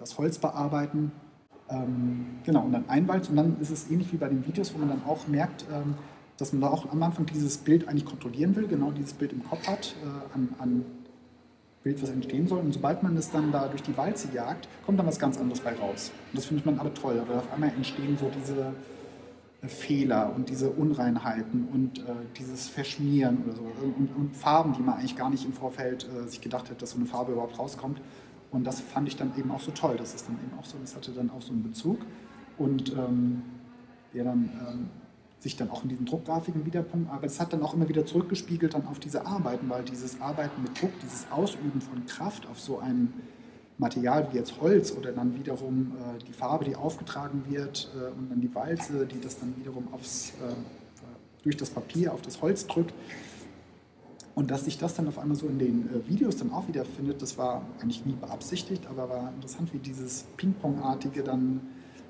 das 0.00 0.16
Holz 0.16 0.38
bearbeiten. 0.38 1.12
Ähm, 1.68 2.24
genau, 2.42 2.62
und 2.62 2.72
dann 2.72 2.88
einwalzen. 2.88 3.32
Und 3.32 3.36
dann 3.36 3.60
ist 3.60 3.68
es 3.68 3.90
ähnlich 3.90 4.10
wie 4.10 4.16
bei 4.16 4.28
den 4.28 4.46
Videos, 4.46 4.72
wo 4.72 4.78
man 4.78 4.88
dann 4.88 5.04
auch 5.04 5.28
merkt, 5.28 5.66
ähm, 5.70 5.94
dass 6.38 6.54
man 6.54 6.62
da 6.62 6.68
auch 6.68 6.90
am 6.90 7.02
Anfang 7.02 7.26
dieses 7.26 7.58
Bild 7.58 7.86
eigentlich 7.86 8.06
kontrollieren 8.06 8.56
will, 8.56 8.66
genau 8.66 8.92
dieses 8.92 9.12
Bild 9.12 9.32
im 9.32 9.44
Kopf 9.44 9.66
hat, 9.68 9.94
äh, 10.02 10.34
an, 10.34 10.48
an 10.58 10.84
Bild, 11.88 12.02
was 12.02 12.10
entstehen 12.10 12.46
soll. 12.46 12.60
Und 12.60 12.72
sobald 12.72 13.02
man 13.02 13.16
es 13.16 13.30
dann 13.30 13.50
da 13.50 13.66
durch 13.66 13.82
die 13.82 13.96
Walze 13.96 14.28
jagt, 14.34 14.68
kommt 14.84 14.98
dann 14.98 15.06
was 15.06 15.18
ganz 15.18 15.38
anderes 15.38 15.60
bei 15.60 15.72
raus. 15.74 16.12
Und 16.32 16.38
das 16.38 16.44
findet 16.44 16.66
man 16.66 16.78
aber 16.78 16.92
toll. 16.92 17.18
Aber 17.18 17.38
auf 17.38 17.52
einmal 17.52 17.70
entstehen 17.70 18.18
so 18.18 18.30
diese 18.38 18.74
Fehler 19.66 20.32
und 20.36 20.50
diese 20.50 20.70
Unreinheiten 20.70 21.66
und 21.72 22.00
äh, 22.00 22.12
dieses 22.38 22.68
Verschmieren 22.68 23.42
oder 23.44 23.56
so 23.56 23.62
und, 23.62 24.14
und, 24.14 24.36
Farben, 24.36 24.74
die 24.74 24.82
man 24.82 24.96
eigentlich 24.96 25.16
gar 25.16 25.30
nicht 25.30 25.44
im 25.44 25.52
Vorfeld 25.52 26.06
äh, 26.06 26.28
sich 26.28 26.40
gedacht 26.40 26.70
hat, 26.70 26.80
dass 26.80 26.90
so 26.90 26.96
eine 26.98 27.06
Farbe 27.06 27.32
überhaupt 27.32 27.58
rauskommt. 27.58 28.00
Und 28.52 28.64
das 28.64 28.80
fand 28.80 29.08
ich 29.08 29.16
dann 29.16 29.32
eben 29.36 29.50
auch 29.50 29.60
so 29.60 29.72
toll. 29.72 29.96
Das 29.96 30.14
ist 30.14 30.28
dann 30.28 30.36
eben 30.36 30.58
auch 30.58 30.64
so, 30.64 30.76
das 30.80 30.94
hatte 30.94 31.10
dann 31.12 31.30
auch 31.30 31.42
so 31.42 31.52
einen 31.52 31.62
Bezug 31.62 31.98
und 32.56 32.92
ähm, 32.92 33.42
der 34.14 34.24
dann 34.24 34.50
ähm, 34.68 34.90
sich 35.38 35.56
dann 35.56 35.70
auch 35.70 35.84
in 35.84 35.88
diesen 35.88 36.06
Druckgrafiken 36.06 36.66
wiederpunkt, 36.66 37.10
aber 37.10 37.24
es 37.24 37.38
hat 37.38 37.52
dann 37.52 37.62
auch 37.62 37.74
immer 37.74 37.88
wieder 37.88 38.04
zurückgespiegelt 38.04 38.74
dann 38.74 38.86
auf 38.86 38.98
diese 38.98 39.24
Arbeiten, 39.24 39.68
weil 39.68 39.84
dieses 39.84 40.20
Arbeiten 40.20 40.62
mit 40.62 40.80
Druck, 40.80 40.90
dieses 41.02 41.30
Ausüben 41.30 41.80
von 41.80 42.04
Kraft 42.06 42.46
auf 42.48 42.58
so 42.58 42.78
einen 42.78 43.14
Material 43.78 44.28
wie 44.32 44.36
jetzt 44.36 44.60
Holz 44.60 44.92
oder 44.92 45.12
dann 45.12 45.38
wiederum 45.38 45.92
äh, 45.92 46.24
die 46.24 46.32
Farbe, 46.32 46.64
die 46.64 46.74
aufgetragen 46.74 47.44
wird 47.48 47.88
äh, 47.94 48.18
und 48.18 48.30
dann 48.30 48.40
die 48.40 48.52
Walze, 48.52 49.06
die 49.06 49.20
das 49.20 49.38
dann 49.38 49.56
wiederum 49.56 49.86
aufs, 49.92 50.30
äh, 50.30 50.54
durch 51.44 51.56
das 51.56 51.70
Papier 51.70 52.12
auf 52.12 52.20
das 52.22 52.42
Holz 52.42 52.66
drückt. 52.66 52.92
Und 54.34 54.50
dass 54.50 54.64
sich 54.64 54.78
das 54.78 54.94
dann 54.94 55.08
auf 55.08 55.18
einmal 55.18 55.36
so 55.36 55.46
in 55.46 55.58
den 55.58 55.88
äh, 55.88 56.08
Videos 56.08 56.36
dann 56.36 56.52
auch 56.52 56.66
wieder 56.66 56.84
findet, 56.84 57.22
das 57.22 57.38
war 57.38 57.62
eigentlich 57.80 58.04
nie 58.04 58.14
beabsichtigt, 58.14 58.86
aber 58.88 59.08
war 59.08 59.32
interessant, 59.34 59.72
wie 59.72 59.78
dieses 59.78 60.24
Ping-Pong-artige 60.36 61.22
dann 61.22 61.60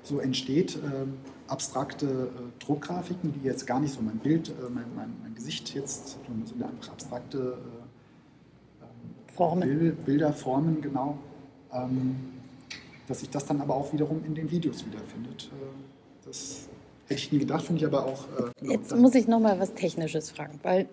so 0.03 0.19
entsteht. 0.19 0.77
Ähm, 0.77 1.15
abstrakte 1.47 2.05
äh, 2.05 2.63
Druckgrafiken, 2.63 3.33
die 3.33 3.45
jetzt 3.47 3.65
gar 3.65 3.79
nicht 3.79 3.93
so 3.93 4.01
mein 4.01 4.17
Bild, 4.17 4.49
äh, 4.49 4.69
mein, 4.69 4.85
mein, 4.95 5.13
mein, 5.21 5.35
Gesicht 5.35 5.73
jetzt, 5.73 6.17
sondern 6.27 6.45
so 6.45 6.53
einfach 6.63 6.93
abstrakte 6.93 7.57
ähm, 8.81 8.87
Formen. 9.35 9.97
Bilder, 10.05 10.33
Formen, 10.33 10.81
genau 10.81 11.17
ähm, 11.73 12.15
dass 13.07 13.19
sich 13.19 13.29
das 13.29 13.45
dann 13.45 13.61
aber 13.61 13.75
auch 13.75 13.91
wiederum 13.93 14.23
in 14.25 14.35
den 14.35 14.49
Videos 14.51 14.85
wiederfindet. 14.85 15.49
Äh, 15.51 16.27
das 16.27 16.67
hätte 17.07 17.19
ich 17.19 17.31
nie 17.31 17.39
gedacht, 17.39 17.65
finde 17.65 17.81
ich 17.81 17.87
aber 17.87 18.05
auch. 18.05 18.25
Äh, 18.25 18.51
genau, 18.59 18.73
Jetzt 18.73 18.95
muss 18.95 19.15
ich 19.15 19.27
noch 19.27 19.39
mal 19.39 19.59
was 19.59 19.73
Technisches 19.73 20.31
fragen, 20.31 20.59
weil 20.63 20.87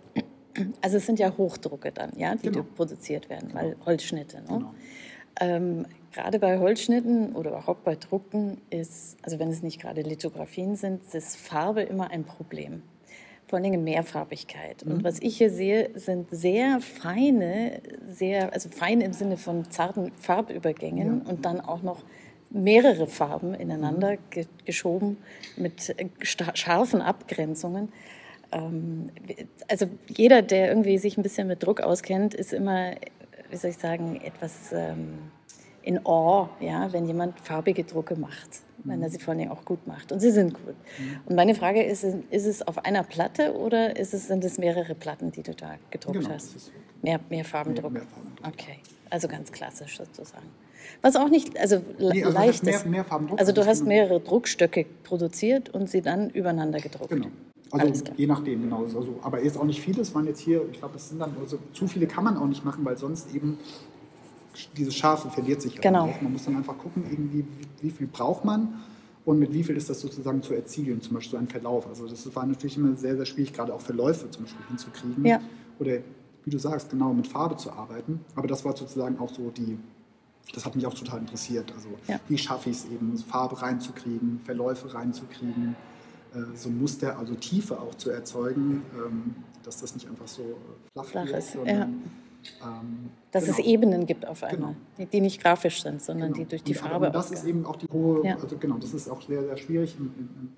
also 0.81 0.97
es 0.97 1.07
sind 1.07 1.19
ja 1.19 1.37
Hochdrucke 1.37 1.92
dann, 1.92 2.12
ja, 2.16 2.35
die 2.35 2.51
genau. 2.51 2.64
produziert 2.77 3.29
werden, 3.29 3.53
weil 3.53 3.73
genau. 3.73 3.87
Holzschnitte. 3.87 4.38
Ne? 4.38 4.47
Genau. 4.49 4.75
Ähm, 5.38 5.87
gerade 6.16 6.38
bei 6.38 6.59
Holzschnitten 6.59 7.37
oder 7.37 7.50
überhaupt 7.50 7.85
bei 7.85 7.94
Drucken 7.94 8.61
ist, 8.70 9.16
also 9.22 9.38
wenn 9.38 9.48
es 9.48 9.62
nicht 9.62 9.81
gerade 9.81 10.00
Lithografien 10.02 10.74
sind, 10.74 11.02
ist 11.14 11.37
Farbe 11.37 11.83
immer 11.83 12.11
ein 12.11 12.24
Problem 12.24 12.83
vor 13.48 13.59
allen 13.59 13.64
Dingen 13.64 13.85
Mehrfarbigkeit. 13.85 14.83
Und 14.83 14.98
mhm. 14.98 15.05
was 15.05 15.20
ich 15.20 15.38
hier 15.38 15.50
sehe, 15.50 15.90
sind 15.94 16.29
sehr 16.31 16.81
feine, 16.81 17.81
sehr, 18.05 18.52
also 18.52 18.69
fein 18.69 19.00
im 19.00 19.12
Sinne 19.12 19.37
von 19.37 19.71
zarten 19.71 20.10
Farbübergängen 20.17 21.23
ja. 21.25 21.31
und 21.31 21.44
dann 21.44 21.60
auch 21.60 21.83
noch 21.83 22.02
mehrere 22.50 23.06
Farben 23.06 23.54
ineinander 23.54 24.12
mhm. 24.12 24.19
ge 24.31 24.46
geschoben 24.64 25.19
mit 25.56 25.94
scharfen 26.23 27.00
Abgrenzungen. 27.00 27.92
Ähm, 28.50 29.10
also 29.69 29.87
jeder, 30.08 30.42
der 30.42 30.69
irgendwie 30.69 30.98
sich 30.98 31.17
ein 31.17 31.23
bisschen 31.23 31.46
mit 31.46 31.62
Druck 31.62 31.81
auskennt, 31.81 32.35
ist 32.35 32.52
immer, 32.52 32.94
wie 33.50 33.56
soll 33.56 33.71
ich 33.71 33.79
sagen, 33.79 34.21
etwas 34.25 34.73
ähm, 34.73 35.19
in 35.87 36.04
Awe, 36.04 36.50
ja, 36.60 36.92
wenn 36.92 37.06
jemand 37.06 37.40
farbige 37.40 37.84
Drucke 37.84 38.16
macht 38.16 38.60
wenn 38.87 39.02
er 39.02 39.10
sie 39.10 39.18
vor 39.18 39.34
allem 39.34 39.50
auch 39.50 39.64
gut 39.64 39.87
macht. 39.87 40.12
Und 40.12 40.20
sie 40.20 40.30
sind 40.30 40.54
gut. 40.54 40.74
Mhm. 40.98 41.20
Und 41.26 41.37
meine 41.37 41.54
Frage 41.54 41.82
ist, 41.82 42.04
ist 42.04 42.46
es 42.46 42.66
auf 42.66 42.84
einer 42.84 43.02
Platte 43.02 43.54
oder 43.54 43.96
ist 43.96 44.14
es, 44.14 44.28
sind 44.28 44.44
es 44.44 44.58
mehrere 44.58 44.94
Platten, 44.94 45.32
die 45.32 45.42
du 45.42 45.54
da 45.54 45.74
gedruckt 45.90 46.20
genau, 46.20 46.30
hast? 46.30 46.72
Mehr, 47.02 47.20
mehr 47.28 47.44
Farbendruck? 47.44 47.92
Mehr, 47.92 48.02
mehr 48.02 48.10
Farbendruck. 48.10 48.46
Okay, 48.46 48.78
also 49.10 49.28
ganz 49.28 49.52
klassisch 49.52 49.98
sozusagen. 49.98 50.46
Was 51.02 51.16
auch 51.16 51.28
nicht, 51.28 51.58
also, 51.58 51.82
nee, 51.98 52.24
also 52.24 52.38
leicht 52.38 52.62
mehr, 52.62 52.76
ist. 52.76 52.87
Mehr 52.87 53.04
Farbendruck, 53.04 53.38
also 53.38 53.52
du 53.52 53.66
hast 53.66 53.80
genau. 53.80 53.88
mehrere 53.88 54.20
Druckstöcke 54.20 54.87
produziert 55.02 55.68
und 55.70 55.90
sie 55.90 56.00
dann 56.00 56.30
übereinander 56.30 56.78
gedruckt. 56.78 57.10
Genau. 57.10 57.28
Also 57.72 58.04
je 58.16 58.26
nachdem, 58.28 58.62
genau. 58.62 58.84
Also, 58.84 59.18
aber 59.22 59.42
jetzt 59.42 59.58
auch 59.58 59.64
nicht 59.64 59.80
viele. 59.80 60.00
Es 60.02 60.14
waren 60.14 60.26
jetzt 60.26 60.38
hier, 60.38 60.62
ich 60.70 60.78
glaube, 60.78 60.96
es 60.96 61.08
sind 61.08 61.18
dann, 61.18 61.34
also 61.40 61.58
zu 61.72 61.88
viele 61.88 62.06
kann 62.06 62.22
man 62.22 62.37
auch 62.37 62.46
nicht 62.46 62.64
machen, 62.64 62.84
weil 62.84 62.96
sonst 62.96 63.34
eben 63.34 63.58
dieses 64.77 64.94
Scharfe 64.94 65.31
verliert 65.31 65.63
sich. 65.63 65.81
Genau. 65.81 66.09
Auch. 66.09 66.21
Man 66.21 66.33
muss 66.33 66.44
dann 66.44 66.57
einfach 66.57 66.77
gucken, 66.79 67.04
irgendwie, 67.11 67.44
wie, 67.44 67.87
wie 67.87 67.90
viel 67.90 68.07
braucht 68.07 68.44
man 68.44 68.75
und 69.25 69.38
mit 69.38 69.52
wie 69.52 69.65
viel 69.65 69.77
ist 69.77 69.90
das 69.90 70.00
sozusagen 70.00 70.42
zu 70.42 70.54
erzielen, 70.54 71.00
zum 71.00 71.15
Beispiel 71.15 71.33
so 71.33 71.37
ein 71.38 71.48
Verlauf. 71.48 71.87
Also 71.87 72.07
das 72.07 72.35
war 72.35 72.46
natürlich 72.46 72.77
immer 72.77 72.96
sehr, 72.96 73.17
sehr 73.17 73.27
schwierig, 73.27 73.52
gerade 73.52 73.75
auch 73.75 73.81
Verläufe 73.81 74.31
zum 74.31 74.44
Beispiel 74.44 74.67
hinzukriegen. 74.69 75.25
Ja. 75.25 75.40
Oder 75.79 75.98
wie 76.44 76.50
du 76.50 76.59
sagst, 76.59 76.90
genau 76.90 77.13
mit 77.13 77.27
Farbe 77.27 77.57
zu 77.57 77.73
arbeiten. 77.73 78.21
Aber 78.37 78.46
das 78.46 78.65
war 78.65 78.77
sozusagen 78.77 79.19
auch 79.19 79.29
so 79.33 79.50
die, 79.50 79.79
das 80.54 80.65
hat 80.65 80.77
mich 80.77 80.87
auch 80.87 80.94
total 80.94 81.21
interessiert. 81.21 81.73
Also 81.75 81.88
Ja. 82.07 82.21
wie 82.29 82.38
schaffe 82.38 82.71
ich 82.71 82.77
es 82.77 82.85
eben, 82.87 83.17
Farbe 83.19 83.61
reinzukriegen, 83.61 84.40
Verläufe 84.44 84.94
reinzukriegen, 84.94 85.75
äh, 86.35 86.57
so 86.57 86.71
Muster, 86.71 87.19
also 87.19 87.35
Tiefe 87.35 87.81
auch 87.81 87.96
zu 87.96 88.11
erzeugen, 88.11 88.83
ähm, 88.96 89.35
dass 89.65 89.81
das 89.81 89.94
nicht 89.94 90.09
einfach 90.09 90.29
so 90.29 90.57
flach, 90.92 91.04
Flach 91.04 91.27
wird, 91.27 91.38
ist, 91.38 91.52
sondern 91.54 92.02
ähm, 92.63 93.11
Dass 93.33 93.44
genau. 93.44 93.59
es 93.59 93.65
Ebenen 93.65 94.07
gibt 94.07 94.27
auf 94.27 94.42
einmal, 94.42 94.73
Genau. 94.73 94.77
die, 94.99 95.07
die 95.07 95.21
nicht 95.21 95.42
grafisch 95.42 95.83
sind, 95.83 96.03
sondern 96.03 96.33
Genau. 96.33 96.44
die 96.44 96.49
durch 96.51 96.63
die 96.63 96.73
und, 96.73 96.79
Farbe 96.79 97.07
Und 97.07 97.15
das 97.15 97.31
ist 97.31 97.44
eben 97.44 97.65
auch 97.67 97.77
die 97.77 97.87
hohe, 97.92 98.25
Ja. 98.27 98.35
also 98.35 98.57
genau, 98.59 98.77
das 98.79 98.92
ist 98.94 99.09
auch 99.09 99.23
sehr, 99.23 99.42
sehr 99.42 99.57
schwierig 99.57 99.97
im, 99.99 100.07
im 100.19 100.53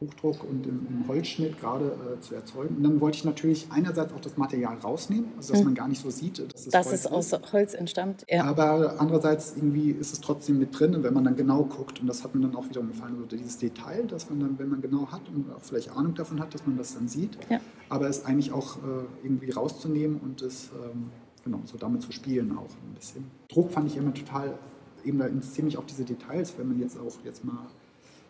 Hochdruck 0.00 0.44
und 0.44 0.66
im, 0.66 0.86
im 0.88 1.08
Holzschnitt 1.08 1.58
gerade 1.60 1.86
äh, 1.86 2.20
zu 2.20 2.34
erzeugen. 2.34 2.76
Und 2.76 2.82
dann 2.82 3.00
wollte 3.00 3.18
ich 3.18 3.24
natürlich 3.24 3.66
einerseits 3.70 4.12
auch 4.12 4.20
das 4.20 4.36
Material 4.36 4.76
rausnehmen, 4.76 5.26
also 5.36 5.52
dass 5.52 5.60
Mhm. 5.60 5.66
man 5.66 5.74
gar 5.74 5.88
nicht 5.88 6.02
so 6.02 6.10
sieht, 6.10 6.38
dass 6.38 6.66
es 6.66 6.72
Dass 6.72 6.86
Holz 6.86 7.00
es 7.00 7.06
aus 7.06 7.32
Holz 7.52 7.74
entstammt. 7.74 8.24
Ja. 8.28 8.44
Aber 8.44 8.96
andererseits 8.98 9.54
irgendwie 9.56 9.90
ist 9.90 10.12
es 10.12 10.20
trotzdem 10.20 10.58
mit 10.58 10.78
drin, 10.78 11.02
wenn 11.02 11.14
man 11.14 11.24
dann 11.24 11.36
genau 11.36 11.64
guckt. 11.64 12.00
Und 12.00 12.06
das 12.06 12.24
hat 12.24 12.34
mir 12.34 12.40
dann 12.42 12.54
auch 12.56 12.68
wiederum 12.68 12.88
gefallen, 12.88 13.14
also 13.14 13.26
dieses 13.36 13.58
Detail, 13.58 14.04
dass 14.06 14.28
man 14.30 14.40
dann, 14.40 14.58
wenn 14.58 14.68
man 14.68 14.80
genau 14.82 15.06
hat 15.10 15.22
und 15.34 15.52
auch 15.54 15.60
vielleicht 15.62 15.90
Ahnung 15.96 16.14
davon 16.14 16.40
hat, 16.40 16.52
dass 16.54 16.66
man 16.66 16.76
das 16.76 16.94
dann 16.94 17.08
sieht. 17.08 17.38
Ja. 17.48 17.60
Aber 17.88 18.08
es 18.08 18.24
eigentlich 18.24 18.52
auch 18.52 18.76
äh, 18.78 18.80
irgendwie 19.22 19.50
rauszunehmen 19.50 20.18
und 20.22 20.42
es 20.42 20.70
ähm, 20.84 21.10
genau 21.44 21.60
so 21.64 21.76
damit 21.78 22.02
zu 22.02 22.10
spielen 22.12 22.56
auch 22.56 22.62
ein 22.70 22.94
bisschen. 22.94 23.26
Druck 23.48 23.70
fand 23.70 23.88
ich 23.88 23.96
immer 23.96 24.12
total, 24.14 24.58
eben 25.04 25.18
da 25.18 25.26
mich 25.64 25.78
auch 25.78 25.84
diese 25.84 26.04
Details, 26.04 26.54
wenn 26.58 26.68
man 26.68 26.78
jetzt 26.80 26.98
auch 26.98 27.12
jetzt 27.24 27.44
mal, 27.44 27.58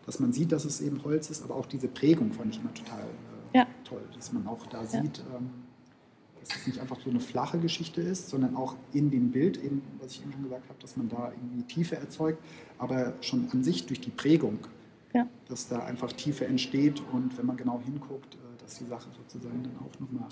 dass 0.05 0.19
man 0.19 0.31
sieht, 0.33 0.51
dass 0.51 0.65
es 0.65 0.81
eben 0.81 1.03
Holz 1.03 1.29
ist, 1.29 1.43
aber 1.43 1.55
auch 1.55 1.65
diese 1.65 1.87
Prägung 1.87 2.31
fand 2.33 2.53
ich 2.53 2.61
immer 2.61 2.73
total 2.73 3.01
äh, 3.53 3.57
Ja. 3.57 3.67
toll, 3.83 4.01
dass 4.15 4.31
man 4.33 4.47
auch 4.47 4.65
da 4.67 4.85
sieht. 4.85 5.23
Ähm, 5.35 5.49
dass 6.39 6.57
es 6.57 6.67
nicht 6.67 6.79
einfach 6.79 6.99
so 7.03 7.09
eine 7.09 7.19
flache 7.19 7.57
Geschichte 7.57 8.01
ist, 8.01 8.29
sondern 8.29 8.55
auch 8.55 8.75
in 8.93 9.09
dem 9.09 9.31
Bild, 9.31 9.57
eben, 9.63 9.81
was 9.99 10.11
ich 10.11 10.21
eben 10.21 10.31
schon 10.33 10.43
gesagt 10.43 10.69
habe, 10.69 10.77
dass 10.79 10.95
man 10.95 11.09
da 11.09 11.31
irgendwie 11.31 11.63
Tiefe 11.63 11.95
erzeugt, 11.95 12.37
aber 12.77 13.13
schon 13.21 13.47
an 13.51 13.63
sich 13.63 13.87
durch 13.87 13.99
die 13.99 14.11
Prägung, 14.11 14.59
Ja. 15.13 15.27
dass 15.47 15.67
da 15.69 15.79
einfach 15.85 16.11
Tiefe 16.11 16.45
entsteht 16.45 17.01
und 17.13 17.35
wenn 17.37 17.47
man 17.47 17.57
genau 17.57 17.81
hinguckt, 17.83 18.35
äh, 18.35 18.37
dass 18.61 18.77
die 18.77 18.85
Sache 18.85 19.09
sozusagen 19.17 19.63
dann 19.63 19.75
auch 19.77 19.99
nochmal, 19.99 20.29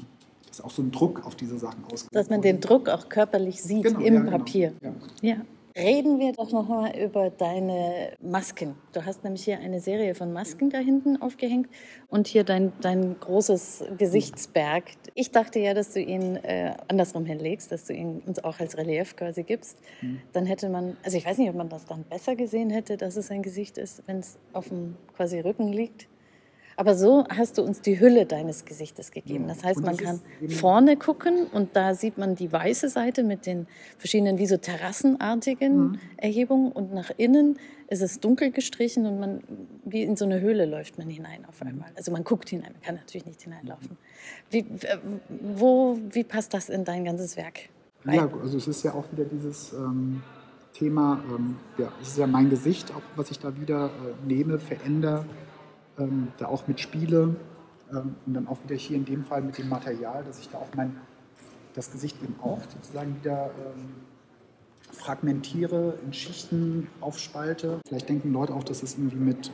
dass 0.48 0.62
auch 0.62 0.70
so 0.70 0.84
ein 0.84 0.92
Druck 0.92 1.26
auf 1.26 1.34
diese 1.36 1.58
Sachen 1.58 1.84
ausgeht. 1.86 2.14
Dass 2.14 2.30
man 2.30 2.44
den 2.44 2.62
Druck 2.62 2.90
auch 2.90 3.10
körperlich 3.10 3.64
sieht 3.64 3.82
Genau, 3.84 4.00
im 4.02 4.14
ja, 4.14 4.20
genau. 4.22 4.38
Papier. 4.38 4.74
Ja. 4.84 4.94
Ja. 5.24 5.36
Reden 5.76 6.20
wir 6.20 6.34
doch 6.34 6.52
noch 6.52 6.68
mal 6.68 6.96
über 6.96 7.32
deine 7.32 8.14
Masken. 8.22 8.76
Du 8.92 9.04
hast 9.06 9.24
nämlich 9.24 9.44
hier 9.44 9.58
eine 9.58 9.80
Serie 9.80 10.14
von 10.14 10.32
Masken 10.32 10.70
da 10.70 10.78
hinten 10.78 11.20
aufgehängt 11.20 11.68
und 12.10 12.28
hier 12.28 12.44
dein, 12.44 12.74
dein 12.82 13.20
großes 13.20 13.86
Gesichtsberg. 13.98 14.84
Ich 15.16 15.32
dachte 15.32 15.60
ja, 15.60 15.74
dass 15.74 15.94
du 15.94 16.00
ihn 16.00 16.36
äh, 16.36 16.76
andersrum 16.90 17.26
hinlegst, 17.26 17.72
dass 17.72 17.86
du 17.86 17.94
ihn 17.94 18.22
uns 18.24 18.44
auch 18.44 18.60
als 18.60 18.78
Relief 18.78 19.16
quasi 19.16 19.42
gibst. 19.42 19.80
Dann 20.32 20.46
hätte 20.46 20.70
man, 20.70 20.96
also 21.04 21.18
ich 21.18 21.26
weiß 21.26 21.40
nicht, 21.40 21.50
ob 21.50 21.56
man 21.56 21.70
das 21.70 21.88
dann 21.88 22.04
besser 22.04 22.36
gesehen 22.36 22.70
hätte, 22.70 22.96
dass 22.96 23.16
es 23.16 23.32
ein 23.32 23.42
Gesicht 23.42 23.80
ist, 23.80 24.04
wenn 24.06 24.20
es 24.20 24.38
auf 24.54 24.68
dem 24.68 24.96
quasi 25.16 25.40
Rücken 25.40 25.70
liegt. 25.70 26.08
Aber 26.76 26.96
so 26.96 27.26
hast 27.30 27.58
du 27.58 27.62
uns 27.62 27.82
die 27.82 28.00
Hülle 28.00 28.26
deines 28.26 28.66
Gesichtes 28.66 29.12
gegeben. 29.12 29.48
Das 29.48 29.64
heißt, 29.64 29.82
man 29.82 29.98
kann 29.98 30.22
vorne 30.50 30.98
gucken 30.98 31.48
und 31.48 31.76
da 31.76 31.94
sieht 31.94 32.18
man 32.18 32.36
die 32.36 32.52
weiße 32.52 32.90
Seite 32.90 33.24
mit 33.24 33.46
den 33.46 33.68
verschiedenen 33.98 34.38
wie 34.38 34.48
so 34.48 34.58
terrassenartigen 34.58 35.74
Mhm. 35.74 36.00
Erhebungen 36.18 36.72
und 36.72 36.94
nach 36.94 37.12
innen 37.18 37.58
ist 37.90 38.02
es 38.02 38.20
dunkel 38.20 38.52
gestrichen 38.52 39.06
und 39.06 39.20
man 39.20 39.44
wie 39.86 40.04
in 40.04 40.16
so 40.16 40.26
eine 40.26 40.40
Höhle 40.40 40.66
läuft 40.66 40.98
man 40.98 41.10
hinein 41.10 41.46
auf 41.46 41.62
einmal. 41.62 41.92
Also 41.96 42.12
man 42.12 42.24
guckt 42.24 42.50
hinein, 42.50 42.72
man 42.74 42.82
kann 42.82 42.96
natürlich 42.96 43.26
nicht 43.26 43.42
hineinlaufen. 43.42 43.98
Wie, 44.50 44.66
wo, 45.30 45.98
wie 46.10 46.24
passt 46.24 46.54
das 46.54 46.70
in 46.70 46.86
dein 46.86 47.06
ganzes 47.06 47.38
Werk? 47.38 47.70
rein? 48.06 48.16
Ja, 48.16 48.30
also 48.42 48.58
es 48.58 48.68
ist 48.68 48.84
ja 48.84 48.94
auch 48.94 49.12
wieder 49.12 49.26
dieses 49.26 49.74
ähm, 49.74 50.22
Thema, 50.74 51.24
ähm, 51.30 51.58
ja, 51.78 51.92
es 52.02 52.10
ist 52.10 52.18
ja 52.18 52.28
mein 52.28 52.50
Gesicht, 52.50 52.92
auch 52.92 53.02
was 53.16 53.32
ich 53.32 53.40
da 53.40 53.56
wieder 53.60 53.88
äh, 53.88 54.28
nehme, 54.28 54.60
verändere, 54.60 55.26
ähm, 55.98 56.30
da 56.38 56.48
auch 56.48 56.68
mitspiele 56.68 57.36
ähm, 57.92 58.16
und 58.26 58.34
dann 58.34 58.48
auch 58.48 58.58
wieder 58.64 58.76
hier 58.76 58.98
in 58.98 59.06
dem 59.06 59.24
Fall 59.24 59.42
mit 59.42 59.58
dem 59.58 59.70
Material, 59.70 60.24
dass 60.24 60.40
ich 60.40 60.50
da 60.50 60.58
auch 60.58 60.70
mein, 60.76 60.96
das 61.74 61.92
Gesicht 61.92 62.22
eben 62.24 62.36
auch 62.42 62.62
sozusagen 62.70 63.16
wieder 63.22 63.52
ähm, 63.52 63.90
fragmentiere, 64.92 65.98
in 66.06 66.14
Schichten 66.14 66.88
aufspalte. 67.02 67.80
Vielleicht 67.88 68.10
denken 68.10 68.32
Leute 68.32 68.54
auch, 68.54 68.64
das 68.64 68.84
ist 68.84 68.98
irgendwie 68.98 69.18
mit 69.18 69.52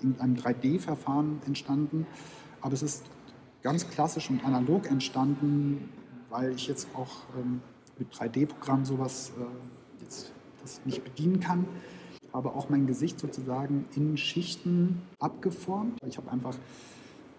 irgendeinem 0.00 0.36
3D-Verfahren 0.36 1.40
entstanden, 1.46 2.06
aber 2.60 2.72
es 2.72 2.82
ist 2.82 3.04
ganz 3.62 3.88
klassisch 3.88 4.30
und 4.30 4.44
analog 4.44 4.90
entstanden, 4.90 5.88
weil 6.30 6.52
ich 6.52 6.68
jetzt 6.68 6.88
auch 6.94 7.10
ähm, 7.36 7.60
mit 7.98 8.12
3D-Programmen 8.12 8.84
sowas 8.84 9.32
äh, 9.38 10.02
jetzt 10.02 10.32
das 10.62 10.80
nicht 10.84 11.04
bedienen 11.04 11.40
kann. 11.40 11.66
Habe 12.32 12.54
auch 12.54 12.68
mein 12.68 12.86
Gesicht 12.86 13.18
sozusagen 13.20 13.86
in 13.96 14.16
Schichten 14.16 15.02
abgeformt. 15.18 15.98
Ich 16.06 16.16
habe 16.16 16.30
einfach 16.30 16.56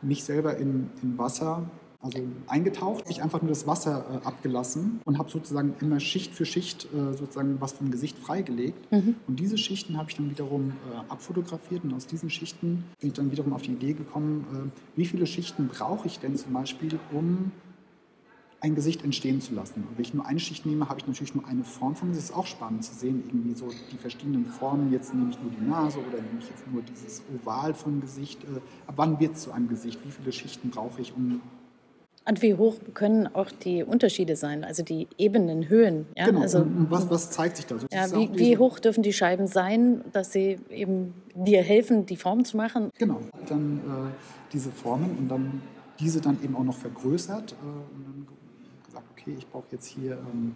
mich 0.01 0.23
selber 0.23 0.57
in, 0.57 0.89
in 1.03 1.17
Wasser 1.17 1.69
also 2.01 2.19
eingetaucht, 2.47 3.07
mich 3.09 3.21
einfach 3.21 3.41
nur 3.41 3.49
das 3.49 3.67
Wasser 3.67 4.05
äh, 4.09 4.25
abgelassen 4.25 5.01
und 5.03 5.17
habe 5.17 5.29
sozusagen 5.29 5.75
immer 5.81 5.99
Schicht 5.99 6.33
für 6.33 6.45
Schicht 6.45 6.87
äh, 6.93 7.13
sozusagen 7.13 7.59
was 7.59 7.73
vom 7.73 7.91
Gesicht 7.91 8.17
freigelegt. 8.17 8.87
Und 9.27 9.39
diese 9.39 9.57
Schichten 9.57 9.97
habe 9.97 10.09
ich 10.09 10.15
dann 10.15 10.29
wiederum 10.29 10.69
äh, 10.69 11.11
abfotografiert 11.11 11.83
und 11.83 11.93
aus 11.93 12.07
diesen 12.07 12.29
Schichten 12.29 12.85
bin 12.99 13.09
ich 13.09 13.13
dann 13.13 13.31
wiederum 13.31 13.51
auf 13.51 13.63
die 13.63 13.71
Idee 13.71 13.93
gekommen, 13.93 14.45
äh, 14.53 14.97
wie 14.97 15.05
viele 15.05 15.27
Schichten 15.27 15.67
brauche 15.67 16.07
ich 16.07 16.19
denn 16.19 16.37
zum 16.37 16.53
Beispiel, 16.53 16.99
um 17.11 17.51
ein 18.62 18.76
Gesicht 18.76 19.03
entstehen 19.03 19.41
zu 19.41 19.53
lassen. 19.53 19.86
Und 19.88 19.97
wenn 19.97 20.03
ich 20.03 20.14
nur 20.14 20.26
eine 20.26 20.39
Schicht 20.39 20.66
nehme, 20.66 20.89
habe 20.89 20.99
ich 20.99 21.07
natürlich 21.07 21.34
nur 21.34 21.47
eine 21.47 21.64
Form 21.64 21.95
von 21.95 22.10
Gesicht. 22.10 22.30
Das 22.30 22.32
ist 22.32 22.38
auch 22.38 22.47
spannend 22.47 22.84
zu 22.84 22.93
sehen, 22.93 23.24
irgendwie 23.26 23.53
so 23.53 23.70
die 23.91 23.97
verschiedenen 23.97 24.45
Formen. 24.45 24.91
Jetzt 24.91 25.14
nehme 25.14 25.30
ich 25.32 25.39
nur 25.41 25.51
die 25.51 25.66
Nase 25.66 25.99
oder 25.99 26.18
nehme 26.18 26.39
ich 26.39 26.49
jetzt 26.49 26.70
nur 26.72 26.82
dieses 26.82 27.24
Oval 27.34 27.74
vom 27.74 28.01
Gesicht. 28.01 28.43
Äh, 28.43 28.57
ab 28.88 28.95
wann 28.97 29.20
wird 29.20 29.36
es 29.36 29.43
zu 29.43 29.51
einem 29.51 29.70
Gesicht? 29.70 29.99
Wie 30.05 30.12
viele 30.12 30.32
Schichten 30.32 30.72
brauche 30.72 31.01
ich, 31.01 31.14
um 31.16 31.41
Und 32.28 32.41
wie 32.41 32.55
hoch 32.55 32.76
können 32.93 33.28
auch 33.34 33.49
die 33.49 33.84
Unterschiede 33.84 34.36
sein, 34.36 34.66
also 34.66 34.84
die 34.84 35.07
Ebenen, 35.18 35.70
Höhen? 35.70 36.07
Ja? 36.18 36.26
genau, 36.26 36.41
also, 36.41 36.66
was, 36.89 37.10
was 37.10 37.32
zeigt 37.32 37.55
sich 37.55 37.66
da? 37.66 37.80
So, 37.80 37.88
ja, 37.93 38.12
wie, 38.12 38.38
wie 38.38 38.57
hoch 38.57 38.80
dürfen 38.80 39.03
die 39.03 39.14
Scheiben 39.14 39.47
sein, 39.47 40.03
dass 40.12 40.34
sie 40.34 40.57
eben 40.70 41.14
dir 41.34 41.64
helfen, 41.64 42.05
die 42.05 42.18
Form 42.18 42.43
zu 42.43 42.57
machen? 42.57 42.89
Genau, 42.97 43.22
dann 43.47 43.78
äh, 43.78 44.51
diese 44.51 44.70
Formen 44.70 45.18
und 45.18 45.30
dann 45.30 45.62
diese 45.99 46.22
dann 46.22 46.41
eben 46.43 46.55
auch 46.55 46.64
noch 46.64 46.78
vergrößert 46.78 47.53
äh, 47.53 47.55
und 47.95 48.05
dann 48.05 48.28
okay, 49.20 49.36
ich 49.38 49.47
brauche 49.47 49.65
jetzt 49.72 49.88
hier, 49.88 50.13
ähm, 50.13 50.55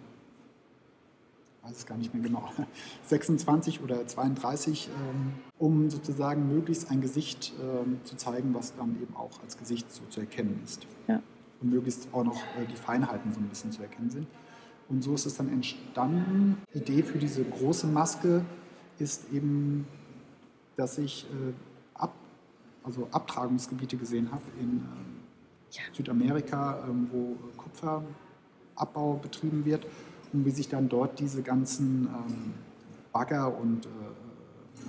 weiß 1.62 1.76
es 1.76 1.86
gar 1.86 1.96
nicht 1.96 2.12
mehr 2.14 2.22
genau, 2.22 2.48
26 3.04 3.82
oder 3.82 4.06
32, 4.06 4.88
ähm, 4.88 5.32
um 5.58 5.90
sozusagen 5.90 6.48
möglichst 6.48 6.90
ein 6.90 7.00
Gesicht 7.00 7.52
ähm, 7.60 8.00
zu 8.04 8.16
zeigen, 8.16 8.54
was 8.54 8.76
dann 8.76 9.00
eben 9.00 9.14
auch 9.16 9.42
als 9.42 9.56
Gesicht 9.56 9.90
so 9.92 10.02
zu 10.08 10.20
erkennen 10.20 10.60
ist. 10.64 10.86
Ja. 11.08 11.22
Und 11.60 11.70
möglichst 11.70 12.08
auch 12.12 12.24
noch 12.24 12.36
äh, 12.58 12.66
die 12.70 12.76
Feinheiten 12.76 13.32
so 13.32 13.40
ein 13.40 13.48
bisschen 13.48 13.72
zu 13.72 13.82
erkennen 13.82 14.10
sind. 14.10 14.26
Und 14.88 15.02
so 15.02 15.14
ist 15.14 15.24
es 15.24 15.36
dann 15.36 15.48
entstanden. 15.48 16.58
Die 16.74 16.78
Idee 16.78 17.02
für 17.02 17.18
diese 17.18 17.42
große 17.42 17.86
Maske 17.86 18.44
ist 18.98 19.32
eben, 19.32 19.86
dass 20.76 20.98
ich 20.98 21.24
äh, 21.24 21.52
ab, 21.94 22.14
also 22.82 23.08
Abtragungsgebiete 23.10 23.96
gesehen 23.96 24.30
habe 24.30 24.42
in 24.60 24.68
ähm, 24.68 25.24
Südamerika, 25.94 26.84
ähm, 26.86 27.08
wo 27.10 27.32
äh, 27.32 27.56
Kupferabbau 28.74 29.14
betrieben 29.14 29.64
wird 29.64 29.86
und 30.32 30.44
wie 30.44 30.50
sich 30.50 30.68
dann 30.68 30.88
dort 30.88 31.18
diese 31.18 31.42
ganzen 31.42 32.06
ähm, 32.06 32.54
Bagger 33.12 33.56
und 33.58 33.86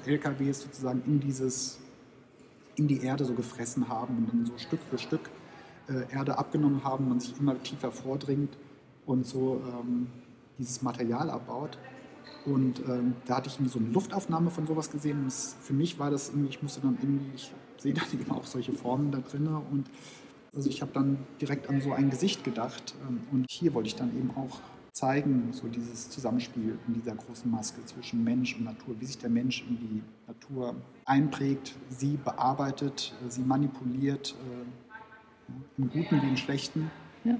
äh, 0.05 0.11
LKWs 0.11 0.61
sozusagen 0.61 1.01
in 1.05 1.19
dieses 1.19 1.79
in 2.75 2.87
die 2.87 3.01
Erde 3.01 3.23
so 3.23 3.33
gefressen 3.33 3.87
haben 3.87 4.17
und 4.17 4.29
dann 4.29 4.45
so 4.45 4.57
Stück 4.57 4.81
für 4.89 4.97
Stück 4.97 5.29
äh, 5.87 6.13
Erde 6.13 6.37
abgenommen 6.37 6.83
haben, 6.83 7.07
man 7.07 7.19
sich 7.19 7.39
immer 7.39 7.61
tiefer 7.63 7.91
vordringt 7.91 8.57
und 9.05 9.25
so 9.25 9.61
ähm, 9.65 10.07
dieses 10.57 10.81
Material 10.81 11.29
abbaut. 11.29 11.77
Und 12.45 12.79
ähm, 12.87 13.15
da 13.25 13.37
hatte 13.37 13.49
ich 13.49 13.71
so 13.71 13.79
eine 13.79 13.87
Luftaufnahme 13.89 14.49
von 14.49 14.67
sowas 14.67 14.91
gesehen. 14.91 15.21
Und 15.21 15.27
es, 15.27 15.55
für 15.61 15.73
mich 15.73 15.97
war 15.99 16.11
das 16.11 16.29
irgendwie, 16.29 16.49
ich 16.49 16.61
musste 16.61 16.81
dann 16.81 16.97
irgendwie, 17.01 17.31
ich 17.33 17.53
sehe 17.77 17.93
dann 17.93 18.05
eben 18.11 18.29
auch 18.31 18.45
solche 18.45 18.73
Formen 18.73 19.11
da 19.11 19.19
drin. 19.19 19.47
Und 19.47 19.89
also 20.55 20.69
ich 20.69 20.81
habe 20.81 20.91
dann 20.93 21.17
direkt 21.41 21.69
an 21.69 21.81
so 21.81 21.91
ein 21.93 22.09
Gesicht 22.09 22.43
gedacht. 22.43 22.95
Ähm, 23.07 23.21
und 23.31 23.45
hier 23.49 23.73
wollte 23.73 23.87
ich 23.87 23.95
dann 23.95 24.15
eben 24.17 24.31
auch 24.35 24.59
zeigen, 24.91 25.49
so 25.51 25.67
dieses 25.67 26.09
Zusammenspiel 26.09 26.79
in 26.87 26.93
dieser 26.93 27.15
großen 27.15 27.51
Maske 27.51 27.83
zwischen 27.85 28.23
Mensch 28.23 28.55
und 28.55 28.63
Natur, 28.63 28.95
wie 28.99 29.05
sich 29.05 29.17
der 29.17 29.29
Mensch 29.29 29.65
in 29.67 29.77
die 29.77 30.01
Natur 30.25 30.75
einprägt, 31.03 31.75
sie 31.89 32.17
bearbeitet, 32.17 33.13
äh, 33.25 33.29
sie 33.29 33.41
manipuliert, 33.41 34.35
äh, 34.39 35.81
im 35.81 35.89
Guten 35.89 36.21
wie 36.21 36.29
im 36.29 36.37
Schlechten. 36.37 36.89
Ja. 37.23 37.37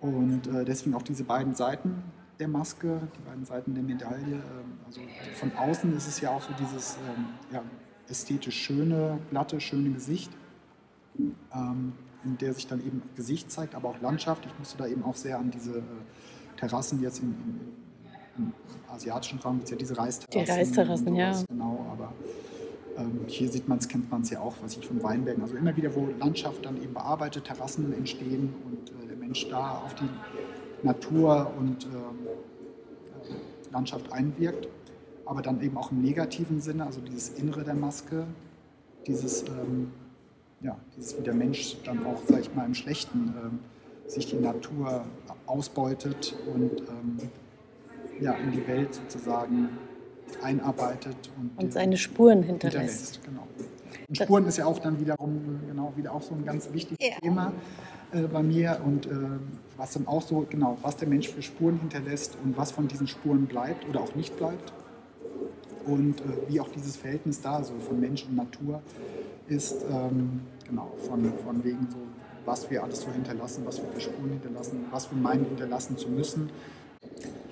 Und 0.00 0.46
äh, 0.46 0.64
deswegen 0.64 0.94
auch 0.94 1.02
diese 1.02 1.24
beiden 1.24 1.54
Seiten, 1.54 2.02
der 2.38 2.48
Maske, 2.48 3.00
die 3.16 3.28
beiden 3.28 3.44
Seiten 3.44 3.74
der 3.74 3.82
Medaille. 3.82 4.36
Ähm, 4.36 4.78
also 4.86 5.02
von 5.34 5.52
außen 5.52 5.94
ist 5.96 6.08
es 6.08 6.20
ja 6.20 6.30
auch 6.30 6.42
so 6.42 6.52
dieses 6.58 6.96
ähm, 6.96 7.26
ja, 7.52 7.62
ästhetisch 8.08 8.56
schöne, 8.56 9.18
glatte, 9.30 9.60
schöne 9.60 9.90
Gesicht, 9.90 10.30
in 12.24 12.38
der 12.38 12.54
sich 12.54 12.66
dann 12.66 12.80
eben 12.80 13.02
Gesicht 13.16 13.50
zeigt, 13.50 13.74
aber 13.74 13.90
auch 13.90 14.00
Landschaft. 14.00 14.46
Ich 14.46 14.58
musste 14.58 14.78
da 14.78 14.86
eben 14.86 15.02
auch 15.04 15.16
sehr 15.16 15.38
an 15.38 15.50
diese 15.50 15.78
äh, 15.78 15.82
Terrassen 16.56 17.02
jetzt 17.02 17.20
im, 17.20 17.34
im, 18.36 18.44
im 18.44 18.52
asiatischen 18.90 19.38
Raum, 19.40 19.56
gibt 19.56 19.64
es 19.64 19.70
ja 19.70 19.76
diese 19.76 19.98
Reisterrassen. 19.98 20.44
Die 20.44 20.50
Reisterrassen, 20.50 21.14
ja. 21.14 21.42
Genau, 21.48 21.86
aber 21.92 22.12
ähm, 22.96 23.20
hier 23.26 23.50
sieht 23.50 23.68
man 23.68 23.78
es, 23.78 23.88
kennt 23.88 24.10
man 24.10 24.22
es 24.22 24.30
ja 24.30 24.40
auch, 24.40 24.54
was 24.62 24.76
ich 24.76 24.86
von 24.86 25.02
Weinbergen. 25.02 25.42
Also 25.42 25.56
immer 25.56 25.76
wieder, 25.76 25.94
wo 25.94 26.08
Landschaft 26.18 26.64
dann 26.64 26.80
eben 26.82 26.94
bearbeitet, 26.94 27.44
Terrassen 27.44 27.92
entstehen 27.92 28.54
und 28.64 28.90
äh, 28.90 29.08
der 29.08 29.16
Mensch 29.16 29.48
da 29.48 29.78
auf 29.84 29.94
die 29.94 30.08
Natur 30.82 31.52
und 31.58 31.84
äh, 31.84 33.72
Landschaft 33.72 34.12
einwirkt. 34.12 34.68
Aber 35.26 35.42
dann 35.42 35.60
eben 35.62 35.76
auch 35.76 35.90
im 35.90 36.02
negativen 36.02 36.60
Sinne, 36.60 36.84
also 36.86 37.00
dieses 37.00 37.30
Innere 37.30 37.64
der 37.64 37.74
Maske, 37.74 38.26
dieses, 39.06 39.44
ähm, 39.44 39.90
ja, 40.64 40.76
dieses, 40.96 41.18
wie 41.18 41.22
der 41.22 41.34
Mensch 41.34 41.76
dann 41.84 42.04
auch, 42.06 42.22
sag 42.26 42.40
ich 42.40 42.54
mal, 42.54 42.64
im 42.64 42.74
Schlechten 42.74 43.34
ähm, 43.36 43.58
sich 44.06 44.26
die 44.26 44.36
Natur 44.36 45.04
ausbeutet 45.46 46.34
und 46.52 46.80
ähm, 46.80 47.18
ja, 48.20 48.32
in 48.32 48.52
die 48.52 48.66
Welt 48.66 48.94
sozusagen 48.94 49.68
einarbeitet 50.42 51.16
und, 51.38 51.62
und 51.62 51.72
seine 51.72 51.96
Spuren 51.96 52.42
hinterlässt. 52.42 53.16
hinterlässt 53.16 53.24
genau. 53.24 53.46
Und 54.08 54.18
Spuren 54.18 54.46
ist 54.46 54.58
ja 54.58 54.66
auch 54.66 54.78
dann 54.78 55.00
wiederum 55.00 55.60
genau 55.66 55.92
wieder 55.96 56.12
auch 56.12 56.22
so 56.22 56.34
ein 56.34 56.44
ganz 56.44 56.72
wichtiges 56.72 57.06
ja. 57.06 57.14
Thema 57.20 57.52
äh, 58.12 58.22
bei 58.22 58.42
mir 58.42 58.80
und 58.84 59.06
äh, 59.06 59.10
was 59.76 59.92
dann 59.92 60.06
auch 60.06 60.22
so 60.22 60.46
genau 60.48 60.78
was 60.82 60.96
der 60.96 61.08
Mensch 61.08 61.28
für 61.28 61.42
Spuren 61.42 61.78
hinterlässt 61.80 62.36
und 62.42 62.56
was 62.56 62.72
von 62.72 62.88
diesen 62.88 63.06
Spuren 63.06 63.46
bleibt 63.46 63.88
oder 63.88 64.00
auch 64.00 64.14
nicht 64.14 64.36
bleibt 64.36 64.72
und 65.86 66.20
äh, 66.20 66.24
wie 66.48 66.60
auch 66.60 66.68
dieses 66.68 66.96
Verhältnis 66.96 67.40
da 67.40 67.62
so 67.62 67.74
von 67.74 68.00
Mensch 68.00 68.24
und 68.24 68.36
Natur 68.36 68.82
ist 69.48 69.84
ähm, 69.90 70.40
genau 70.64 70.92
von, 71.06 71.32
von 71.44 71.64
wegen 71.64 71.88
so 71.90 71.98
was 72.44 72.70
wir 72.70 72.82
alles 72.82 73.00
so 73.00 73.10
hinterlassen, 73.10 73.64
was 73.64 73.80
wir 73.80 73.88
für 73.88 74.00
Spuren 74.00 74.30
hinterlassen, 74.30 74.84
was 74.90 75.10
wir 75.10 75.18
meinen 75.18 75.46
hinterlassen 75.46 75.96
zu 75.96 76.08
müssen. 76.08 76.50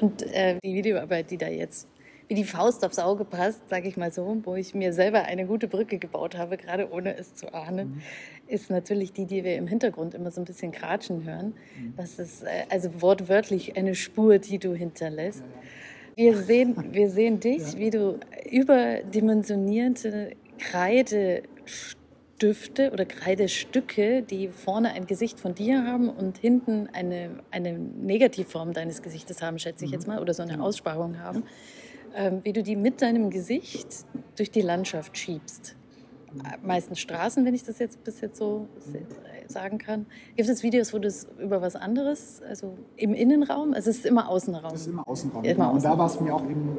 Und 0.01 0.23
äh, 0.23 0.59
die 0.65 0.75
Videoarbeit, 0.75 1.31
die 1.31 1.39
da 1.39 1.49
jetzt 1.49 1.89
wie 2.29 2.35
die 2.35 2.45
Faust 2.45 2.85
aufs 2.85 2.99
Auge 2.99 3.25
passt, 3.25 3.69
sage 3.69 3.89
ich 3.89 3.97
mal 3.97 4.13
so, 4.13 4.39
wo 4.45 4.55
ich 4.55 4.75
mir 4.75 4.93
selber 4.93 5.25
eine 5.25 5.45
gute 5.45 5.69
Brücke 5.69 5.99
gebaut 5.99 6.37
habe, 6.37 6.57
gerade 6.57 6.91
ohne 6.91 7.17
es 7.17 7.35
zu 7.35 7.53
ahnen, 7.53 7.89
mhm. 7.89 8.01
ist 8.47 8.71
natürlich 8.71 9.13
die, 9.13 9.27
die 9.27 9.45
wir 9.45 9.57
im 9.57 9.67
Hintergrund 9.67 10.15
immer 10.15 10.31
so 10.31 10.41
ein 10.41 10.45
bisschen 10.45 10.73
kratschen 10.73 11.25
hören. 11.25 11.55
Mhm. 11.79 11.95
Das 11.97 12.19
ist 12.19 12.45
äh, 12.45 12.65
also 12.71 13.03
wortwörtlich 13.03 13.77
eine 13.77 13.95
Spur, 13.95 14.39
die 14.39 14.59
du 14.59 14.73
hinterlässt. 14.75 15.43
Wir 16.15 16.37
sehen, 16.39 16.75
wir 16.93 17.11
sehen 17.11 17.39
dich, 17.41 17.77
wie 17.77 17.91
du 17.91 18.19
überdimensionierte 18.51 20.33
Kreidestifte 22.43 22.91
oder 22.93 23.05
Kreidestücke, 23.05 24.23
die 24.23 24.49
vorne 24.49 24.93
ein 24.93 25.07
Gesicht 25.07 25.39
von 25.39 25.55
dir 25.55 25.85
haben 25.85 26.09
und 26.09 26.39
hinten 26.39 26.89
eine, 26.93 27.31
eine 27.51 27.79
Negativform 27.79 28.73
deines 28.73 29.03
Gesichtes 29.03 29.43
haben, 29.43 29.59
schätze 29.59 29.85
ich 29.85 29.91
jetzt 29.91 30.07
mhm. 30.07 30.15
mal, 30.15 30.23
oder 30.23 30.35
so 30.35 30.43
eine 30.43 30.53
genau. 30.53 30.65
Aussparung 30.67 31.21
haben 31.21 31.45
ähm, 32.15 32.41
wie 32.43 32.53
du 32.53 32.63
die 32.63 32.77
mit 32.77 33.03
deinem 33.03 33.31
Gesicht 33.31 34.07
durch 34.37 34.51
die 34.51 34.61
Landschaft 34.61 35.17
schiebst. 35.17 35.77
Meistens 36.63 36.99
Straßen, 36.99 37.45
wenn 37.45 37.55
ich 37.55 37.63
das 37.63 37.79
jetzt 37.79 38.03
bis 38.05 38.23
jetzt 38.23 38.39
so 38.39 38.67
sagen 39.49 39.77
kann. 39.77 40.07
Gibt 40.35 40.49
es 40.49 40.63
Videos, 40.63 40.95
wo 40.95 40.99
du 40.99 41.09
es 41.09 41.27
über 41.39 41.61
was 41.61 41.77
anderes, 41.77 42.41
also 42.49 42.79
im 42.97 43.13
Innenraum? 43.13 43.75
Also 43.75 43.91
es 43.91 43.99
ist 43.99 44.07
immer 44.07 44.31
Außenraum. 44.31 44.75
Es 44.75 44.83
ist 44.83 44.87
immer 44.87 45.07
Außenraum. 45.07 45.45
Immer 45.45 45.55
genau. 45.55 45.73
Und 45.73 45.85
da 45.85 45.99
war 45.99 46.07
es 46.07 46.19
mir 46.21 46.35
auch 46.35 46.45
eben 46.45 46.79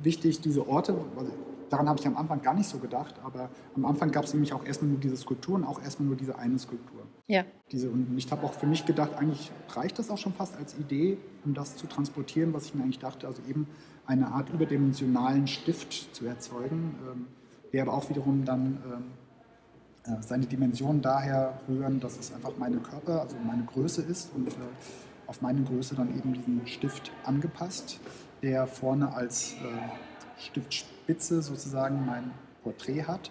wichtig, 0.00 0.40
diese 0.40 0.68
Orte, 0.68 0.94
also 1.16 1.32
daran 1.72 1.88
habe 1.88 1.98
ich 1.98 2.06
am 2.06 2.16
Anfang 2.16 2.42
gar 2.42 2.54
nicht 2.54 2.68
so 2.68 2.78
gedacht, 2.78 3.14
aber 3.24 3.48
am 3.74 3.86
Anfang 3.86 4.10
gab 4.10 4.24
es 4.24 4.34
nämlich 4.34 4.52
auch 4.52 4.64
erstmal 4.64 4.90
nur 4.90 5.00
diese 5.00 5.16
Skulpturen, 5.16 5.64
auch 5.64 5.82
erstmal 5.82 6.06
nur 6.06 6.16
diese 6.16 6.38
eine 6.38 6.58
Skulptur. 6.58 7.06
Ja. 7.26 7.44
Diese, 7.70 7.88
und 7.88 8.16
ich 8.16 8.30
habe 8.30 8.44
auch 8.44 8.52
für 8.52 8.66
mich 8.66 8.84
gedacht, 8.84 9.14
eigentlich 9.16 9.50
reicht 9.70 9.98
das 9.98 10.10
auch 10.10 10.18
schon 10.18 10.34
fast 10.34 10.56
als 10.56 10.78
Idee, 10.78 11.16
um 11.44 11.54
das 11.54 11.76
zu 11.76 11.86
transportieren, 11.86 12.52
was 12.52 12.66
ich 12.66 12.74
mir 12.74 12.82
eigentlich 12.82 12.98
dachte. 12.98 13.26
Also 13.26 13.40
eben 13.48 13.66
eine 14.04 14.28
Art 14.28 14.50
überdimensionalen 14.50 15.46
Stift 15.46 16.14
zu 16.14 16.26
erzeugen, 16.26 16.94
ähm, 17.10 17.26
der 17.72 17.82
aber 17.82 17.94
auch 17.94 18.10
wiederum 18.10 18.44
dann 18.44 18.82
ähm, 20.06 20.12
äh, 20.12 20.22
seine 20.22 20.44
Dimensionen 20.44 21.00
daher 21.00 21.60
rühren, 21.68 22.00
dass 22.00 22.18
es 22.18 22.34
einfach 22.34 22.52
meine 22.58 22.78
Körper, 22.78 23.22
also 23.22 23.36
meine 23.46 23.64
Größe 23.64 24.02
ist 24.02 24.34
und 24.34 24.48
äh, 24.48 24.52
auf 25.26 25.40
meine 25.40 25.62
Größe 25.62 25.94
dann 25.94 26.14
eben 26.14 26.34
diesen 26.34 26.66
Stift 26.66 27.12
angepasst, 27.24 27.98
der 28.42 28.66
vorne 28.66 29.14
als 29.14 29.54
äh, 29.54 30.11
Stiftspitze 30.46 31.42
sozusagen 31.42 32.04
mein 32.06 32.30
Porträt 32.62 33.04
hat 33.04 33.30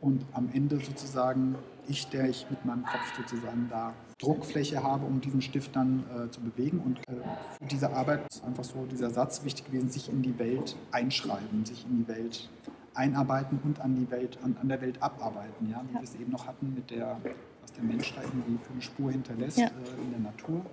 und 0.00 0.24
am 0.32 0.48
Ende 0.52 0.78
sozusagen 0.78 1.56
ich, 1.88 2.08
der 2.08 2.28
ich 2.28 2.46
mit 2.50 2.64
meinem 2.64 2.84
Kopf 2.84 3.16
sozusagen 3.16 3.68
da 3.70 3.94
Druckfläche 4.18 4.82
habe, 4.82 5.06
um 5.06 5.20
diesen 5.20 5.40
Stift 5.40 5.74
dann 5.74 6.04
äh, 6.14 6.30
zu 6.30 6.40
bewegen. 6.40 6.80
Und 6.80 6.98
äh, 7.08 7.14
für 7.58 7.64
diese 7.64 7.92
Arbeit 7.94 8.26
ist 8.30 8.44
einfach 8.44 8.64
so 8.64 8.84
dieser 8.84 9.10
Satz 9.10 9.44
wichtig 9.44 9.66
gewesen, 9.66 9.88
sich 9.88 10.08
in 10.08 10.22
die 10.22 10.38
Welt 10.38 10.76
einschreiben, 10.90 11.64
sich 11.64 11.86
in 11.86 12.04
die 12.04 12.08
Welt 12.08 12.50
einarbeiten 12.94 13.60
und 13.62 13.80
an, 13.80 13.94
die 13.94 14.10
Welt, 14.10 14.38
an, 14.42 14.56
an 14.60 14.68
der 14.68 14.80
Welt 14.80 15.00
abarbeiten. 15.02 15.70
Ja? 15.70 15.82
Wie 15.88 15.94
ja. 15.94 16.00
wir 16.00 16.04
es 16.04 16.14
eben 16.16 16.32
noch 16.32 16.46
hatten 16.46 16.74
mit 16.74 16.90
der, 16.90 17.20
was 17.62 17.72
der 17.72 17.84
Mensch 17.84 18.12
da 18.14 18.22
irgendwie 18.22 18.58
für 18.64 18.72
eine 18.72 18.82
Spur 18.82 19.10
hinterlässt 19.12 19.58
ja. 19.58 19.66
äh, 19.66 20.02
in 20.02 20.10
der 20.10 20.20
Natur, 20.20 20.66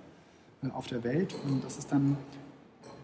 äh, 0.64 0.70
auf 0.70 0.88
der 0.88 1.04
Welt. 1.04 1.34
Und 1.46 1.64
das 1.64 1.78
ist 1.78 1.90
dann, 1.90 2.16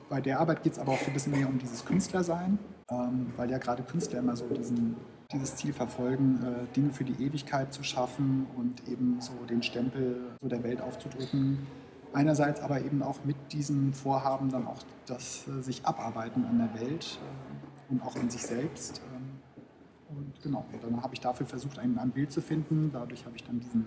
bei 0.09 0.20
der 0.20 0.40
Arbeit 0.40 0.62
geht 0.62 0.72
es 0.72 0.78
aber 0.78 0.92
auch 0.92 1.07
ein 1.07 1.12
bisschen 1.12 1.32
mehr 1.32 1.48
um 1.48 1.59
dieses 1.59 1.84
Künstlersein, 1.84 2.59
ähm, 2.90 3.32
weil 3.36 3.50
ja 3.50 3.59
gerade 3.59 3.82
Künstler 3.82 4.18
immer 4.20 4.36
so 4.36 4.46
diesen 4.46 4.96
dieses 5.32 5.57
Ziel 5.57 5.72
verfolgen, 5.72 6.40
äh, 6.42 6.74
Dinge 6.74 6.90
für 6.90 7.05
die 7.05 7.24
Ewigkeit 7.24 7.72
zu 7.72 7.82
schaffen 7.82 8.46
und 8.57 8.86
eben 8.88 9.20
so 9.20 9.32
den 9.48 9.62
Stempel 9.62 10.20
so 10.40 10.48
der 10.48 10.62
Welt 10.62 10.80
aufzudrücken. 10.80 11.66
Einerseits 12.12 12.61
aber 12.61 12.80
eben 12.82 13.03
auch 13.03 13.24
mit 13.24 13.36
diesem 13.53 13.92
Vorhaben 13.94 14.50
dann 14.50 14.66
auch 14.66 14.82
das 15.07 15.46
äh, 15.48 15.62
sich 15.62 15.84
abarbeiten 15.84 16.44
an 16.44 16.59
der 16.59 16.80
Welt 16.80 17.18
äh, 17.18 17.92
und 17.92 18.03
auch 18.03 18.14
in 18.16 18.28
sich 18.28 18.42
selbst. 18.42 19.00
Ähm, 19.14 20.16
und 20.16 20.42
genau, 20.42 20.64
und 20.72 20.84
dann 20.84 21.03
habe 21.03 21.14
ich 21.14 21.20
dafür 21.20 21.46
versucht, 21.46 21.78
ein, 21.78 21.98
ein 21.98 22.11
Bild 22.11 22.30
zu 22.30 22.42
finden. 22.42 22.90
Dadurch 22.92 23.24
habe 23.24 23.36
ich 23.36 23.44
dann 23.44 23.61
diesen, 23.61 23.86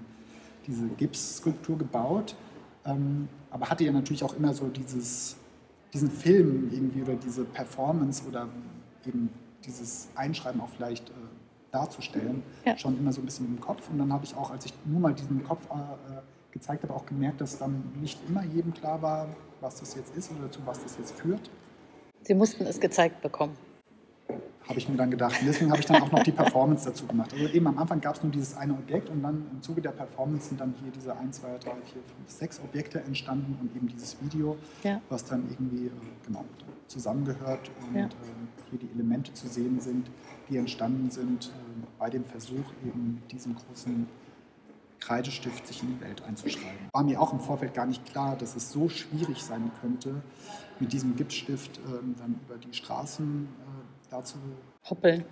diese 0.66 0.88
Gipsskulptur 0.88 1.78
gebaut. 1.78 2.36
Ähm, 2.84 3.28
aber 3.52 3.70
hatte 3.70 3.84
ja 3.84 3.92
natürlich 3.92 4.24
auch 4.24 4.36
immer 4.36 4.54
so 4.54 4.68
dieses, 4.68 5.38
diesen 5.94 6.12
Film 6.12 6.70
irgendwie 6.72 7.02
oder 7.02 7.16
diese 7.16 7.46
Performance 7.46 8.24
oder 8.28 8.48
eben 9.06 9.30
dieses 9.66 10.10
Einschreiben 10.16 10.62
auch 10.62 10.70
vielleicht 10.70 11.10
äh, 11.10 11.14
darzustellen, 11.72 12.44
ja. 12.66 12.78
schon 12.78 12.98
immer 12.98 13.12
so 13.12 13.22
ein 13.22 13.26
bisschen 13.26 13.46
im 13.46 13.60
Kopf. 13.60 13.90
Und 13.90 14.00
dann 14.00 14.12
habe 14.12 14.26
ich 14.26 14.36
auch, 14.36 14.52
als 14.52 14.66
ich 14.66 14.74
nur 14.86 15.00
mal 15.00 15.14
diesen 15.14 15.44
Kopf 15.44 15.66
äh, 15.70 15.74
äh, 15.74 16.22
gezeigt 16.52 16.84
habe, 16.84 16.94
auch 16.94 17.06
gemerkt, 17.06 17.42
dass 17.42 17.58
dann 17.58 17.84
nicht 18.00 18.20
immer 18.28 18.44
jedem 18.44 18.74
klar 18.74 19.02
war, 19.02 19.28
was 19.62 19.80
das 19.80 19.96
jetzt 19.96 20.16
ist 20.16 20.32
oder 20.32 20.50
zu 20.52 20.60
was 20.66 20.82
das 20.82 20.98
jetzt 20.98 21.14
führt. 21.20 21.50
Sie 22.22 22.34
mussten 22.34 22.66
es 22.66 22.80
gezeigt 22.80 23.22
bekommen. 23.22 23.56
Habe 24.68 24.80
ich 24.80 24.90
mir 24.90 24.98
dann 24.98 25.12
gedacht. 25.12 25.40
Und 25.40 25.48
deswegen 25.48 25.70
habe 25.70 25.80
ich 25.80 25.86
dann 25.86 26.02
auch 26.02 26.12
noch 26.12 26.24
die 26.24 26.32
Performance 26.32 26.86
dazu 26.86 27.06
gemacht. 27.06 27.32
Also 27.34 27.48
eben 27.48 27.68
am 27.68 27.78
Anfang 27.78 28.02
gab 28.02 28.16
es 28.16 28.24
nur 28.24 28.32
dieses 28.32 28.58
eine 28.58 28.74
Objekt 28.74 29.10
und 29.10 29.22
dann 29.22 29.46
im 29.52 29.62
Zuge 29.62 29.82
der 29.82 29.92
Performance 29.92 30.50
sind 30.50 30.60
dann 30.60 30.74
hier 30.82 30.92
diese 30.92 31.16
1, 31.16 31.40
2, 31.40 31.48
3, 31.48 31.60
4, 31.60 31.72
5, 31.72 32.04
6 32.26 32.62
Objekte 32.62 33.00
entstanden 33.02 33.58
und 33.62 33.76
eben 33.76 33.88
dieses 33.88 34.18
Video, 34.22 34.58
ja. 34.84 35.00
was 35.10 35.24
dann 35.24 35.48
irgendwie 35.52 35.88
äh, 35.88 35.92
genau, 36.26 36.46
zusammengehört 36.88 37.70
und 37.88 37.96
ja. 37.96 38.06
äh, 38.06 38.10
hier 38.72 38.80
die 38.80 38.90
Elemente 38.92 39.34
zu 39.34 39.48
sehen 39.48 39.80
sind, 39.80 40.10
die 40.50 40.58
entstanden 40.58 41.12
sind 41.12 41.48
äh, 41.48 41.86
bei 42.00 42.10
dem 42.10 42.26
Versuch, 42.26 42.66
eben 42.84 43.22
mit 43.22 43.32
diesem 43.32 43.56
großen 43.56 44.08
Kreidestift 45.00 45.68
sich 45.68 45.84
in 45.84 45.90
die 45.90 46.02
Welt 46.02 46.24
einzuschreiben. 46.24 46.90
War 46.92 47.04
mir 47.04 47.22
auch 47.22 47.32
im 47.32 47.40
Vorfeld 47.40 47.76
gar 47.76 47.86
nicht 47.86 48.04
klar, 48.06 48.36
dass 48.36 48.56
es 48.56 48.72
so 48.72 48.90
schwierig 48.90 49.44
sein 49.44 49.72
könnte, 49.80 50.24
mit 50.80 50.94
diesem 50.94 51.16
Gipsstift 51.16 51.80
ähm, 51.86 52.16
dann 52.18 52.40
über 52.46 52.58
die 52.58 52.74
Straßen 52.74 53.48
dazu 54.16 54.38
hoppeln. 54.90 55.26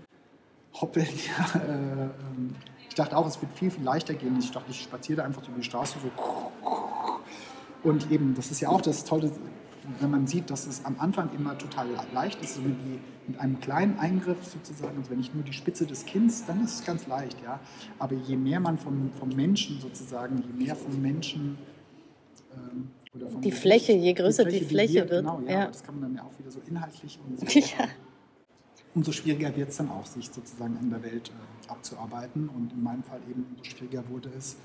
Hoppeln, 0.80 1.08
ja. 1.28 1.62
Äh, 1.62 2.04
ähm, 2.04 2.56
ich 2.88 2.96
dachte 2.96 3.18
auch, 3.18 3.26
es 3.26 3.42
wird 3.42 3.52
viel, 3.54 3.72
viel 3.72 3.84
leichter 3.84 4.14
gehen. 4.14 4.38
Ich 4.40 4.52
dachte, 4.52 4.70
ich 4.70 4.84
spaziere 4.84 5.24
einfach 5.24 5.42
so 5.44 5.50
über 5.50 5.60
die 5.60 5.66
Straße 5.66 5.98
so. 6.00 6.12
Und 7.84 8.12
eben, 8.12 8.36
das 8.36 8.52
ist 8.52 8.62
ja 8.62 8.70
auch 8.70 8.82
das 8.82 9.04
Tolle, 9.04 9.32
wenn 10.00 10.12
man 10.12 10.28
sieht, 10.28 10.50
dass 10.50 10.68
es 10.68 10.86
am 10.86 10.96
Anfang 11.00 11.30
immer 11.36 11.58
total 11.58 11.88
leicht 12.14 12.42
ist, 12.42 12.56
so 12.56 12.62
mit, 12.62 12.76
die, 12.86 13.00
mit 13.32 13.40
einem 13.40 13.60
kleinen 13.60 14.00
Eingriff 14.00 14.46
sozusagen, 14.46 14.98
also 14.98 15.10
wenn 15.10 15.20
ich 15.20 15.34
nur 15.34 15.44
die 15.44 15.54
Spitze 15.54 15.86
des 15.86 16.06
Kinns, 16.06 16.46
dann 16.46 16.64
ist 16.64 16.80
es 16.80 16.86
ganz 16.86 17.08
leicht, 17.08 17.42
ja. 17.44 17.60
Aber 18.00 18.16
je 18.16 18.38
mehr 18.38 18.60
man 18.60 18.78
vom, 18.78 19.12
vom 19.14 19.30
Menschen 19.30 19.80
sozusagen, 19.82 20.44
je 20.44 20.66
mehr 20.66 20.76
vom 20.76 21.02
Menschen 21.02 21.58
ähm, 22.54 22.92
oder 23.16 23.28
vom 23.28 23.42
Die 23.42 23.52
Fläche, 23.52 23.94
je 23.94 24.14
größer 24.14 24.46
die 24.46 24.52
Fläche, 24.52 24.66
die 24.66 24.70
Fläche 24.70 24.94
wird, 24.94 25.10
wird. 25.10 25.26
Genau, 25.26 25.42
ja, 25.46 25.60
ja. 25.62 25.68
das 25.68 25.84
kann 25.84 26.00
man 26.00 26.10
dann 26.10 26.16
ja 26.16 26.24
auch 26.24 26.40
wieder 26.40 26.52
so 26.52 26.62
inhaltlich 26.68 27.20
und 27.28 27.40
so. 27.40 27.46
ja. 27.60 27.88
Umso 28.96 29.12
schwieriger 29.12 29.56
wird 29.56 29.70
es 29.70 29.78
dann 29.78 29.90
auch, 29.90 30.06
sich 30.06 30.30
sozusagen 30.30 30.78
in 30.82 30.90
der 30.90 31.02
Welt 31.04 31.30
äh, 31.30 31.72
abzuarbeiten. 31.72 32.50
Und 32.50 32.72
in 32.74 32.84
meinem 32.84 33.04
Fall 33.04 33.20
eben, 33.30 33.46
umso 33.50 33.64
schwieriger 33.64 34.04
wurde 34.10 34.30
es, 34.38 34.56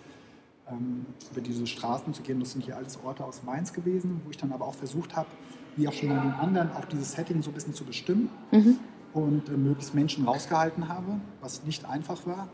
ähm, 0.71 1.07
über 1.33 1.41
diese 1.41 1.67
Straßen 1.67 2.13
zu 2.13 2.23
gehen. 2.23 2.41
Das 2.41 2.53
sind 2.53 2.65
hier 2.65 2.77
alles 2.77 2.99
Orte 3.03 3.25
aus 3.25 3.43
Mainz 3.43 3.73
gewesen, 3.73 4.21
wo 4.25 4.31
ich 4.31 4.37
dann 4.37 4.53
aber 4.53 4.67
auch 4.67 4.75
versucht 4.75 5.17
habe, 5.17 5.29
wie 5.77 5.89
auch 5.89 5.93
schon 5.93 6.09
bei 6.11 6.17
den 6.21 6.33
anderen, 6.33 6.71
auch 6.73 6.85
dieses 6.85 7.13
Setting 7.13 7.41
so 7.43 7.51
ein 7.51 7.55
bisschen 7.55 7.73
zu 7.75 7.85
bestimmen 7.85 8.29
Mhm. 8.53 8.77
und 9.15 9.49
äh, 9.49 9.53
möglichst 9.53 9.95
Menschen 9.95 10.27
rausgehalten 10.27 10.89
habe, 10.89 11.21
was 11.41 11.65
nicht 11.65 11.85
einfach 11.87 12.27
war. 12.27 12.49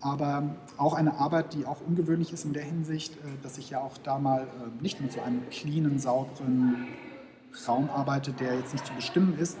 Aber 0.00 0.56
auch 0.78 0.94
eine 0.94 1.14
Arbeit, 1.18 1.54
die 1.54 1.64
auch 1.64 1.80
ungewöhnlich 1.86 2.32
ist 2.32 2.44
in 2.44 2.54
der 2.54 2.64
Hinsicht, 2.64 3.14
äh, 3.18 3.18
dass 3.42 3.56
ich 3.58 3.70
ja 3.70 3.80
auch 3.80 3.98
da 3.98 4.18
mal 4.18 4.42
äh, 4.42 4.82
nicht 4.82 5.00
mit 5.00 5.12
so 5.12 5.20
einem 5.20 5.48
cleanen, 5.50 6.00
sauberen 6.00 6.88
Raum 7.68 7.88
arbeite, 7.90 8.32
der 8.32 8.56
jetzt 8.56 8.72
nicht 8.72 8.84
zu 8.86 8.92
bestimmen 8.94 9.38
ist, 9.38 9.58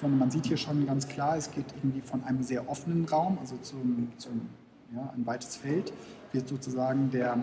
sondern 0.00 0.18
man 0.18 0.30
sieht 0.30 0.46
hier 0.46 0.56
schon 0.56 0.86
ganz 0.86 1.08
klar, 1.08 1.36
es 1.36 1.50
geht 1.50 1.66
irgendwie 1.76 2.00
von 2.00 2.24
einem 2.24 2.42
sehr 2.42 2.68
offenen 2.68 3.04
Raum, 3.06 3.38
also 3.40 3.56
zum, 3.58 4.12
zum 4.16 4.48
ja, 4.94 5.12
ein 5.16 5.26
weites 5.26 5.56
Feld, 5.56 5.92
wird 6.32 6.48
sozusagen 6.48 7.10
der, 7.10 7.36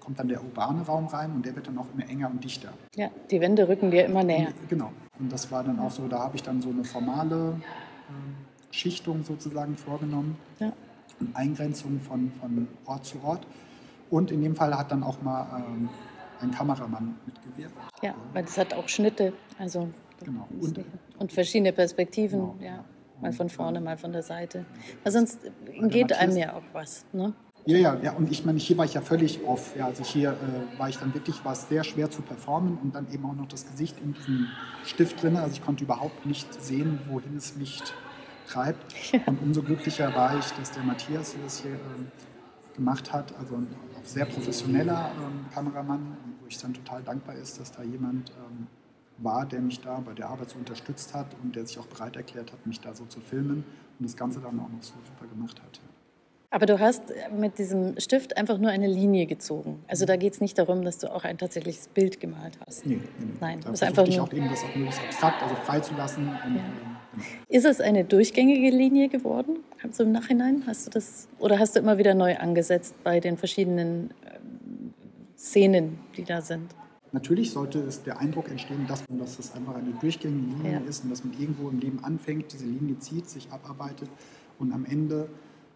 kommt 0.00 0.18
dann 0.18 0.28
der 0.28 0.42
urbane 0.42 0.82
Raum 0.82 1.06
rein 1.06 1.32
und 1.32 1.44
der 1.46 1.54
wird 1.54 1.66
dann 1.68 1.78
auch 1.78 1.86
immer 1.94 2.08
enger 2.08 2.30
und 2.30 2.42
dichter. 2.42 2.72
Ja, 2.96 3.10
die 3.30 3.40
Wände 3.40 3.68
rücken 3.68 3.90
dir 3.90 4.04
immer 4.06 4.24
näher. 4.24 4.48
Genau. 4.68 4.90
Und 5.18 5.30
das 5.30 5.50
war 5.52 5.62
dann 5.62 5.78
auch 5.78 5.90
so, 5.90 6.08
da 6.08 6.18
habe 6.20 6.36
ich 6.36 6.42
dann 6.42 6.60
so 6.62 6.70
eine 6.70 6.84
formale 6.84 7.60
äh, 8.08 8.72
Schichtung 8.74 9.22
sozusagen 9.22 9.76
vorgenommen 9.76 10.36
Ja. 10.58 10.72
und 11.20 11.36
Eingrenzung 11.36 12.00
von, 12.00 12.32
von 12.40 12.66
Ort 12.86 13.04
zu 13.04 13.22
Ort. 13.22 13.46
Und 14.10 14.30
in 14.30 14.42
dem 14.42 14.56
Fall 14.56 14.76
hat 14.76 14.90
dann 14.90 15.02
auch 15.02 15.20
mal 15.22 15.46
ähm, 15.68 15.88
ein 16.40 16.50
Kameramann 16.50 17.14
mitgewirkt. 17.26 17.74
ja, 18.02 18.14
weil 18.32 18.44
das 18.44 18.58
hat 18.58 18.74
auch 18.74 18.88
Schnitte. 18.88 19.32
Also 19.58 19.88
Genau. 20.24 20.48
und, 20.60 20.84
Und- 21.18 21.32
verschiedene 21.32 21.72
Perspektiven. 21.72 22.40
Genau. 22.40 22.56
Ja, 22.60 22.84
mal 23.20 23.32
von 23.32 23.48
vorne, 23.48 23.80
mal 23.80 23.96
von 23.96 24.12
der 24.12 24.22
Seite. 24.22 24.64
Weil 25.02 25.12
sonst 25.12 25.38
geht 25.88 26.12
einem 26.12 26.36
ja 26.36 26.54
auch 26.54 26.62
was. 26.72 27.04
Ne? 27.12 27.32
Ja, 27.64 27.76
ja, 27.78 27.96
ja, 28.02 28.12
und 28.14 28.28
ich 28.32 28.44
meine, 28.44 28.58
hier 28.58 28.76
war 28.76 28.84
ich 28.84 28.94
ja 28.94 29.00
völlig 29.00 29.44
off. 29.44 29.76
Ja, 29.76 29.86
also 29.86 30.02
hier 30.02 30.32
äh, 30.32 30.78
war 30.80 30.88
ich 30.88 30.98
dann 30.98 31.14
wirklich, 31.14 31.44
war 31.44 31.52
es 31.52 31.68
sehr 31.68 31.84
schwer 31.84 32.10
zu 32.10 32.20
performen 32.22 32.76
und 32.82 32.94
dann 32.96 33.06
eben 33.12 33.24
auch 33.24 33.34
noch 33.36 33.46
das 33.46 33.64
Gesicht 33.70 33.96
in 34.02 34.14
diesem 34.14 34.48
Stift 34.84 35.22
drin. 35.22 35.36
Also 35.36 35.52
ich 35.52 35.64
konnte 35.64 35.84
überhaupt 35.84 36.26
nicht 36.26 36.52
sehen, 36.60 36.98
wohin 37.08 37.36
es 37.36 37.54
mich 37.56 37.80
treibt. 38.48 38.92
Und 39.26 39.40
umso 39.42 39.62
glücklicher 39.62 40.12
war 40.14 40.36
ich, 40.36 40.50
dass 40.54 40.72
der 40.72 40.82
Matthias 40.82 41.36
das 41.44 41.62
hier 41.62 41.70
ähm, 41.72 42.10
gemacht 42.74 43.12
hat. 43.12 43.32
Also 43.38 43.54
ein 43.54 43.68
auch 43.96 44.04
sehr 44.04 44.24
professioneller 44.24 45.12
ähm, 45.24 45.46
Kameramann, 45.54 46.16
wo 46.40 46.46
ich 46.48 46.58
dann 46.58 46.74
total 46.74 47.04
dankbar 47.04 47.36
ist, 47.36 47.60
dass 47.60 47.70
da 47.70 47.84
jemand 47.84 48.30
ähm, 48.30 48.66
war, 49.18 49.46
der 49.46 49.60
mich 49.60 49.80
da 49.80 50.00
bei 50.00 50.12
der 50.14 50.28
Arbeit 50.28 50.50
so 50.50 50.58
unterstützt 50.58 51.14
hat 51.14 51.26
und 51.42 51.54
der 51.56 51.64
sich 51.66 51.78
auch 51.78 51.86
bereit 51.86 52.16
erklärt 52.16 52.52
hat, 52.52 52.66
mich 52.66 52.80
da 52.80 52.92
so 52.94 53.04
zu 53.04 53.20
filmen 53.20 53.64
und 53.98 54.04
das 54.08 54.16
Ganze 54.16 54.40
dann 54.40 54.58
auch 54.58 54.68
noch 54.68 54.82
so 54.82 54.94
super 55.06 55.26
gemacht 55.32 55.60
hat. 55.62 55.80
Aber 56.50 56.66
du 56.66 56.78
hast 56.78 57.02
mit 57.38 57.56
diesem 57.58 57.98
Stift 57.98 58.36
einfach 58.36 58.58
nur 58.58 58.70
eine 58.70 58.86
Linie 58.86 59.24
gezogen. 59.24 59.82
Also 59.88 60.04
da 60.04 60.16
geht 60.16 60.34
es 60.34 60.40
nicht 60.42 60.58
darum, 60.58 60.82
dass 60.84 60.98
du 60.98 61.10
auch 61.10 61.24
ein 61.24 61.38
tatsächliches 61.38 61.88
Bild 61.88 62.20
gemalt 62.20 62.58
hast. 62.66 62.84
Nee, 62.84 62.96
nee, 62.96 63.02
nee. 63.18 63.32
Nein, 63.40 63.60
da 63.60 63.70
ist 63.70 63.78
versuchte 63.78 63.86
einfach 63.86 64.10
ich 64.10 64.16
nur- 64.18 64.26
auch 64.26 64.32
eben 64.34 64.48
das 64.50 64.62
auch 64.62 64.74
möglichst 64.76 65.00
abstrakt, 65.02 65.42
also 65.42 65.54
freizulassen. 65.54 66.28
Und, 66.28 66.34
Ja. 66.34 66.44
ähm, 66.44 66.52
genau. 66.54 67.24
Ist 67.48 67.64
es 67.64 67.80
eine 67.80 68.04
durchgängige 68.04 68.68
Linie 68.70 69.08
geworden? 69.08 69.60
Also 69.82 70.02
im 70.02 70.12
Nachhinein 70.12 70.64
hast 70.66 70.86
du 70.86 70.90
das 70.90 71.26
oder 71.38 71.58
hast 71.58 71.74
du 71.76 71.80
immer 71.80 71.96
wieder 71.96 72.12
neu 72.14 72.36
angesetzt 72.36 72.94
bei 73.02 73.18
den 73.20 73.38
verschiedenen 73.38 74.12
ähm, 74.26 74.92
Szenen, 75.38 75.98
die 76.18 76.24
da 76.24 76.42
sind? 76.42 76.74
Natürlich 77.12 77.50
sollte 77.50 77.78
es 77.80 78.02
der 78.02 78.18
Eindruck 78.18 78.48
entstehen, 78.50 78.86
dass, 78.88 79.06
man, 79.08 79.18
dass 79.18 79.36
das 79.36 79.54
einfach 79.54 79.74
eine 79.74 79.92
durchgängige 80.00 80.46
Linie 80.56 80.72
Ja. 80.72 80.78
ist 80.80 81.04
und 81.04 81.10
dass 81.10 81.22
man 81.24 81.38
irgendwo 81.38 81.68
im 81.68 81.78
Leben 81.78 82.02
anfängt, 82.02 82.52
diese 82.52 82.64
Linie 82.64 82.98
zieht, 82.98 83.28
sich 83.28 83.50
abarbeitet 83.52 84.08
und 84.58 84.72
am 84.72 84.84
Ende 84.86 85.28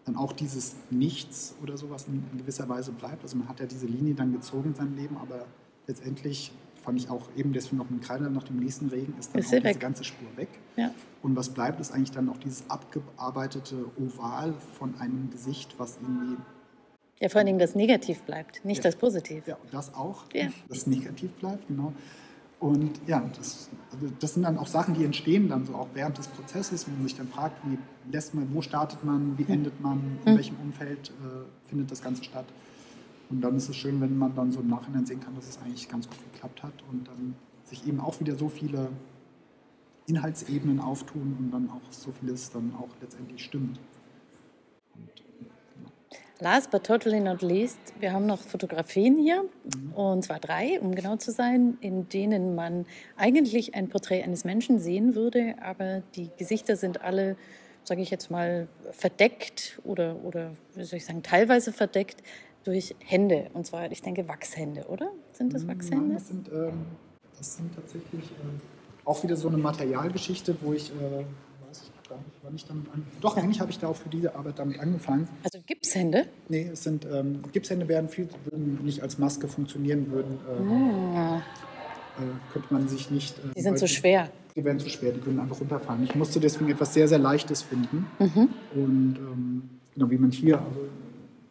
dann 0.05 0.15
auch 0.15 0.33
dieses 0.33 0.75
Nichts 0.89 1.53
oder 1.61 1.77
sowas 1.77 2.05
in, 2.07 2.23
in 2.31 2.37
gewisser 2.39 2.67
Weise 2.69 2.91
bleibt. 2.91 3.21
Also 3.23 3.37
man 3.37 3.47
hat 3.49 3.59
ja 3.59 3.65
diese 3.65 3.85
Linie 3.85 4.15
dann 4.15 4.31
gezogen 4.31 4.69
in 4.69 4.75
seinem 4.75 4.95
Leben, 4.95 5.17
aber 5.17 5.45
letztendlich 5.85 6.51
fand 6.81 6.97
ich 6.99 7.09
auch 7.09 7.27
eben 7.35 7.51
deswegen 7.53 7.77
noch 7.77 7.89
mit 7.89 8.01
Kreide 8.01 8.29
nach 8.29 8.43
dem 8.43 8.57
nächsten 8.57 8.87
Regen 8.87 9.13
ist 9.19 9.33
dann 9.33 9.41
Ist 9.41 9.51
diese 9.51 9.63
weg. 9.63 9.79
ganze 9.79 10.05
Spur 10.05 10.27
weg. 10.37 10.47
Ja. 10.77 10.91
Und 11.21 11.35
was 11.35 11.49
bleibt, 11.49 11.81
ist 11.81 11.91
eigentlich 11.91 12.11
dann 12.11 12.29
auch 12.29 12.37
dieses 12.37 12.63
abgearbeitete 12.69 13.85
Oval 13.99 14.53
von 14.79 14.95
einem 14.99 15.29
Gesicht, 15.29 15.75
was 15.77 15.97
irgendwie 16.01 16.37
Ja, 17.19 17.29
vor 17.29 17.39
allen 17.39 17.47
Dingen 17.47 17.59
das 17.59 17.73
Negativ 17.75 18.21
bleibt, 18.21 18.63
nicht 18.63 18.77
Ja. 18.77 18.83
das 18.83 18.95
Positiv. 18.95 19.47
Ja, 19.47 19.55
und 19.55 19.73
das 19.73 19.93
auch, 19.95 20.25
Ja. 20.33 20.49
das 20.69 20.85
negativ 20.87 21.31
bleibt, 21.33 21.67
genau. 21.67 21.93
Und 22.59 22.99
ja, 23.07 23.23
das, 23.37 23.69
also 23.91 24.07
das 24.19 24.33
sind 24.33 24.43
dann 24.43 24.57
auch 24.57 24.67
Sachen, 24.67 24.93
die 24.95 25.03
entstehen 25.05 25.47
dann 25.49 25.65
so 25.65 25.75
auch 25.75 25.87
während 25.93 26.17
des 26.17 26.27
Prozesses, 26.27 26.87
wenn 26.87 26.95
man 26.95 27.03
sich 27.07 27.15
dann 27.15 27.27
fragt, 27.27 27.55
wie 27.65 27.77
lässt 28.11 28.33
man, 28.33 28.51
wo 28.53 28.61
startet 28.61 29.03
man, 29.03 29.37
wie 29.37 29.45
endet 29.51 29.79
man, 29.81 30.17
in 30.25 30.31
Mhm. 30.33 30.37
welchem 30.37 30.55
Umfeld 30.63 31.09
äh, 31.09 31.69
findet 31.69 31.91
das 31.91 32.01
Ganze 32.01 32.23
statt. 32.23 32.45
Und 33.29 33.41
dann 33.41 33.57
ist 33.57 33.69
es 33.69 33.75
schön, 33.75 33.99
wenn 34.01 34.17
man 34.17 34.33
dann 34.35 34.51
so 34.51 34.59
im 34.61 34.69
Nachhinein 34.69 35.05
sehen 35.05 35.19
kann, 35.19 35.35
dass 35.35 35.47
es 35.49 35.59
eigentlich 35.59 35.87
ganz 35.89 36.07
gut 36.07 36.17
geklappt 36.33 36.63
hat 36.63 36.73
und 36.89 37.07
dann 37.07 37.35
sich 37.65 37.85
eben 37.87 37.99
auch 37.99 38.19
wieder 38.19 38.35
so 38.37 38.47
viele 38.49 38.89
Inhaltsebenen 40.07 40.79
auftun 40.79 41.35
und 41.37 41.51
dann 41.51 41.69
auch 41.69 41.81
so 41.91 42.11
vieles 42.19 42.49
dann 42.51 42.73
auch 42.79 42.87
letztendlich 43.01 43.43
stimmt. 43.43 43.79
Last 46.39 46.69
but 46.69 46.83
totally 46.83 47.19
not 47.19 47.41
least, 47.41 47.79
wir 47.99 48.13
haben 48.13 48.27
noch 48.27 48.39
Fotografien 48.41 49.17
hier, 49.17 49.43
Mhm. 49.43 49.93
und 49.93 50.23
zwar 50.23 50.39
drei, 50.39 50.79
um 50.79 50.93
genau 50.93 51.15
zu 51.15 51.31
sein, 51.31 51.77
in 51.81 52.07
denen 52.09 52.53
man 52.53 52.85
eigentlich 53.15 53.73
ein 53.73 53.89
Porträt 53.89 54.21
eines 54.23 54.43
Menschen 54.45 54.77
sehen 54.79 55.15
würde, 55.15 55.55
aber 55.63 56.03
die 56.15 56.29
Gesichter 56.37 56.75
sind 56.75 57.01
alle, 57.01 57.37
sage 57.83 58.01
ich 58.03 58.11
jetzt 58.11 58.29
mal, 58.29 58.67
verdeckt 58.91 59.79
oder, 59.83 60.15
oder 60.23 60.51
wie 60.75 60.83
soll 60.83 60.97
ich 60.97 61.05
sagen, 61.05 61.23
teilweise 61.23 61.71
verdeckt 61.73 62.21
durch 62.63 62.95
Hände. 63.03 63.47
Und 63.53 63.65
zwar, 63.65 63.91
ich 63.91 64.03
denke, 64.03 64.27
Wachshände, 64.27 64.85
oder? 64.89 65.09
Sind 65.33 65.53
das 65.55 65.63
Nein, 65.63 65.79
Wachshände? 65.79 66.13
das 66.13 66.27
sind, 66.27 66.49
ähm, 66.51 66.85
das 67.35 67.55
sind 67.55 67.73
tatsächlich 67.73 68.25
äh, 68.25 69.05
auch 69.05 69.23
wieder 69.23 69.37
so 69.37 69.47
eine 69.47 69.57
Materialgeschichte, 69.57 70.55
wo 70.61 70.73
ich, 70.73 70.91
äh, 70.91 71.23
gar 72.09 72.17
nicht, 72.17 72.29
wann 72.43 72.55
ich 72.55 72.65
damit 72.65 72.87
an. 72.93 73.03
Doch, 73.21 73.37
eigentlich 73.37 73.59
habe 73.59 73.71
ich 73.71 73.79
da 73.79 73.87
auch 73.87 73.95
für 73.95 74.09
diese 74.09 74.35
Arbeit 74.35 74.59
damit 74.59 74.79
angefangen. 74.79 75.27
Also 75.43 75.59
Gipshände? 75.65 76.27
Nee, 76.49 76.69
es 76.73 76.83
sind, 76.83 77.05
ähm, 77.11 77.41
Gipshände 77.51 77.87
werden 77.87 78.09
viel, 78.09 78.27
würden 78.45 78.79
nicht 78.83 79.01
als 79.01 79.17
Maske 79.17 79.47
funktionieren, 79.47 80.11
würden, 80.11 80.37
äh, 80.47 81.17
Ah, 81.17 81.37
äh, 81.37 81.41
könnte 82.53 82.73
man 82.73 82.87
sich 82.87 83.11
nicht. 83.11 83.37
Äh, 83.39 83.41
die 83.55 83.61
sind 83.61 83.77
so 83.77 83.81
wollten- 83.83 83.87
schwer. 83.95 84.29
Die 84.55 84.63
wären 84.65 84.79
zu 84.79 84.89
schwer, 84.89 85.11
die 85.11 85.19
können 85.19 85.39
einfach 85.39 85.59
runterfallen. 85.59 86.03
Ich 86.03 86.15
musste 86.15 86.39
deswegen 86.39 86.71
etwas 86.71 86.93
sehr, 86.93 87.07
sehr 87.07 87.19
Leichtes 87.19 87.61
finden. 87.61 88.07
Mhm. 88.17 88.49
Und 88.73 89.15
ähm, 89.19 89.69
genau, 89.93 90.09
wie 90.09 90.17
man 90.17 90.31
hier 90.31 90.57
also, 90.59 90.79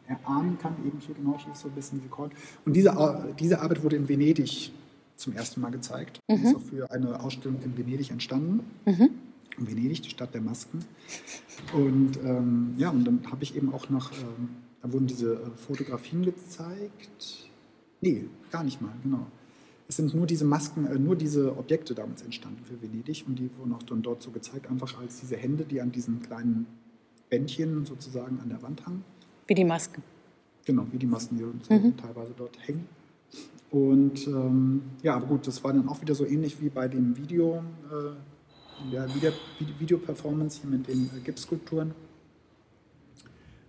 erahnen 0.08 0.58
kann, 0.58 0.74
eben 0.84 0.98
hier 0.98 1.14
genau, 1.14 1.36
hier 1.38 1.52
ist 1.52 1.60
so 1.60 1.68
ein 1.68 1.74
bisschen 1.74 1.98
diese 2.00 2.08
Korn. 2.10 2.30
Und 2.64 2.74
diese, 2.74 2.96
Ar- 2.96 3.26
diese 3.38 3.60
Arbeit 3.60 3.82
wurde 3.84 3.94
in 3.96 4.08
Venedig 4.08 4.72
zum 5.16 5.34
ersten 5.34 5.60
Mal 5.60 5.70
gezeigt. 5.70 6.18
Die 6.28 6.34
ist 6.34 6.56
auch 6.56 6.60
für 6.60 6.90
eine 6.90 7.18
Ausstellung 7.20 7.58
in 7.64 7.76
Venedig 7.78 8.10
entstanden. 8.10 8.60
In 8.84 9.10
Venedig, 9.58 10.02
die 10.02 10.10
Stadt 10.10 10.34
der 10.34 10.40
Masken. 10.40 10.84
Und 11.72 12.18
ähm, 12.24 12.74
ja, 12.76 12.90
und 12.90 13.04
dann 13.04 13.20
habe 13.30 13.42
ich 13.42 13.56
eben 13.56 13.72
auch 13.72 13.88
noch, 13.88 14.12
ähm, 14.12 14.48
da 14.82 14.92
wurden 14.92 15.06
diese 15.06 15.34
äh, 15.34 15.50
Fotografien 15.56 16.22
gezeigt. 16.22 17.48
Nee, 18.00 18.26
gar 18.50 18.64
nicht 18.64 18.80
mal, 18.80 18.92
genau. 19.02 19.26
Es 19.88 19.96
sind 19.96 20.14
nur 20.14 20.26
diese 20.26 20.44
Masken, 20.44 20.86
äh, 20.86 20.98
nur 20.98 21.16
diese 21.16 21.56
Objekte 21.56 21.94
damals 21.94 22.22
entstanden 22.22 22.64
für 22.64 22.80
Venedig 22.82 23.24
und 23.26 23.38
die 23.38 23.50
wurden 23.56 23.72
auch 23.72 23.82
dann 23.84 24.02
dort 24.02 24.22
so 24.22 24.30
gezeigt, 24.30 24.68
einfach 24.68 24.98
als 24.98 25.20
diese 25.20 25.36
Hände, 25.36 25.64
die 25.64 25.80
an 25.80 25.92
diesen 25.92 26.22
kleinen 26.22 26.66
Bändchen 27.30 27.84
sozusagen 27.84 28.40
an 28.40 28.48
der 28.48 28.62
Wand 28.62 28.84
hangen. 28.86 29.04
Wie 29.46 29.54
die 29.54 29.64
Masken. 29.64 30.02
Genau, 30.64 30.84
wie 30.90 30.98
die 30.98 31.06
Masken, 31.06 31.38
die 31.38 31.44
so 31.44 31.90
teilweise 31.92 32.34
dort 32.36 32.58
hängen. 32.66 32.86
Und 33.70 34.26
ähm, 34.26 34.82
ja, 35.02 35.16
aber 35.16 35.26
gut, 35.26 35.46
das 35.46 35.62
war 35.62 35.72
dann 35.72 35.88
auch 35.88 36.00
wieder 36.00 36.14
so 36.14 36.24
ähnlich 36.24 36.60
wie 36.60 36.68
bei 36.68 36.88
dem 36.88 37.16
Video, 37.16 37.62
äh, 37.90 38.14
in 38.84 38.90
der 38.90 39.14
Video- 39.14 39.32
Video-Performance 39.78 40.60
hier 40.60 40.70
mit 40.70 40.88
den 40.88 41.10
äh, 41.16 41.20
Gipsskulpturen, 41.20 41.94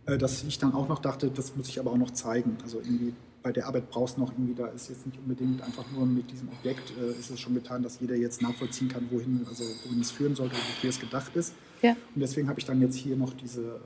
äh, 0.06 0.18
dass 0.18 0.44
ich 0.44 0.58
dann 0.58 0.74
auch 0.74 0.88
noch 0.88 1.00
dachte, 1.00 1.30
das 1.30 1.56
muss 1.56 1.68
ich 1.70 1.80
aber 1.80 1.92
auch 1.92 1.98
noch 1.98 2.12
zeigen. 2.12 2.58
Also 2.64 2.80
irgendwie 2.80 3.14
bei 3.44 3.52
der 3.52 3.68
Arbeit 3.68 3.90
brauchst 3.90 4.18
du 4.18 4.22
noch 4.22 4.32
irgendwie, 4.34 4.56
da 4.56 4.68
ist 4.68 4.90
jetzt 4.90 5.06
nicht 5.06 5.20
unbedingt 5.20 5.62
einfach 5.62 5.86
nur 5.92 6.06
mit 6.06 6.30
diesem 6.32 6.50
Objekt, 6.50 6.92
äh, 6.98 7.18
ist 7.18 7.30
es 7.30 7.40
schon 7.40 7.54
getan, 7.54 7.82
dass 7.84 8.00
jeder 8.00 8.16
jetzt 8.16 8.42
nachvollziehen 8.42 8.90
kann, 8.90 9.08
wohin, 9.10 9.46
also 9.48 9.64
wohin 9.86 10.02
es 10.02 10.12
führen 10.12 10.36
sollte, 10.36 10.56
wofür 10.56 10.90
es 10.90 11.00
gedacht 11.00 11.36
ist. 11.36 11.54
Ja. 11.82 11.92
Und 12.14 12.22
deswegen 12.22 12.50
habe 12.50 12.60
ich 12.60 12.66
dann 12.66 12.82
jetzt 12.82 12.96
hier 12.96 13.16
noch 13.16 13.34
diese 13.34 13.62
ähm, 13.62 13.80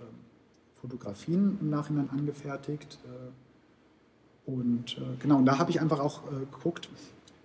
Fotografien 0.81 1.57
im 1.61 1.69
Nachhinein 1.69 2.09
angefertigt. 2.09 2.97
Äh, 3.05 4.49
und 4.49 4.97
äh, 4.97 5.01
genau, 5.19 5.37
und 5.37 5.45
da 5.45 5.59
habe 5.59 5.69
ich 5.69 5.79
einfach 5.79 5.99
auch 5.99 6.23
äh, 6.27 6.39
geguckt, 6.51 6.89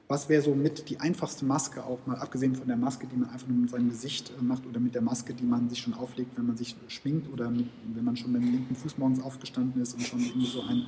was 0.08 0.28
wäre 0.28 0.40
so 0.42 0.54
mit 0.54 0.88
die 0.88 1.00
einfachste 1.00 1.44
Maske, 1.44 1.84
auch 1.84 1.98
mal 2.06 2.16
abgesehen 2.16 2.54
von 2.54 2.68
der 2.68 2.76
Maske, 2.76 3.06
die 3.06 3.16
man 3.16 3.28
einfach 3.30 3.48
nur 3.48 3.58
mit 3.58 3.70
seinem 3.70 3.88
Gesicht 3.88 4.32
äh, 4.38 4.42
macht 4.42 4.64
oder 4.66 4.78
mit 4.78 4.94
der 4.94 5.02
Maske, 5.02 5.34
die 5.34 5.44
man 5.44 5.68
sich 5.68 5.80
schon 5.80 5.94
auflegt, 5.94 6.36
wenn 6.36 6.46
man 6.46 6.56
sich 6.56 6.76
schminkt 6.88 7.32
oder 7.32 7.50
mit, 7.50 7.66
wenn 7.94 8.04
man 8.04 8.16
schon 8.16 8.32
mit 8.32 8.42
dem 8.42 8.52
linken 8.52 8.76
Fuß 8.76 8.98
morgens 8.98 9.20
aufgestanden 9.22 9.82
ist 9.82 9.94
und 9.94 10.02
schon 10.02 10.20
irgendwie 10.20 10.46
so 10.46 10.62
ein 10.62 10.86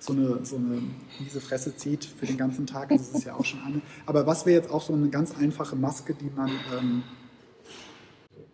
so 0.00 0.12
eine, 0.12 0.44
so 0.46 0.54
eine 0.56 0.80
miese 1.18 1.40
Fresse 1.40 1.74
zieht 1.74 2.04
für 2.04 2.24
den 2.24 2.36
ganzen 2.36 2.66
Tag. 2.68 2.90
Das 2.90 3.08
ist 3.10 3.24
ja 3.24 3.34
auch 3.34 3.44
schon 3.44 3.60
eine. 3.64 3.80
Aber 4.06 4.28
was 4.28 4.46
wäre 4.46 4.60
jetzt 4.60 4.70
auch 4.70 4.80
so 4.82 4.92
eine 4.92 5.08
ganz 5.08 5.36
einfache 5.36 5.74
Maske, 5.74 6.14
die 6.14 6.30
man 6.36 6.50
ähm, 6.78 7.02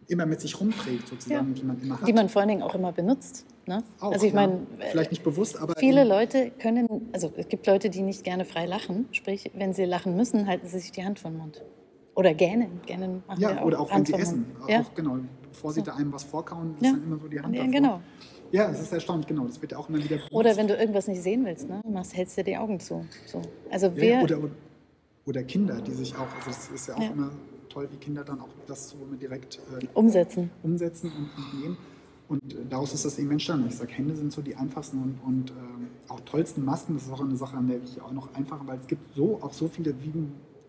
immer 0.09 0.25
mit 0.25 0.41
sich 0.41 0.59
rumträgt, 0.59 1.07
sozusagen, 1.09 1.49
Ja. 1.49 1.55
die 1.55 1.63
man 1.65 1.81
immer 1.83 2.01
hat? 2.01 2.09
Die 2.09 2.15
man 2.15 2.31
vor 2.31 2.41
allen 2.41 2.49
Dingen 2.49 2.63
auch 2.63 2.75
immer 2.75 2.93
benutzt. 2.93 3.45
Ne? 3.67 3.83
Auch, 4.01 4.13
also 4.13 4.27
ich 4.27 4.33
ja. 4.33 4.41
meine, 4.41 4.67
Vielleicht 4.91 5.11
nicht 5.11 5.25
bewusst, 5.25 5.59
aber 5.59 5.75
viele 5.79 6.05
Leute 6.05 6.51
können, 6.59 7.09
also 7.13 7.33
es 7.37 7.49
gibt 7.49 7.67
Leute, 7.67 7.89
die 7.89 8.03
nicht 8.03 8.25
gerne 8.25 8.45
frei 8.45 8.67
lachen. 8.67 9.09
Sprich, 9.13 9.51
wenn 9.55 9.73
sie 9.73 9.85
lachen 9.85 10.17
müssen, 10.17 10.47
halten 10.47 10.67
sie 10.67 10.79
sich 10.81 10.93
die 10.93 11.05
Hand 11.05 11.19
vor 11.19 11.31
den 11.31 11.39
Mund. 11.39 11.63
Oder 12.15 12.35
gähnen. 12.35 12.81
Gähnen 12.87 13.23
machen 13.27 13.41
wir 13.41 13.51
Ja, 13.51 13.63
oder 13.65 13.81
auch 13.81 13.89
wenn 13.89 13.97
Hand 13.97 14.07
sie 14.09 14.15
essen. 14.15 14.47
Ja, 14.69 14.81
Auch 14.81 14.95
genau, 14.95 15.19
bevor 15.51 15.73
sie 15.73 15.83
da 15.83 15.95
einem 15.95 16.13
was 16.13 16.25
vorkauen, 16.25 16.75
ist 16.77 16.85
Ja. 16.85 16.93
dann 16.93 17.03
immer 17.05 17.19
so 17.19 17.27
die 17.27 17.41
Hand 17.41 17.55
ja 17.55 17.67
genau. 17.67 18.01
Ja, 18.53 18.71
es 18.71 18.81
ist 18.81 18.93
erstaunlich, 18.93 19.27
genau. 19.27 19.47
Das 19.47 19.61
wird 19.61 19.73
ja 19.73 19.79
auch 19.79 19.89
immer 19.89 19.99
wieder 19.99 20.17
benutzt. 20.17 20.33
Oder 20.33 20.57
wenn 20.57 20.69
du 20.69 20.77
irgendwas 20.77 21.09
nicht 21.09 21.23
sehen 21.23 21.45
willst, 21.45 21.69
ne? 21.69 21.81
machst, 21.91 22.15
hältst 22.17 22.37
dir 22.37 22.45
die 22.45 22.57
Augen 22.57 22.79
zu. 22.79 23.05
So. 23.27 23.43
Also 23.71 23.87
ja, 23.89 23.93
wer, 23.97 24.23
oder, 24.23 24.39
oder, 25.27 25.43
Kinder, 25.43 25.81
die 25.81 25.93
sich 25.93 26.15
auch, 26.15 26.33
also 26.37 26.51
das 26.51 26.69
ist 26.69 26.87
ja 26.87 26.95
auch 26.95 27.01
Ja. 27.01 27.11
immer 27.11 27.31
toll, 27.69 27.89
wie 27.91 27.97
Kinder 27.97 28.23
dann 28.23 28.41
auch 28.41 28.49
das 28.69 28.91
so 28.91 28.97
direkt 29.21 29.59
äh, 29.81 29.87
umsetzen. 29.95 30.51
umsetzen 30.63 31.11
und, 31.11 31.31
und 31.37 31.61
nehmen. 31.61 31.79
Und 32.29 32.55
äh, 32.55 32.57
daraus 32.69 32.95
ist 32.95 33.05
das 33.05 33.19
eben 33.19 33.31
entstanden. 33.31 33.69
Ich 33.69 33.77
sage, 33.77 33.93
Hände 33.93 34.15
sind 34.15 34.33
so 34.33 34.43
die 34.43 34.57
einfachsten 34.57 34.99
und, 34.99 35.19
und 35.25 35.51
ähm, 35.51 35.89
auch 36.09 36.21
tollsten 36.21 36.65
Masken. 36.65 36.95
Das 36.95 37.05
ist 37.05 37.13
auch 37.13 37.21
eine 37.21 37.37
Sache, 37.37 37.57
an 37.57 37.69
der 37.69 37.83
ich 37.83 38.01
auch 38.01 38.13
noch 38.13 38.35
einfacher, 38.35 38.67
weil 38.67 38.79
es 38.79 38.87
gibt 38.87 39.15
so 39.15 39.39
auch 39.43 39.53
so 39.53 39.69
viele 39.69 39.95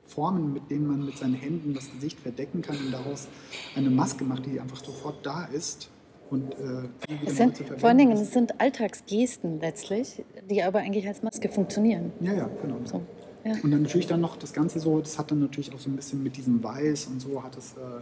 Formen, 0.08 0.54
mit 0.54 0.70
denen 0.70 0.88
man 0.88 1.06
mit 1.06 1.18
seinen 1.18 1.34
Händen 1.34 1.74
das 1.74 1.92
Gesicht 1.92 2.20
verdecken 2.20 2.62
kann 2.62 2.78
und 2.78 2.92
daraus 2.92 3.28
eine 3.76 3.90
Maske 3.90 4.24
macht, 4.24 4.46
die 4.46 4.60
einfach 4.60 4.84
sofort 4.84 5.26
da 5.26 5.46
ist 5.46 5.90
und 6.30 6.54
äh, 6.54 6.90
Es 7.26 7.38
sind, 7.38 7.56
zu 7.56 7.64
verwenden 7.64 7.80
vor 7.80 7.90
allen 7.90 7.98
Dingen, 7.98 8.12
es 8.14 8.32
sind 8.32 8.60
Alltagsgesten 8.60 9.60
letztlich, 9.60 10.24
die 10.50 10.64
aber 10.64 10.80
eigentlich 10.80 11.08
als 11.08 11.22
Maske 11.24 11.50
funktionieren. 11.50 12.12
Ja, 12.20 12.34
ja, 12.34 12.50
genau. 12.62 12.78
So. 12.84 13.02
Ja. 13.44 13.54
Und 13.62 13.72
dann 13.72 13.84
natürlich 13.84 14.08
dann 14.08 14.22
noch 14.22 14.38
das 14.38 14.54
Ganze 14.54 14.80
so, 14.80 15.00
das 15.00 15.20
hat 15.20 15.30
dann 15.30 15.40
natürlich 15.40 15.74
auch 15.74 15.80
so 15.80 15.90
ein 15.90 15.96
bisschen 15.96 16.24
mit 16.24 16.36
diesem 16.36 16.64
Weiß 16.64 17.06
und 17.08 17.20
so 17.22 17.44
hat 17.44 17.56
es, 17.58 17.74
äh, 17.74 18.02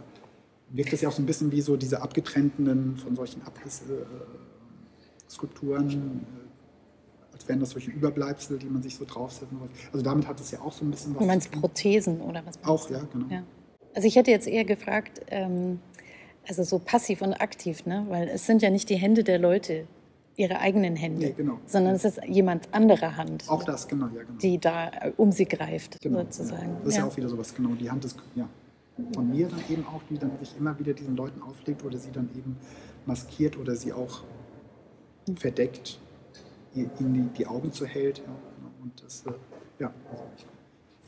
wirkt 0.70 0.92
es 0.92 1.00
ja 1.02 1.08
auch 1.08 1.12
so 1.12 1.22
ein 1.22 1.26
bisschen 1.26 1.52
wie 1.52 1.60
so 1.60 1.76
diese 1.76 2.02
abgetrennten 2.02 2.96
von 2.96 3.14
solchen 3.14 3.42
Abrissskulpturen, 3.42 5.90
äh, 5.90 7.32
als 7.34 7.46
wären 7.48 7.60
das 7.60 7.70
solche 7.70 7.90
Überbleibsel, 7.90 8.58
die 8.58 8.66
man 8.66 8.82
sich 8.82 8.96
so 8.96 9.04
draufsetzt. 9.04 9.52
und 9.52 9.60
was. 9.62 9.68
Also 9.92 10.04
damit 10.04 10.26
hat 10.26 10.40
es 10.40 10.50
ja 10.50 10.60
auch 10.60 10.72
so 10.72 10.84
ein 10.84 10.90
bisschen 10.90 11.14
was 11.14 11.20
Du 11.20 11.26
meinst. 11.26 11.52
Prothesen 11.52 12.20
oder 12.20 12.42
was? 12.46 12.58
Auch, 12.64 12.90
ja, 12.90 13.00
genau. 13.12 13.26
Ja. 13.28 13.42
Also 13.94 14.08
ich 14.08 14.16
hätte 14.16 14.30
jetzt 14.30 14.46
eher 14.48 14.64
gefragt, 14.64 15.20
ähm, 15.28 15.80
also 16.48 16.62
so 16.64 16.78
passiv 16.78 17.22
und 17.22 17.34
aktiv, 17.34 17.86
ne? 17.86 18.04
weil 18.08 18.28
es 18.28 18.46
sind 18.46 18.62
ja 18.62 18.70
nicht 18.70 18.88
die 18.90 18.96
Hände 18.96 19.22
der 19.24 19.38
Leute, 19.38 19.86
ihre 20.36 20.58
eigenen 20.58 20.96
Hände, 20.96 21.26
Nee, 21.26 21.34
genau. 21.36 21.60
sondern 21.66 21.94
es 21.94 22.04
ist 22.04 22.18
jemand 22.26 22.68
anderer 22.74 23.16
Hand, 23.16 23.44
Auch 23.48 23.62
das, 23.62 23.86
genau, 23.86 24.06
ja, 24.06 24.22
genau. 24.24 24.36
die 24.40 24.58
da 24.58 24.88
äh, 24.88 25.12
um 25.16 25.30
sie 25.30 25.44
greift, 25.44 26.00
genau 26.00 26.22
sozusagen. 26.22 26.70
Ja. 26.72 26.78
Das 26.80 26.88
ist 26.88 26.96
ja. 26.96 27.02
Ja. 27.04 27.08
auch 27.08 27.16
wieder 27.16 27.28
sowas, 27.28 27.54
genau. 27.54 27.70
Die 27.76 27.88
Hand 27.88 28.04
ist, 28.04 28.16
ja, 28.34 28.48
von 29.12 29.28
mir 29.28 29.48
dann 29.48 29.60
eben 29.68 29.86
auch, 29.86 30.02
die 30.08 30.18
dann 30.18 30.38
sich 30.38 30.56
immer 30.56 30.78
wieder 30.78 30.92
diesen 30.92 31.16
Leuten 31.16 31.42
auflegt 31.42 31.84
oder 31.84 31.98
sie 31.98 32.12
dann 32.12 32.28
eben 32.36 32.56
maskiert 33.06 33.58
oder 33.58 33.74
sie 33.74 33.92
auch 33.92 34.22
verdeckt, 35.34 35.98
ihnen 36.74 37.14
die, 37.14 37.38
die 37.38 37.46
Augen 37.46 37.72
zuhält. 37.72 38.18
Ja. 38.18 38.24
Und 38.82 39.02
das, 39.02 39.26
äh, 39.26 39.32
ja, 39.78 39.92
also 40.10 40.24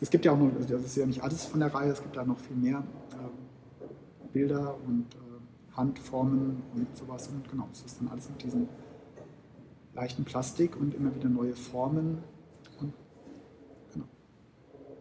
es 0.01 0.11
gibt 0.11 0.25
ja 0.25 0.33
auch 0.33 0.39
noch, 0.39 0.53
also 0.55 0.77
das 0.77 0.85
ist 0.85 0.97
ja 0.97 1.07
nicht 1.07 1.23
alles 1.23 1.45
von 1.45 1.61
der 1.61 1.73
Reihe, 1.73 1.91
es 1.91 2.03
gibt 2.03 2.17
da 2.17 2.25
noch 2.25 2.39
viel 2.39 2.57
mehr 2.57 2.83
ähm, 3.13 3.31
Bilder 4.33 4.77
und 4.87 5.07
äh, 5.15 5.77
Handformen 5.77 6.63
und 6.75 6.97
sowas. 6.97 7.29
Und 7.29 7.49
genau, 7.51 7.69
es 7.73 7.83
ist 7.83 8.01
dann 8.01 8.09
alles 8.09 8.29
mit 8.29 8.43
diesem 8.43 8.69
leichten 9.95 10.25
Plastik 10.25 10.77
und 10.77 10.95
immer 10.95 11.15
wieder 11.15 11.29
neue 11.29 11.55
Formen. 11.55 12.19
Und 12.81 12.93
genau. 13.93 14.07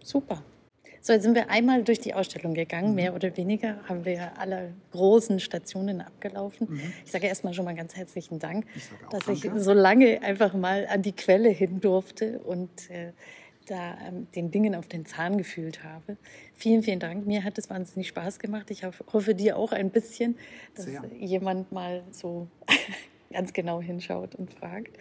Super. 0.03 0.41
So, 1.06 1.14
jetzt 1.14 1.22
sind 1.22 1.36
wir 1.36 1.51
einmal 1.51 1.84
durch 1.84 1.99
die 1.99 2.16
Ausstellung 2.16 2.56
gegangen, 2.56 2.89
Mhm. 2.89 2.95
mehr 2.95 3.14
oder 3.14 3.38
weniger, 3.38 3.78
haben 3.88 4.06
wir 4.06 4.39
alle 4.39 4.74
großen 4.91 5.39
Stationen 5.39 6.01
abgelaufen. 6.01 6.68
Mhm. 6.68 6.93
Ich 7.06 7.12
sage 7.12 7.28
erstmal 7.28 7.53
schon 7.53 7.64
mal 7.64 7.76
ganz 7.76 7.95
herzlichen 7.95 8.39
Dank, 8.39 8.66
Ich 8.76 8.89
dass 9.12 9.24
danke. 9.26 9.51
ich 9.56 9.64
so 9.64 9.74
lange 9.74 10.24
einfach 10.24 10.56
mal 10.56 10.88
an 10.88 11.03
die 11.03 11.12
Quelle 11.12 11.49
hin 11.49 11.80
durfte 11.80 12.39
und 12.39 12.89
äh, 12.89 13.12
da 13.68 13.95
ähm, 14.08 14.26
den 14.34 14.49
Dingen 14.49 14.74
auf 14.74 14.88
den 14.88 15.06
Zahn 15.06 15.38
gefühlt 15.38 15.84
habe. 15.84 16.18
Vielen, 16.56 16.82
vielen 16.82 16.99
Dank. 16.99 17.28
Mir 17.28 17.43
hat 17.43 17.60
es 17.60 17.70
wahnsinnig 17.70 18.08
Spaß 18.08 18.39
gemacht. 18.39 18.72
Ich 18.72 18.84
hoff- 18.84 19.03
hoffe 19.14 19.36
dir 19.36 19.58
auch 19.58 19.74
ein 19.74 19.91
bisschen, 19.91 20.36
dass 20.76 20.86
Sehr. 20.86 21.03
jemand 21.20 21.72
mal 21.72 22.01
so 22.10 22.47
ganz 23.32 23.53
genau 23.53 23.82
hinschaut 23.82 24.36
und 24.36 24.53
fragt. 24.53 24.97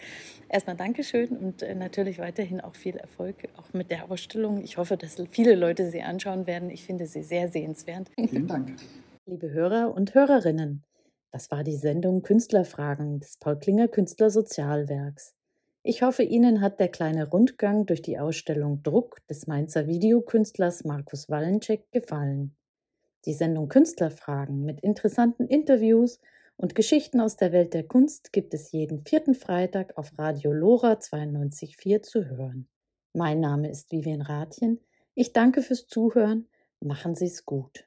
Erstmal 0.49 0.77
Dankeschön 0.77 1.37
und 1.37 1.63
äh, 1.63 1.75
natürlich 1.75 2.19
weiterhin 2.19 2.61
auch 2.61 2.75
viel 2.75 2.97
Erfolg 2.97 3.37
auch 3.57 3.73
mit 3.73 3.91
der 3.91 4.11
Ausstellung. 4.11 4.63
Ich 4.63 4.77
hoffe, 4.77 4.97
dass 4.97 5.23
viele 5.31 5.55
Leute 5.55 5.91
sie 5.91 6.03
anschauen 6.03 6.47
werden. 6.47 6.71
Ich 6.71 6.85
finde 6.85 7.07
sie 7.07 7.23
sehr 7.23 7.49
sehenswert. 7.49 8.11
Vielen 8.17 8.47
Dank. 8.47 8.77
Liebe 9.27 9.51
Hörer 9.51 9.95
und 9.95 10.15
Hörerinnen, 10.15 10.85
das 11.31 11.51
war 11.51 11.65
die 11.65 11.77
Sendung 11.77 12.23
Künstlerfragen 12.23 13.21
des 13.21 13.39
Paul 13.39 13.59
Klinger 13.59 13.89
Künstler 13.89 14.31
Sozialwerks. 14.31 15.35
Ich 15.83 16.03
hoffe, 16.03 16.23
Ihnen 16.23 16.61
hat 16.61 16.81
der 16.81 16.89
kleine 16.89 17.29
Rundgang 17.29 17.85
durch 17.85 18.01
die 18.01 18.19
Ausstellung 18.19 18.83
Druck 18.83 19.19
des 19.29 19.47
Mainzer 19.47 19.87
Videokünstlers 19.87 20.85
Markus 20.85 21.29
Wallenczek 21.29 21.91
gefallen. 21.91 22.57
Die 23.27 23.35
Sendung 23.35 23.69
Künstlerfragen 23.69 24.65
mit 24.65 24.81
interessanten 24.81 25.47
Interviews 25.47 26.21
und 26.57 26.75
Geschichten 26.75 27.21
aus 27.21 27.37
der 27.37 27.53
Welt 27.53 27.75
der 27.75 27.87
Kunst 27.87 28.33
gibt 28.33 28.55
es 28.55 28.73
jeden 28.73 29.01
vierten 29.01 29.35
Freitag 29.35 29.97
auf 29.99 30.19
Radio 30.19 30.53
Lora 30.53 30.93
92.4 30.93 32.03
zu 32.03 32.25
hören. 32.27 32.69
Mein 33.13 33.41
Name 33.41 33.71
ist 33.71 33.91
Vivian 33.93 34.23
Rathjen. 34.23 34.81
Ich 35.15 35.33
danke 35.33 35.63
fürs 35.63 35.87
Zuhören. 35.87 36.49
Machen 36.81 37.15
Sie 37.15 37.27
es 37.27 37.45
gut. 37.45 37.87